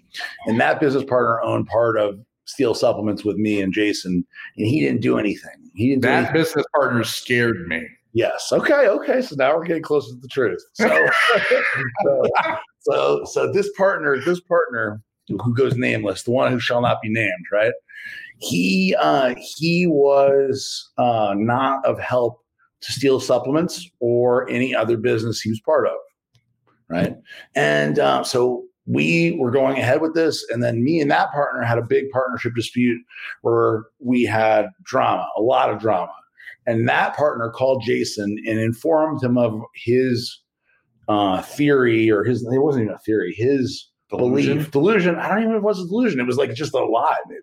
[0.46, 4.24] and that business partner owned part of Steel Supplements with me and Jason,
[4.56, 5.70] and he didn't do anything.
[5.74, 7.86] He didn't do That business partner scared me.
[8.12, 8.50] Yes.
[8.50, 8.88] Okay.
[8.88, 9.20] Okay.
[9.20, 10.62] So now we're getting closer to the truth.
[10.72, 10.88] So,
[12.06, 12.22] so,
[12.80, 17.10] so, so this partner, this partner who goes nameless, the one who shall not be
[17.10, 17.72] named, right?
[18.38, 22.40] He uh, he was uh, not of help
[22.82, 25.96] to Steel Supplements or any other business he was part of,
[26.88, 27.16] right?
[27.54, 31.62] And uh, so we were going ahead with this, and then me and that partner
[31.62, 33.00] had a big partnership dispute
[33.42, 36.12] where we had drama, a lot of drama.
[36.66, 40.40] And that partner called Jason and informed him of his
[41.08, 44.58] uh, theory or his, it wasn't even a theory, his Delusion?
[44.58, 45.16] belief, delusion.
[45.16, 46.20] I don't even know if it was a delusion.
[46.20, 47.40] It was like just a lie, maybe.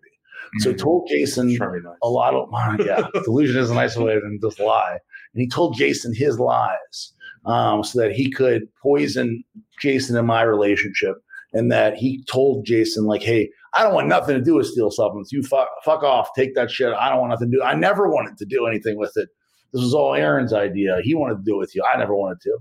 [0.60, 1.98] So told Jason Try to be nice.
[2.04, 2.50] a lot of,
[2.86, 4.98] yeah, delusion is a nicer way than just lie.
[5.34, 7.14] And he told Jason his lies
[7.46, 9.44] um, so that he could poison
[9.82, 11.16] Jason and my relationship.
[11.54, 14.92] And that he told Jason, like, hey, I don't want nothing to do with steel
[14.92, 15.32] supplements.
[15.32, 16.30] You fuck, fuck off.
[16.36, 16.94] Take that shit.
[16.94, 17.64] I don't want nothing to do.
[17.64, 19.30] I never wanted to do anything with it.
[19.72, 21.00] This was all Aaron's idea.
[21.04, 21.84] He wanted to do it with you.
[21.84, 22.58] I never wanted to.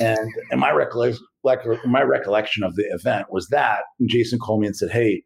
[0.00, 1.24] And and my recollection,
[1.84, 5.24] my recollection of the event was that Jason called me and said, "Hey,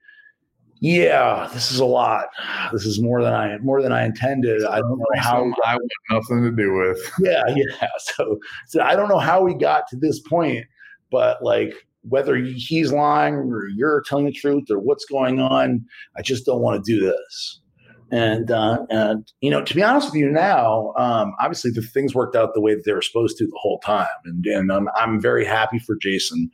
[0.81, 2.27] yeah, this is a lot.
[2.73, 4.65] This is more than I more than I intended.
[4.65, 7.13] I don't know how I want nothing to do with.
[7.21, 7.89] yeah, yeah.
[7.99, 10.67] So, so I don't know how we got to this point,
[11.11, 15.85] but like whether he's lying or you're telling the truth or what's going on,
[16.17, 17.61] I just don't want to do this.
[18.13, 22.15] And uh, and you know, to be honest with you, now um, obviously the things
[22.15, 24.89] worked out the way that they were supposed to the whole time, and and I'm
[24.95, 26.49] I'm very happy for Jason,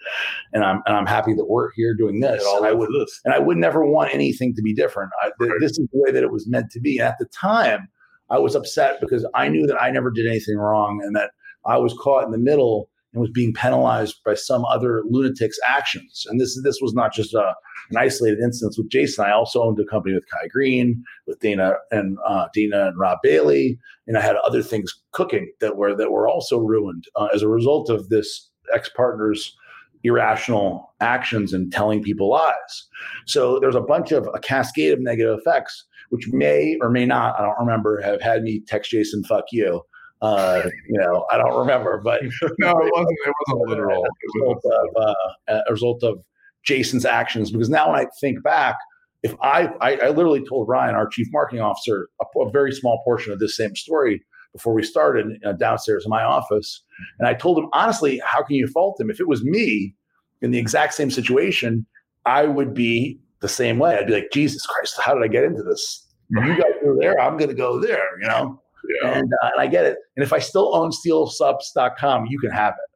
[0.54, 2.42] and I'm and I'm happy that we're here doing this.
[2.56, 3.20] And I would this.
[3.26, 5.10] and I would never want anything to be different.
[5.22, 5.60] I, th- Right.
[5.60, 6.96] This is the way that it was meant to be.
[6.96, 7.88] And at the time,
[8.30, 11.32] I was upset because I knew that I never did anything wrong and that
[11.66, 16.26] I was caught in the middle and was being penalized by some other lunatic's actions.
[16.28, 17.54] And this this was not just a,
[17.90, 19.24] an isolated instance with Jason.
[19.24, 23.18] I also owned a company with Kai Greene, with Dana and uh, Dina and Rob
[23.22, 27.42] Bailey, and I had other things cooking that were that were also ruined uh, as
[27.42, 29.56] a result of this ex partner's
[30.04, 32.88] irrational actions and telling people lies.
[33.26, 37.38] So there's a bunch of a cascade of negative effects, which may or may not,
[37.38, 39.82] I don't remember, have had me text Jason, fuck you.
[40.22, 42.22] Uh, you know, I don't remember, but
[42.58, 43.18] No, it wasn't.
[43.26, 44.04] It wasn't literal.
[44.04, 46.18] It was- result of, uh, a result of
[46.64, 47.50] Jason's actions.
[47.50, 48.76] Because now when I think back,
[49.24, 53.02] if I, I, I literally told Ryan, our chief marketing officer, a, a very small
[53.04, 54.22] portion of this same story
[54.52, 56.82] before we started uh, downstairs in my office.
[57.18, 59.10] And I told him, honestly, how can you fault him?
[59.10, 59.94] If it was me
[60.40, 61.84] in the exact same situation,
[62.26, 63.96] I would be the same way.
[63.96, 66.06] I'd be like, Jesus Christ, how did I get into this?
[66.30, 68.61] You guys go there, I'm going to go there, you know?
[69.02, 69.18] Yeah.
[69.18, 69.98] And, uh, and I get it.
[70.16, 72.92] And if I still own steelsubs.com, you can have it.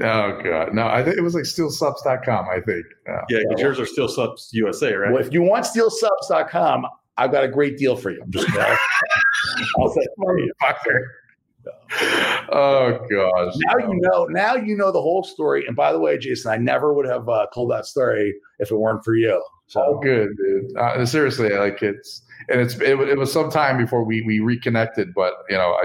[0.00, 0.86] Oh god, no!
[0.86, 2.46] I think it was like steelsubs.com.
[2.48, 2.86] I think.
[3.06, 3.24] Yeah.
[3.28, 5.12] Yeah, because yours are still subs USA, right?
[5.12, 6.86] Well, if you want steelsubs.com,
[7.16, 8.22] I've got a great deal for you.
[8.22, 10.52] I'm just I'll say it for you.
[12.50, 13.54] Oh gosh.
[13.56, 14.24] Now you know.
[14.26, 15.66] Now you know the whole story.
[15.66, 18.76] And by the way, Jason, I never would have uh, told that story if it
[18.76, 19.42] weren't for you.
[19.76, 20.76] Oh, good, dude.
[20.76, 25.12] Uh, seriously, like it's and it's it, it was some time before we we reconnected,
[25.14, 25.76] but you know,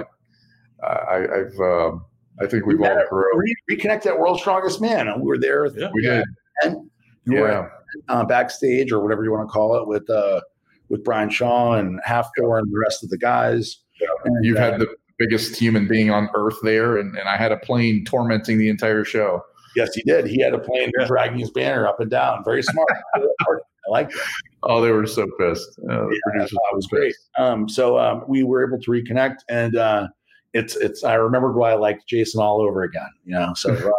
[0.83, 2.05] I I I've um,
[2.41, 3.37] I think we've we all grown.
[3.37, 5.65] re- reconnected at World's Strongest Man, we were there.
[5.67, 5.89] Yeah.
[5.93, 6.25] We did.
[6.63, 6.89] And
[7.25, 7.67] you were Yeah.
[8.09, 10.41] uh, backstage or whatever you want to call it with uh,
[10.89, 13.77] with Brian Shaw and Hafthor and the rest of the guys.
[14.25, 14.87] And, You've uh, had the
[15.19, 19.03] biggest human being on earth there, and, and I had a plane tormenting the entire
[19.05, 19.41] show.
[19.75, 20.25] Yes, he did.
[20.27, 22.43] He had a plane dragging his banner up and down.
[22.43, 22.87] Very smart.
[23.87, 24.27] I like that.
[24.63, 25.77] Oh, they were so pissed.
[25.89, 27.15] Uh, the Yeah, producers was great.
[27.37, 30.07] Um, so um, we were able to reconnect, and uh,
[30.53, 31.03] it's it's.
[31.03, 33.09] I remembered why I liked Jason all over again.
[33.25, 33.91] You know, so uh,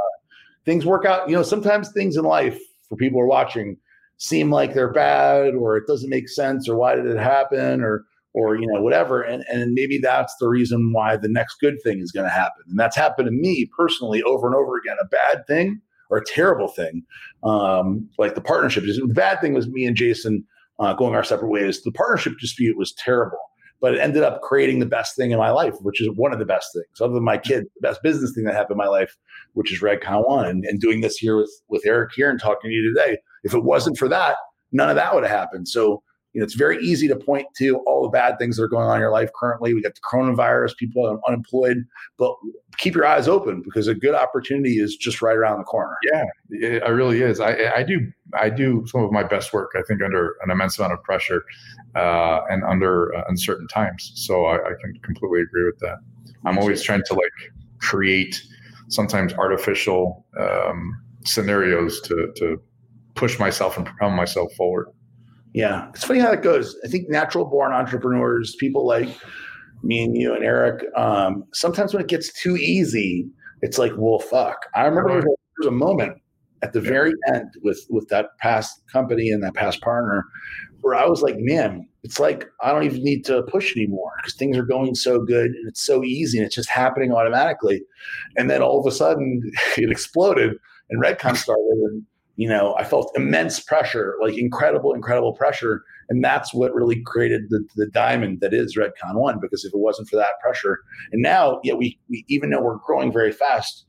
[0.65, 1.29] things work out.
[1.29, 2.59] You know, sometimes things in life
[2.89, 3.77] for people who are watching
[4.17, 8.05] seem like they're bad, or it doesn't make sense, or why did it happen, or
[8.35, 12.01] or you know whatever and and maybe that's the reason why the next good thing
[12.01, 15.07] is going to happen and that's happened to me personally over and over again a
[15.07, 15.81] bad thing
[16.17, 17.03] a terrible thing.
[17.43, 20.45] Um, like the partnership the bad thing was me and jason
[20.79, 21.83] uh, going our separate ways.
[21.83, 23.39] The partnership dispute was terrible
[23.81, 26.39] but it ended up creating the best thing in my life which is one of
[26.39, 27.01] the best things.
[27.01, 29.15] Other than my kid the best business thing that happened in my life
[29.53, 32.71] which is redcon one and, and doing this here with with eric here and talking
[32.71, 34.37] to you today if it wasn't for that
[34.75, 35.69] none of that would have happened.
[35.69, 36.03] So
[36.35, 38.89] you know, it's very easy to point to all the bad things that are going
[38.89, 39.73] on in your life currently.
[39.73, 41.85] We got the coronavirus, people are unemployed,
[42.19, 42.35] but
[42.77, 45.97] keep your eyes open because a good opportunity is just right around the corner.
[46.13, 47.39] Yeah, it, it really is.
[47.39, 48.01] I, I do
[48.39, 49.73] I do some of my best work.
[49.77, 51.45] I think under an immense amount of pressure
[51.95, 54.11] uh, and under uh, uncertain times.
[54.17, 55.99] So I, I can completely agree with that.
[56.45, 58.43] I'm always trying to like create
[58.89, 62.61] sometimes artificial um, scenarios to to
[63.15, 64.89] push myself and propel myself forward.
[65.55, 66.77] Yeah, it's funny how that goes.
[66.85, 69.09] I think natural born entrepreneurs, people like
[69.85, 73.29] me and you and Eric, um, sometimes when it gets too easy,
[73.63, 74.67] it's like, well, fuck.
[74.75, 76.19] I remember there was a moment
[76.63, 80.25] at the very end with with that past company and that past partner
[80.81, 84.35] where I was like, man, it's like I don't even need to push anymore because
[84.35, 87.83] things are going so good and it's so easy and it's just happening automatically.
[88.37, 89.41] And then all of a sudden
[89.77, 90.57] it exploded
[90.91, 92.03] and Redcon started and
[92.37, 95.85] you know, I felt immense pressure, like incredible, incredible pressure.
[96.09, 99.79] And that's what really created the, the diamond that is Redcon One, because if it
[99.79, 100.81] wasn't for that pressure,
[101.13, 103.87] and now, yeah, we, we even though we're growing very fast,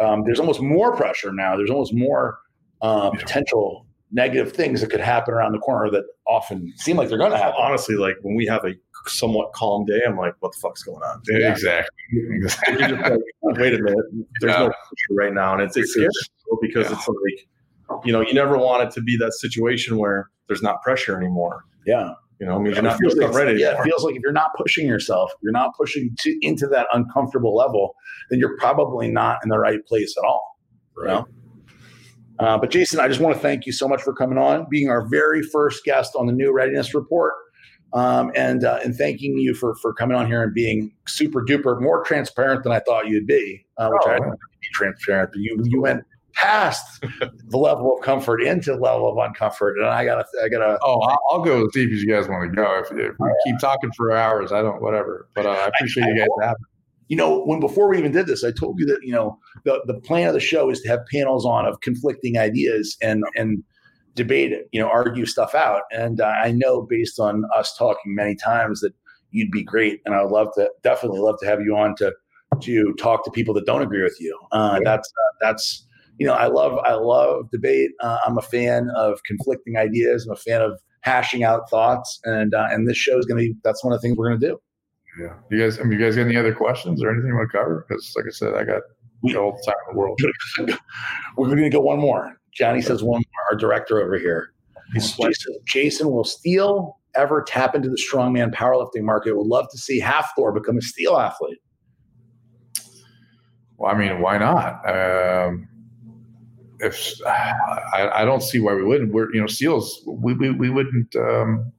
[0.00, 1.56] um, there's almost more pressure now.
[1.56, 2.38] There's almost more
[2.82, 7.18] uh, potential negative things that could happen around the corner that often seem like they're
[7.18, 7.56] going to happen.
[7.58, 8.72] Honestly, like when we have a
[9.06, 11.22] somewhat calm day, I'm like, what the fuck's going on?
[11.30, 11.52] Yeah.
[11.52, 11.88] Exactly.
[12.42, 14.04] like, Wait a minute.
[14.40, 14.58] There's yeah.
[14.58, 15.54] no pressure right now.
[15.54, 16.08] And it's, it's scary
[16.60, 16.96] because yeah.
[16.96, 17.48] it's like,
[18.04, 21.64] you know, you never want it to be that situation where there's not pressure anymore.
[21.86, 22.10] Yeah.
[22.40, 23.60] You know, I mean, you're not feels like, ready.
[23.60, 23.86] Yeah, anymore.
[23.86, 27.54] it feels like if you're not pushing yourself, you're not pushing to, into that uncomfortable
[27.54, 27.94] level,
[28.28, 30.58] then you're probably not in the right place at all.
[30.96, 31.08] Right.
[31.08, 31.26] You know?
[32.40, 34.90] Uh, but Jason, I just want to thank you so much for coming on, being
[34.90, 37.32] our very first guest on the new readiness report,
[37.92, 41.80] um, and uh, and thanking you for for coming on here and being super duper
[41.80, 45.30] more transparent than I thought you'd be, uh, which oh, I didn't be transparent.
[45.32, 46.02] But you you went
[46.34, 47.02] past
[47.48, 49.74] the level of comfort into the level of uncomfort.
[49.78, 50.78] And I gotta, I gotta.
[50.82, 52.80] Oh, I'll, I'll go as deep as you guys want to go.
[52.80, 55.28] If, if we keep talking for hours, I don't, whatever.
[55.34, 56.64] But uh, I appreciate I, you guys I, having.
[57.08, 59.82] You know, when before we even did this, I told you that you know the
[59.86, 63.62] the plan of the show is to have panels on of conflicting ideas and and
[64.14, 65.82] debate it, you know, argue stuff out.
[65.90, 68.92] And uh, I know based on us talking many times that
[69.32, 72.12] you'd be great, and I would love to definitely love to have you on to
[72.62, 74.38] to talk to people that don't agree with you.
[74.52, 74.80] Uh, yeah.
[74.84, 75.86] That's uh, that's
[76.18, 77.90] you know, I love I love debate.
[78.00, 80.26] Uh, I'm a fan of conflicting ideas.
[80.26, 83.48] I'm a fan of hashing out thoughts, and uh, and this show is going to
[83.48, 84.60] be that's one of the things we're going to do.
[85.20, 85.34] Yeah.
[85.50, 87.56] You guys, I mean, you guys got any other questions or anything you want to
[87.56, 87.86] cover?
[87.88, 88.82] Because, like I said, I got
[89.22, 90.20] we, all the time in the world.
[91.36, 92.36] we're going to go one more.
[92.52, 93.44] Johnny says one more.
[93.52, 94.50] Our director over here.
[94.94, 99.36] Jason, Jason will Steel ever tap into the strongman powerlifting market?
[99.36, 101.58] Would love to see Hafthor become a steel athlete.
[103.76, 104.88] Well, I mean, why not?
[104.88, 105.68] Um,
[106.84, 109.12] if I, I, don't see why we wouldn't.
[109.12, 110.02] We're you know seals.
[110.06, 111.14] We we, we wouldn't.
[111.16, 111.72] Um,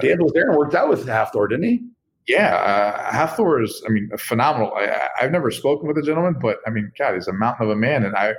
[0.00, 1.80] Dan was there and worked out with Hafthor, didn't he?
[2.26, 3.82] Yeah, uh, Hafthor is.
[3.86, 4.72] I mean, phenomenal.
[4.74, 7.70] I, have never spoken with a gentleman, but I mean, God, he's a mountain of
[7.70, 8.34] a man, and I,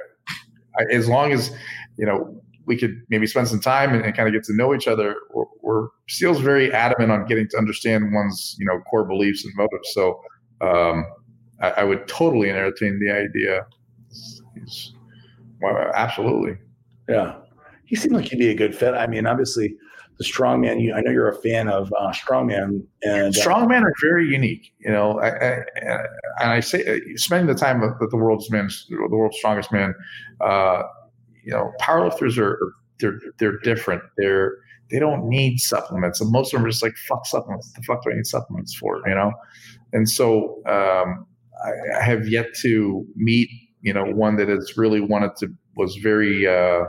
[0.78, 1.52] I as long as
[1.98, 4.76] you know we could maybe spend some time and, and kind of get to know
[4.76, 5.16] each other.
[5.34, 9.54] We're, we're Steel's very adamant on getting to understand one's you know core beliefs and
[9.56, 9.94] motives.
[9.94, 10.22] So
[10.62, 11.06] um,
[11.62, 13.66] I, I, would totally entertain the idea.
[14.54, 14.94] He's,
[15.62, 16.58] well, absolutely.
[17.10, 17.36] Yeah.
[17.86, 18.94] He seemed like he'd be a good fit.
[18.94, 19.76] I mean, obviously,
[20.18, 20.82] the strongman.
[20.82, 24.74] You, I know you're a fan of uh, strongman, and uh, strongman are very unique.
[24.80, 25.64] You know, I, I,
[26.40, 29.94] and I say uh, spending the time with the world's men, the world's strongest man.
[30.42, 30.84] Uh,
[31.44, 32.60] you know, powerlifters are
[33.00, 34.02] they're they're different.
[34.18, 34.56] They're
[34.90, 37.68] they don't need supplements, and most of them are just like fuck supplements.
[37.68, 39.02] What the fuck do I need supplements for?
[39.08, 39.34] You know,
[39.94, 41.26] and so um,
[41.64, 43.50] I, I have yet to meet
[43.82, 46.86] you know, one that has really wanted to was very uh,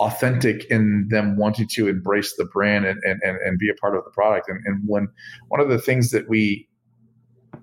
[0.00, 4.04] authentic in them wanting to embrace the brand and, and, and, be a part of
[4.04, 4.48] the product.
[4.48, 5.08] And, and when
[5.48, 6.68] one of the things that we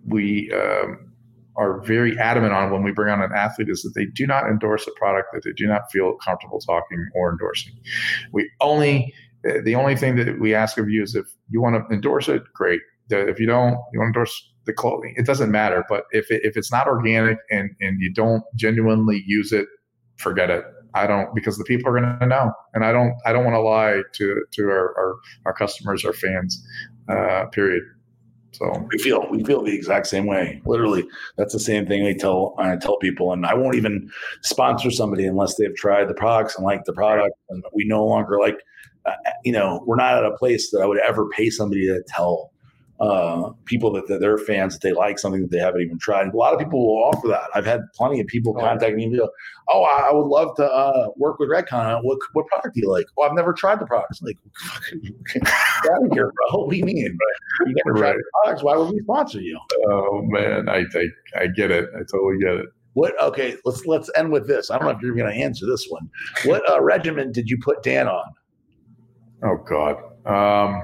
[0.07, 1.11] we um,
[1.57, 4.45] are very adamant on when we bring on an athlete is that they do not
[4.47, 7.73] endorse a product that they do not feel comfortable talking or endorsing.
[8.31, 9.13] We only
[9.43, 12.43] the only thing that we ask of you is if you want to endorse it,
[12.53, 12.81] great.
[13.09, 15.13] If you don't, you want to endorse the clothing.
[15.17, 15.83] It doesn't matter.
[15.89, 19.67] But if it, if it's not organic and and you don't genuinely use it,
[20.17, 20.63] forget it.
[20.93, 23.55] I don't because the people are going to know, and I don't I don't want
[23.55, 25.15] to lie to to our our,
[25.45, 26.65] our customers, our fans.
[27.09, 27.83] Uh, period.
[28.51, 30.61] So we feel we feel the exact same way.
[30.65, 31.07] Literally,
[31.37, 34.09] that's the same thing we tell I tell people, and I won't even
[34.43, 38.39] sponsor somebody unless they've tried the products and like the product, and we no longer
[38.39, 38.57] like.
[39.03, 39.13] Uh,
[39.43, 42.50] you know, we're not at a place that I would ever pay somebody to tell
[43.01, 46.27] uh, people that, that they're fans that they like something that they haven't even tried.
[46.27, 47.49] A lot of people will offer that.
[47.55, 49.27] I've had plenty of people contact me and go,
[49.69, 52.01] "Oh, I, I would love to uh, work with Redcon.
[52.03, 53.07] What what product do you like?
[53.17, 54.21] Well, I've never tried the products.
[54.21, 54.37] Like,
[55.33, 56.61] get out of here, bro.
[56.61, 57.17] What do you mean?
[57.65, 58.63] You never tried the products.
[58.63, 59.59] Why would we sponsor you?
[59.87, 61.89] Oh man, I think I get it.
[61.95, 62.67] I totally get it.
[62.93, 63.19] What?
[63.19, 64.69] Okay, let's let's end with this.
[64.69, 66.07] I don't know if you're going to answer this one.
[66.45, 68.31] What uh, regimen did you put Dan on?
[69.43, 69.95] Oh God.
[70.23, 70.83] Um,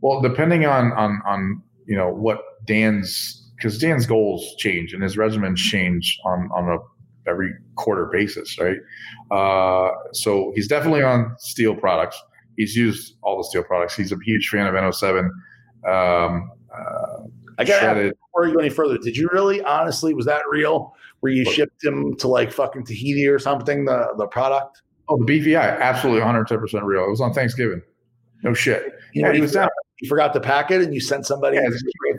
[0.00, 5.16] well, depending on on on you know what Dan's because Dan's goals change and his
[5.16, 6.78] regimens change on on a
[7.28, 8.78] every quarter basis, right?
[9.30, 12.20] Uh, so he's definitely on steel products.
[12.56, 13.94] He's used all the steel products.
[13.94, 15.28] He's a huge fan of NO7.
[15.86, 17.22] Um, uh,
[17.58, 18.98] I got to before you go any further.
[18.98, 20.94] Did you really, honestly, was that real?
[21.20, 23.84] Where you shipped him to like fucking Tahiti or something?
[23.84, 24.82] The the product?
[25.08, 27.04] Oh, the BVI, absolutely 110 percent real.
[27.04, 27.82] It was on Thanksgiving.
[28.44, 28.92] No shit.
[29.14, 29.68] You know, he was down.
[30.00, 31.56] You forgot to pack it, and you sent somebody.
[31.56, 31.68] Yeah,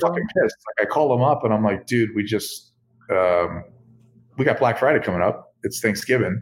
[0.01, 0.55] fucking pissed.
[0.67, 2.73] Like I called him up, and I'm like, dude, we just
[3.11, 3.63] um,
[4.37, 5.53] we got Black Friday coming up.
[5.63, 6.39] It's Thanksgiving.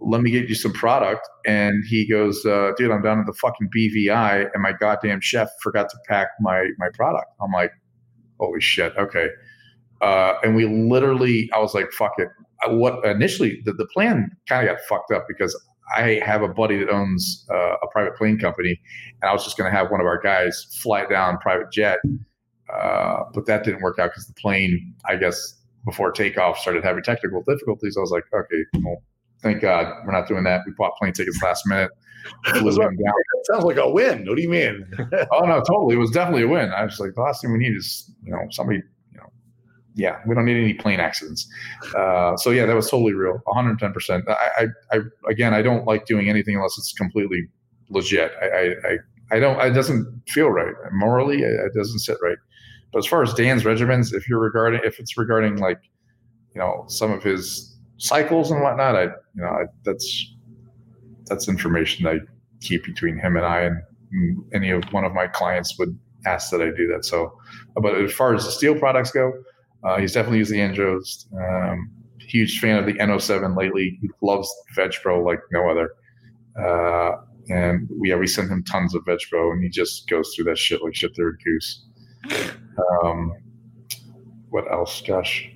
[0.00, 1.26] Let me get you some product.
[1.46, 5.48] And he goes, uh, dude, I'm down at the fucking BVI, and my goddamn chef
[5.60, 7.26] forgot to pack my my product.
[7.40, 7.72] I'm like,
[8.38, 8.96] holy shit.
[8.96, 9.28] Okay.
[10.00, 12.28] Uh, and we literally, I was like, fuck it.
[12.66, 15.58] What initially the, the plan kind of got fucked up because
[15.96, 18.80] I have a buddy that owns uh, a private plane company,
[19.22, 21.98] and I was just going to have one of our guys fly down private jet,
[22.72, 27.02] uh, but that didn't work out because the plane, I guess, before takeoff started having
[27.02, 27.96] technical difficulties.
[27.96, 29.02] I was like, okay, well,
[29.42, 30.62] thank God we're not doing that.
[30.66, 31.90] We bought plane tickets last minute.
[32.46, 33.14] Flew them down.
[33.44, 34.24] Sounds like a win.
[34.26, 34.86] What do you mean?
[35.32, 35.96] oh no, totally.
[35.96, 36.70] It was definitely a win.
[36.70, 38.82] I was like, the last thing we need is you know somebody
[39.94, 41.48] yeah, we don't need any plane accidents.
[41.96, 43.92] Uh, so yeah, that was totally real, 110.
[43.92, 44.98] percent I, I,
[45.28, 47.46] again, I don't like doing anything unless it's completely
[47.90, 48.32] legit.
[48.42, 48.98] I, I,
[49.30, 49.60] I, don't.
[49.60, 51.42] It doesn't feel right morally.
[51.42, 52.38] It doesn't sit right.
[52.92, 55.80] But as far as Dan's regimens, if you're regarding, if it's regarding like,
[56.54, 60.34] you know, some of his cycles and whatnot, I, you know, I, that's
[61.26, 62.18] that's information I
[62.60, 65.96] keep between him and I, and any of one of my clients would
[66.26, 67.04] ask that I do that.
[67.04, 67.38] So,
[67.76, 69.32] but as far as the steel products go,
[69.84, 71.26] uh, he's definitely used the Andros.
[71.36, 71.90] Um,
[72.34, 73.98] huge fan of the NO7 lately.
[74.00, 75.90] He loves VegPro like no other.
[76.60, 77.16] Uh,
[77.48, 80.58] and we, yeah, we send him tons of VegPro, and he just goes through that
[80.58, 81.86] shit like shit through a goose.
[83.04, 83.30] Um,
[84.50, 85.00] what else?
[85.06, 85.48] Gosh,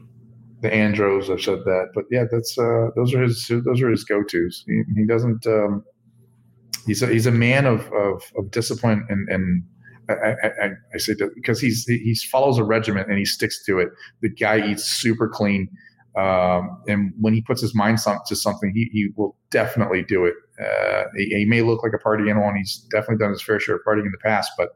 [0.61, 1.31] the Andros.
[1.31, 4.63] I've said that, but yeah, that's uh, those are his those are his go tos.
[4.69, 5.45] He, he, doesn't.
[5.45, 5.83] Um,
[6.87, 9.65] he's a, he's a man of of, of discipline and and
[10.09, 13.79] I, I, I say that because he's he follows a regimen and he sticks to
[13.79, 13.89] it.
[14.21, 15.69] The guy eats super clean,
[16.17, 20.35] um, and when he puts his mind to something, he, he will definitely do it.
[20.61, 23.61] Uh, he, he, may look like a party animal, and he's definitely done his fair
[23.61, 24.51] share of partying in the past.
[24.59, 24.71] But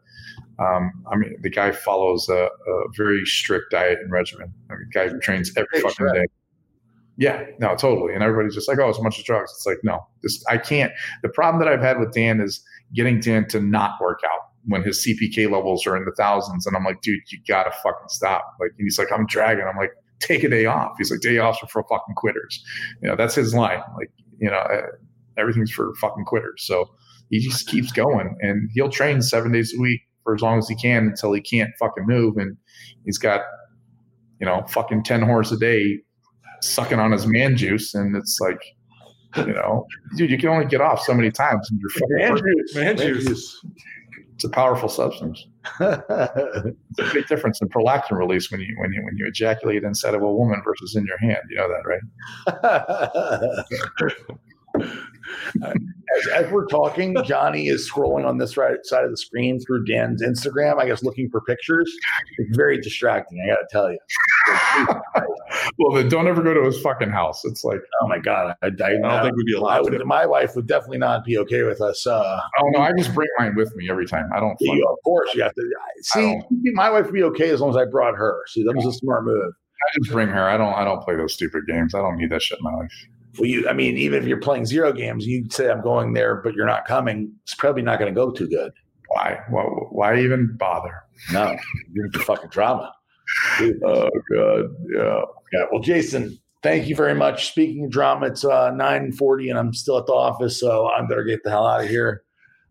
[0.61, 4.53] um, I mean, the guy follows a, a, very strict diet and regimen.
[4.71, 6.27] I mean, the guy trains every fucking day.
[7.17, 8.15] Yeah, no, totally.
[8.15, 9.53] And everybody's just like, oh, it's a bunch of drugs.
[9.57, 10.93] It's like, no, this I can't.
[11.23, 12.63] The problem that I've had with Dan is
[12.95, 16.67] getting Dan to not work out when his CPK levels are in the thousands.
[16.67, 18.55] And I'm like, dude, you gotta fucking stop.
[18.61, 19.65] Like, he's like, I'm dragging.
[19.69, 20.93] I'm like, take a day off.
[20.99, 22.65] He's like, day offs are for fucking quitters.
[23.03, 23.81] You know, that's his line.
[23.97, 24.83] Like, you know, uh,
[25.37, 26.65] everything's for fucking quitters.
[26.65, 26.87] So
[27.31, 30.69] he just keeps going and he'll train seven days a week for as long as
[30.69, 32.37] he can until he can't fucking move.
[32.37, 32.57] And
[33.05, 33.41] he's got,
[34.41, 35.99] you know, fucking 10 horse a day
[36.61, 37.95] sucking on his man juice.
[37.95, 38.63] And it's like,
[39.37, 39.87] you know,
[40.17, 42.75] dude, you can only get off so many times in your fucking man juice.
[42.75, 43.27] Man, man juice.
[43.27, 43.65] juice.
[44.35, 45.47] It's a powerful substance.
[45.81, 50.15] it's a big difference in prolactin release when you when you when you ejaculate inside
[50.15, 51.43] of a woman versus in your hand.
[51.49, 51.85] You know that,
[54.09, 54.37] right?
[54.75, 59.85] as, as, we're talking, Johnny is scrolling on this right side of the screen through
[59.85, 61.93] Dan's Instagram, I guess looking for pictures.
[62.39, 63.99] It's very distracting, I gotta tell you.
[65.79, 67.45] well, then don't ever go to his fucking house.
[67.45, 69.85] It's like, oh my god, I, I, I don't uh, think we'd be allowed.
[69.85, 72.07] Would, my wife would definitely not be okay with us.
[72.07, 74.29] Uh, oh no, I just bring mine with me every time.
[74.35, 74.57] I don't.
[74.61, 75.63] You, of course, you have to
[76.03, 76.41] see.
[76.75, 78.43] My wife would be okay as long as I brought her.
[78.49, 79.53] See, that was a smart move.
[79.83, 80.49] I just bring her.
[80.49, 80.75] I don't.
[80.75, 81.95] I don't play those stupid games.
[81.95, 83.07] I don't need that shit in my life.
[83.39, 86.37] Well, you, I mean, even if you're playing zero games, you say I'm going there,
[86.37, 87.33] but you're not coming.
[87.45, 88.73] It's probably not going to go too good.
[89.09, 89.41] Why?
[89.49, 91.03] Why, why even bother?
[91.33, 91.57] No,
[91.93, 92.93] you're into fucking drama.
[93.61, 94.65] oh god,
[94.95, 95.21] yeah,
[95.53, 95.65] yeah.
[95.71, 97.49] Well, Jason, Thank you very much.
[97.49, 101.25] Speaking of drama, it's uh, 940 and I'm still at the office, so I better
[101.25, 102.23] get the hell out of here.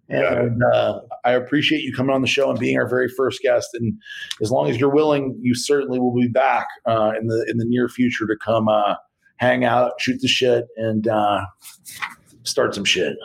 [0.08, 3.70] And uh, I appreciate you coming on the show and being our very first guest.
[3.74, 3.94] And
[4.42, 7.66] as long as you're willing, you certainly will be back uh, in the in the
[7.66, 8.96] near future to come uh,
[9.42, 11.42] hang out, shoot the shit, and uh,
[12.44, 13.18] start some shit.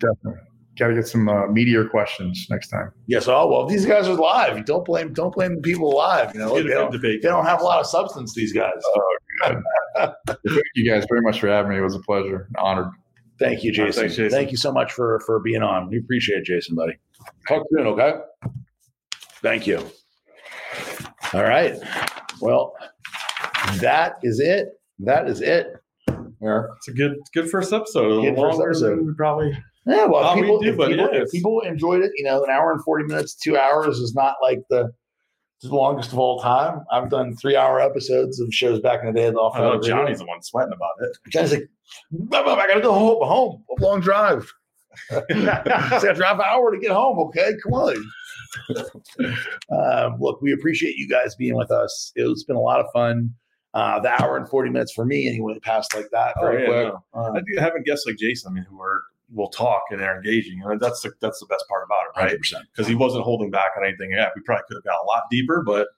[0.00, 0.40] Definitely.
[0.76, 2.90] Got to get some uh, meteor questions next time.
[3.06, 3.28] Yes.
[3.28, 4.58] Oh well, these guys are live.
[4.58, 6.34] You don't blame don't blame the people live.
[6.34, 7.22] You know, Get a they good don't, debate.
[7.22, 8.34] they don't have a lot of substance.
[8.34, 8.72] These guys.
[8.96, 10.40] Oh, Thank
[10.74, 11.78] you guys very much for having me.
[11.78, 12.48] It was a pleasure.
[12.58, 12.88] Honored.
[13.38, 14.02] Thank you, Jason.
[14.02, 14.30] thanks, Jason.
[14.36, 15.88] Thank you so much for for being on.
[15.90, 16.94] We appreciate it, Jason, buddy.
[17.46, 18.14] Talk soon, okay?
[19.42, 19.78] Thank you.
[21.32, 21.76] All right.
[22.40, 22.74] Well,
[23.76, 24.68] that is it.
[25.00, 25.76] That is it.
[26.40, 26.62] Yeah.
[26.76, 28.06] It's a good good first episode.
[28.06, 29.06] A little Good first episode.
[29.06, 29.56] we probably.
[29.86, 32.24] Yeah, well, Thought if we people, if, but people, yeah, if people enjoyed it, you
[32.24, 34.90] know, an hour and 40 minutes, two hours is not like the,
[35.60, 36.80] the longest of all time.
[36.90, 39.28] I've done three hour episodes of shows back in the day.
[39.30, 41.16] Off I know Johnny's the one sweating about it.
[41.30, 41.68] Johnny's like,
[42.10, 43.28] "Blah, blah, blah, I got to go home.
[43.28, 43.64] home.
[43.78, 44.50] A long drive.
[45.10, 47.18] it's a drive an hour to get home.
[47.28, 47.96] Okay, come on.
[49.70, 52.12] um, look, we appreciate you guys being with us.
[52.14, 53.34] It's been a lot of fun.
[53.74, 56.86] Uh, the hour and 40 minutes for me, anyway, passed like that Oh, yeah, quick.
[56.88, 57.04] no.
[57.12, 59.02] Um, I do having guests like Jason, I mean, who are
[59.32, 62.38] will talk and they're engaging, and that's the, that's the best part about it, right?
[62.72, 64.10] Because he wasn't holding back on anything.
[64.12, 65.88] Yeah, we probably could have got a lot deeper, but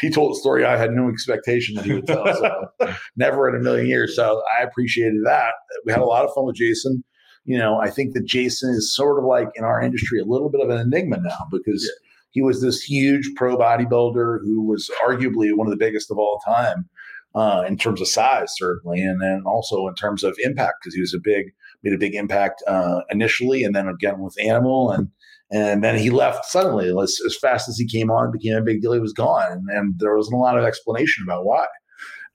[0.00, 2.24] he told a story I had no expectation that he would tell.
[2.34, 2.68] So
[3.16, 4.16] never in a million years.
[4.16, 5.50] So I appreciated that.
[5.84, 7.04] We had a lot of fun with Jason.
[7.44, 10.48] You know, I think that Jason is sort of like in our industry a little
[10.48, 11.90] bit of an enigma now because
[12.30, 16.40] he was this huge pro bodybuilder who was arguably one of the biggest of all
[16.46, 16.88] time
[17.36, 21.00] uh, in terms of size, certainly, and then also in terms of impact because he
[21.00, 21.52] was a big
[21.84, 25.08] made a big impact uh, initially, and then again with Animal and.
[25.48, 26.88] And then he left suddenly.
[27.00, 28.94] As, as fast as he came on, became a big deal.
[28.94, 31.66] He was gone, and, and there wasn't a lot of explanation about why.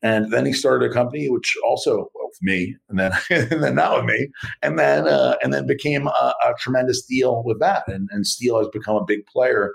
[0.01, 3.75] And then he started a company, which also well, with me, and then and then
[3.75, 4.29] not with me,
[4.61, 7.83] and then uh, and then became a, a tremendous deal with that.
[7.87, 9.73] And and Steel has become a big player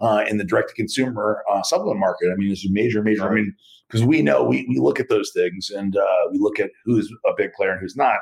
[0.00, 2.30] uh, in the direct to consumer uh, supplement market.
[2.32, 3.28] I mean, it's a major, major.
[3.28, 3.54] I mean,
[3.88, 7.12] because we know we we look at those things and uh, we look at who's
[7.26, 8.18] a big player and who's not.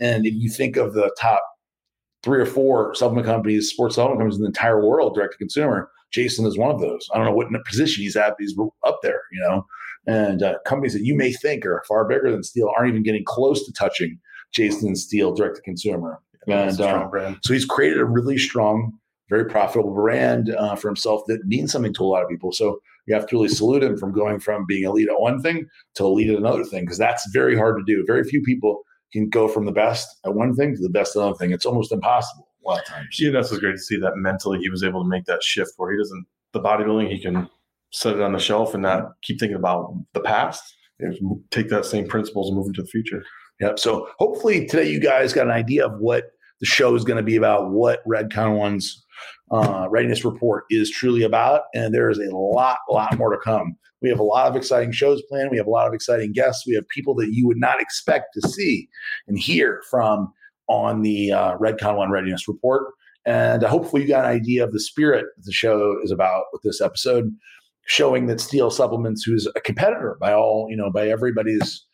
[0.00, 1.42] And if you think of the top
[2.22, 5.90] three or four supplement companies, sports supplement companies in the entire world, direct to consumer.
[6.10, 7.08] Jason is one of those.
[7.12, 9.64] I don't know what position he's at, but he's up there, you know.
[10.06, 13.22] And uh, companies that you may think are far bigger than Steel aren't even getting
[13.24, 14.18] close to touching
[14.52, 16.18] Jason and Steel direct to consumer.
[16.48, 18.92] And uh, so he's created a really strong,
[19.28, 22.50] very profitable brand uh, for himself that means something to a lot of people.
[22.50, 25.66] So you have to really salute him from going from being elite at one thing
[25.94, 28.04] to elite at another thing, because that's very hard to do.
[28.06, 28.82] Very few people
[29.12, 31.50] can go from the best at one thing to the best at another thing.
[31.50, 33.16] It's almost impossible a lot of times.
[33.18, 35.72] Yeah, that's what's great to see that mentally he was able to make that shift
[35.76, 37.48] where he doesn't the bodybuilding he can
[37.92, 40.62] set it on the shelf and not keep thinking about the past.
[40.98, 41.16] and
[41.50, 43.24] Take that same principles and move into the future.
[43.60, 43.78] Yep.
[43.78, 46.24] So hopefully today you guys got an idea of what
[46.60, 49.04] the show is going to be about, what Redcon One's
[49.50, 53.76] uh, readiness report is truly about, and there is a lot, lot more to come.
[54.02, 55.50] We have a lot of exciting shows planned.
[55.50, 56.66] We have a lot of exciting guests.
[56.66, 58.88] We have people that you would not expect to see
[59.28, 60.32] and hear from
[60.68, 62.84] on the uh, Redcon One readiness report.
[63.26, 66.62] And hopefully you got an idea of the spirit that the show is about with
[66.62, 67.30] this episode,
[67.86, 71.84] showing that Steel Supplements, who's a competitor by all, you know, by everybody's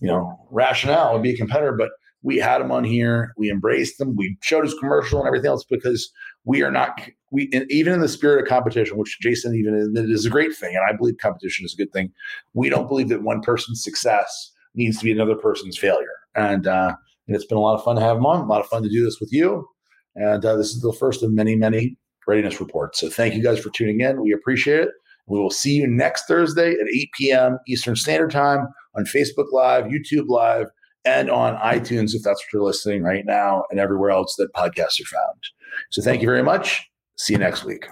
[0.00, 1.90] you know, rationale would be a competitor, but
[2.22, 3.32] we had him on here.
[3.36, 4.16] We embraced him.
[4.16, 6.10] We showed his commercial and everything else because
[6.48, 6.98] we are not,
[7.30, 10.74] we even in the spirit of competition, which Jason even admitted is a great thing.
[10.74, 12.10] And I believe competition is a good thing.
[12.54, 16.06] We don't believe that one person's success needs to be another person's failure.
[16.34, 16.94] And, uh,
[17.26, 18.82] and it's been a lot of fun to have him on, a lot of fun
[18.82, 19.68] to do this with you.
[20.14, 22.98] And uh, this is the first of many, many readiness reports.
[22.98, 24.22] So thank you guys for tuning in.
[24.22, 24.90] We appreciate it.
[25.26, 27.58] We will see you next Thursday at 8 p.m.
[27.68, 30.68] Eastern Standard Time on Facebook Live, YouTube Live,
[31.04, 34.98] and on iTunes if that's what you're listening right now, and everywhere else that podcasts
[34.98, 35.42] are found.
[35.90, 36.88] So thank you very much.
[37.16, 37.86] See you next week.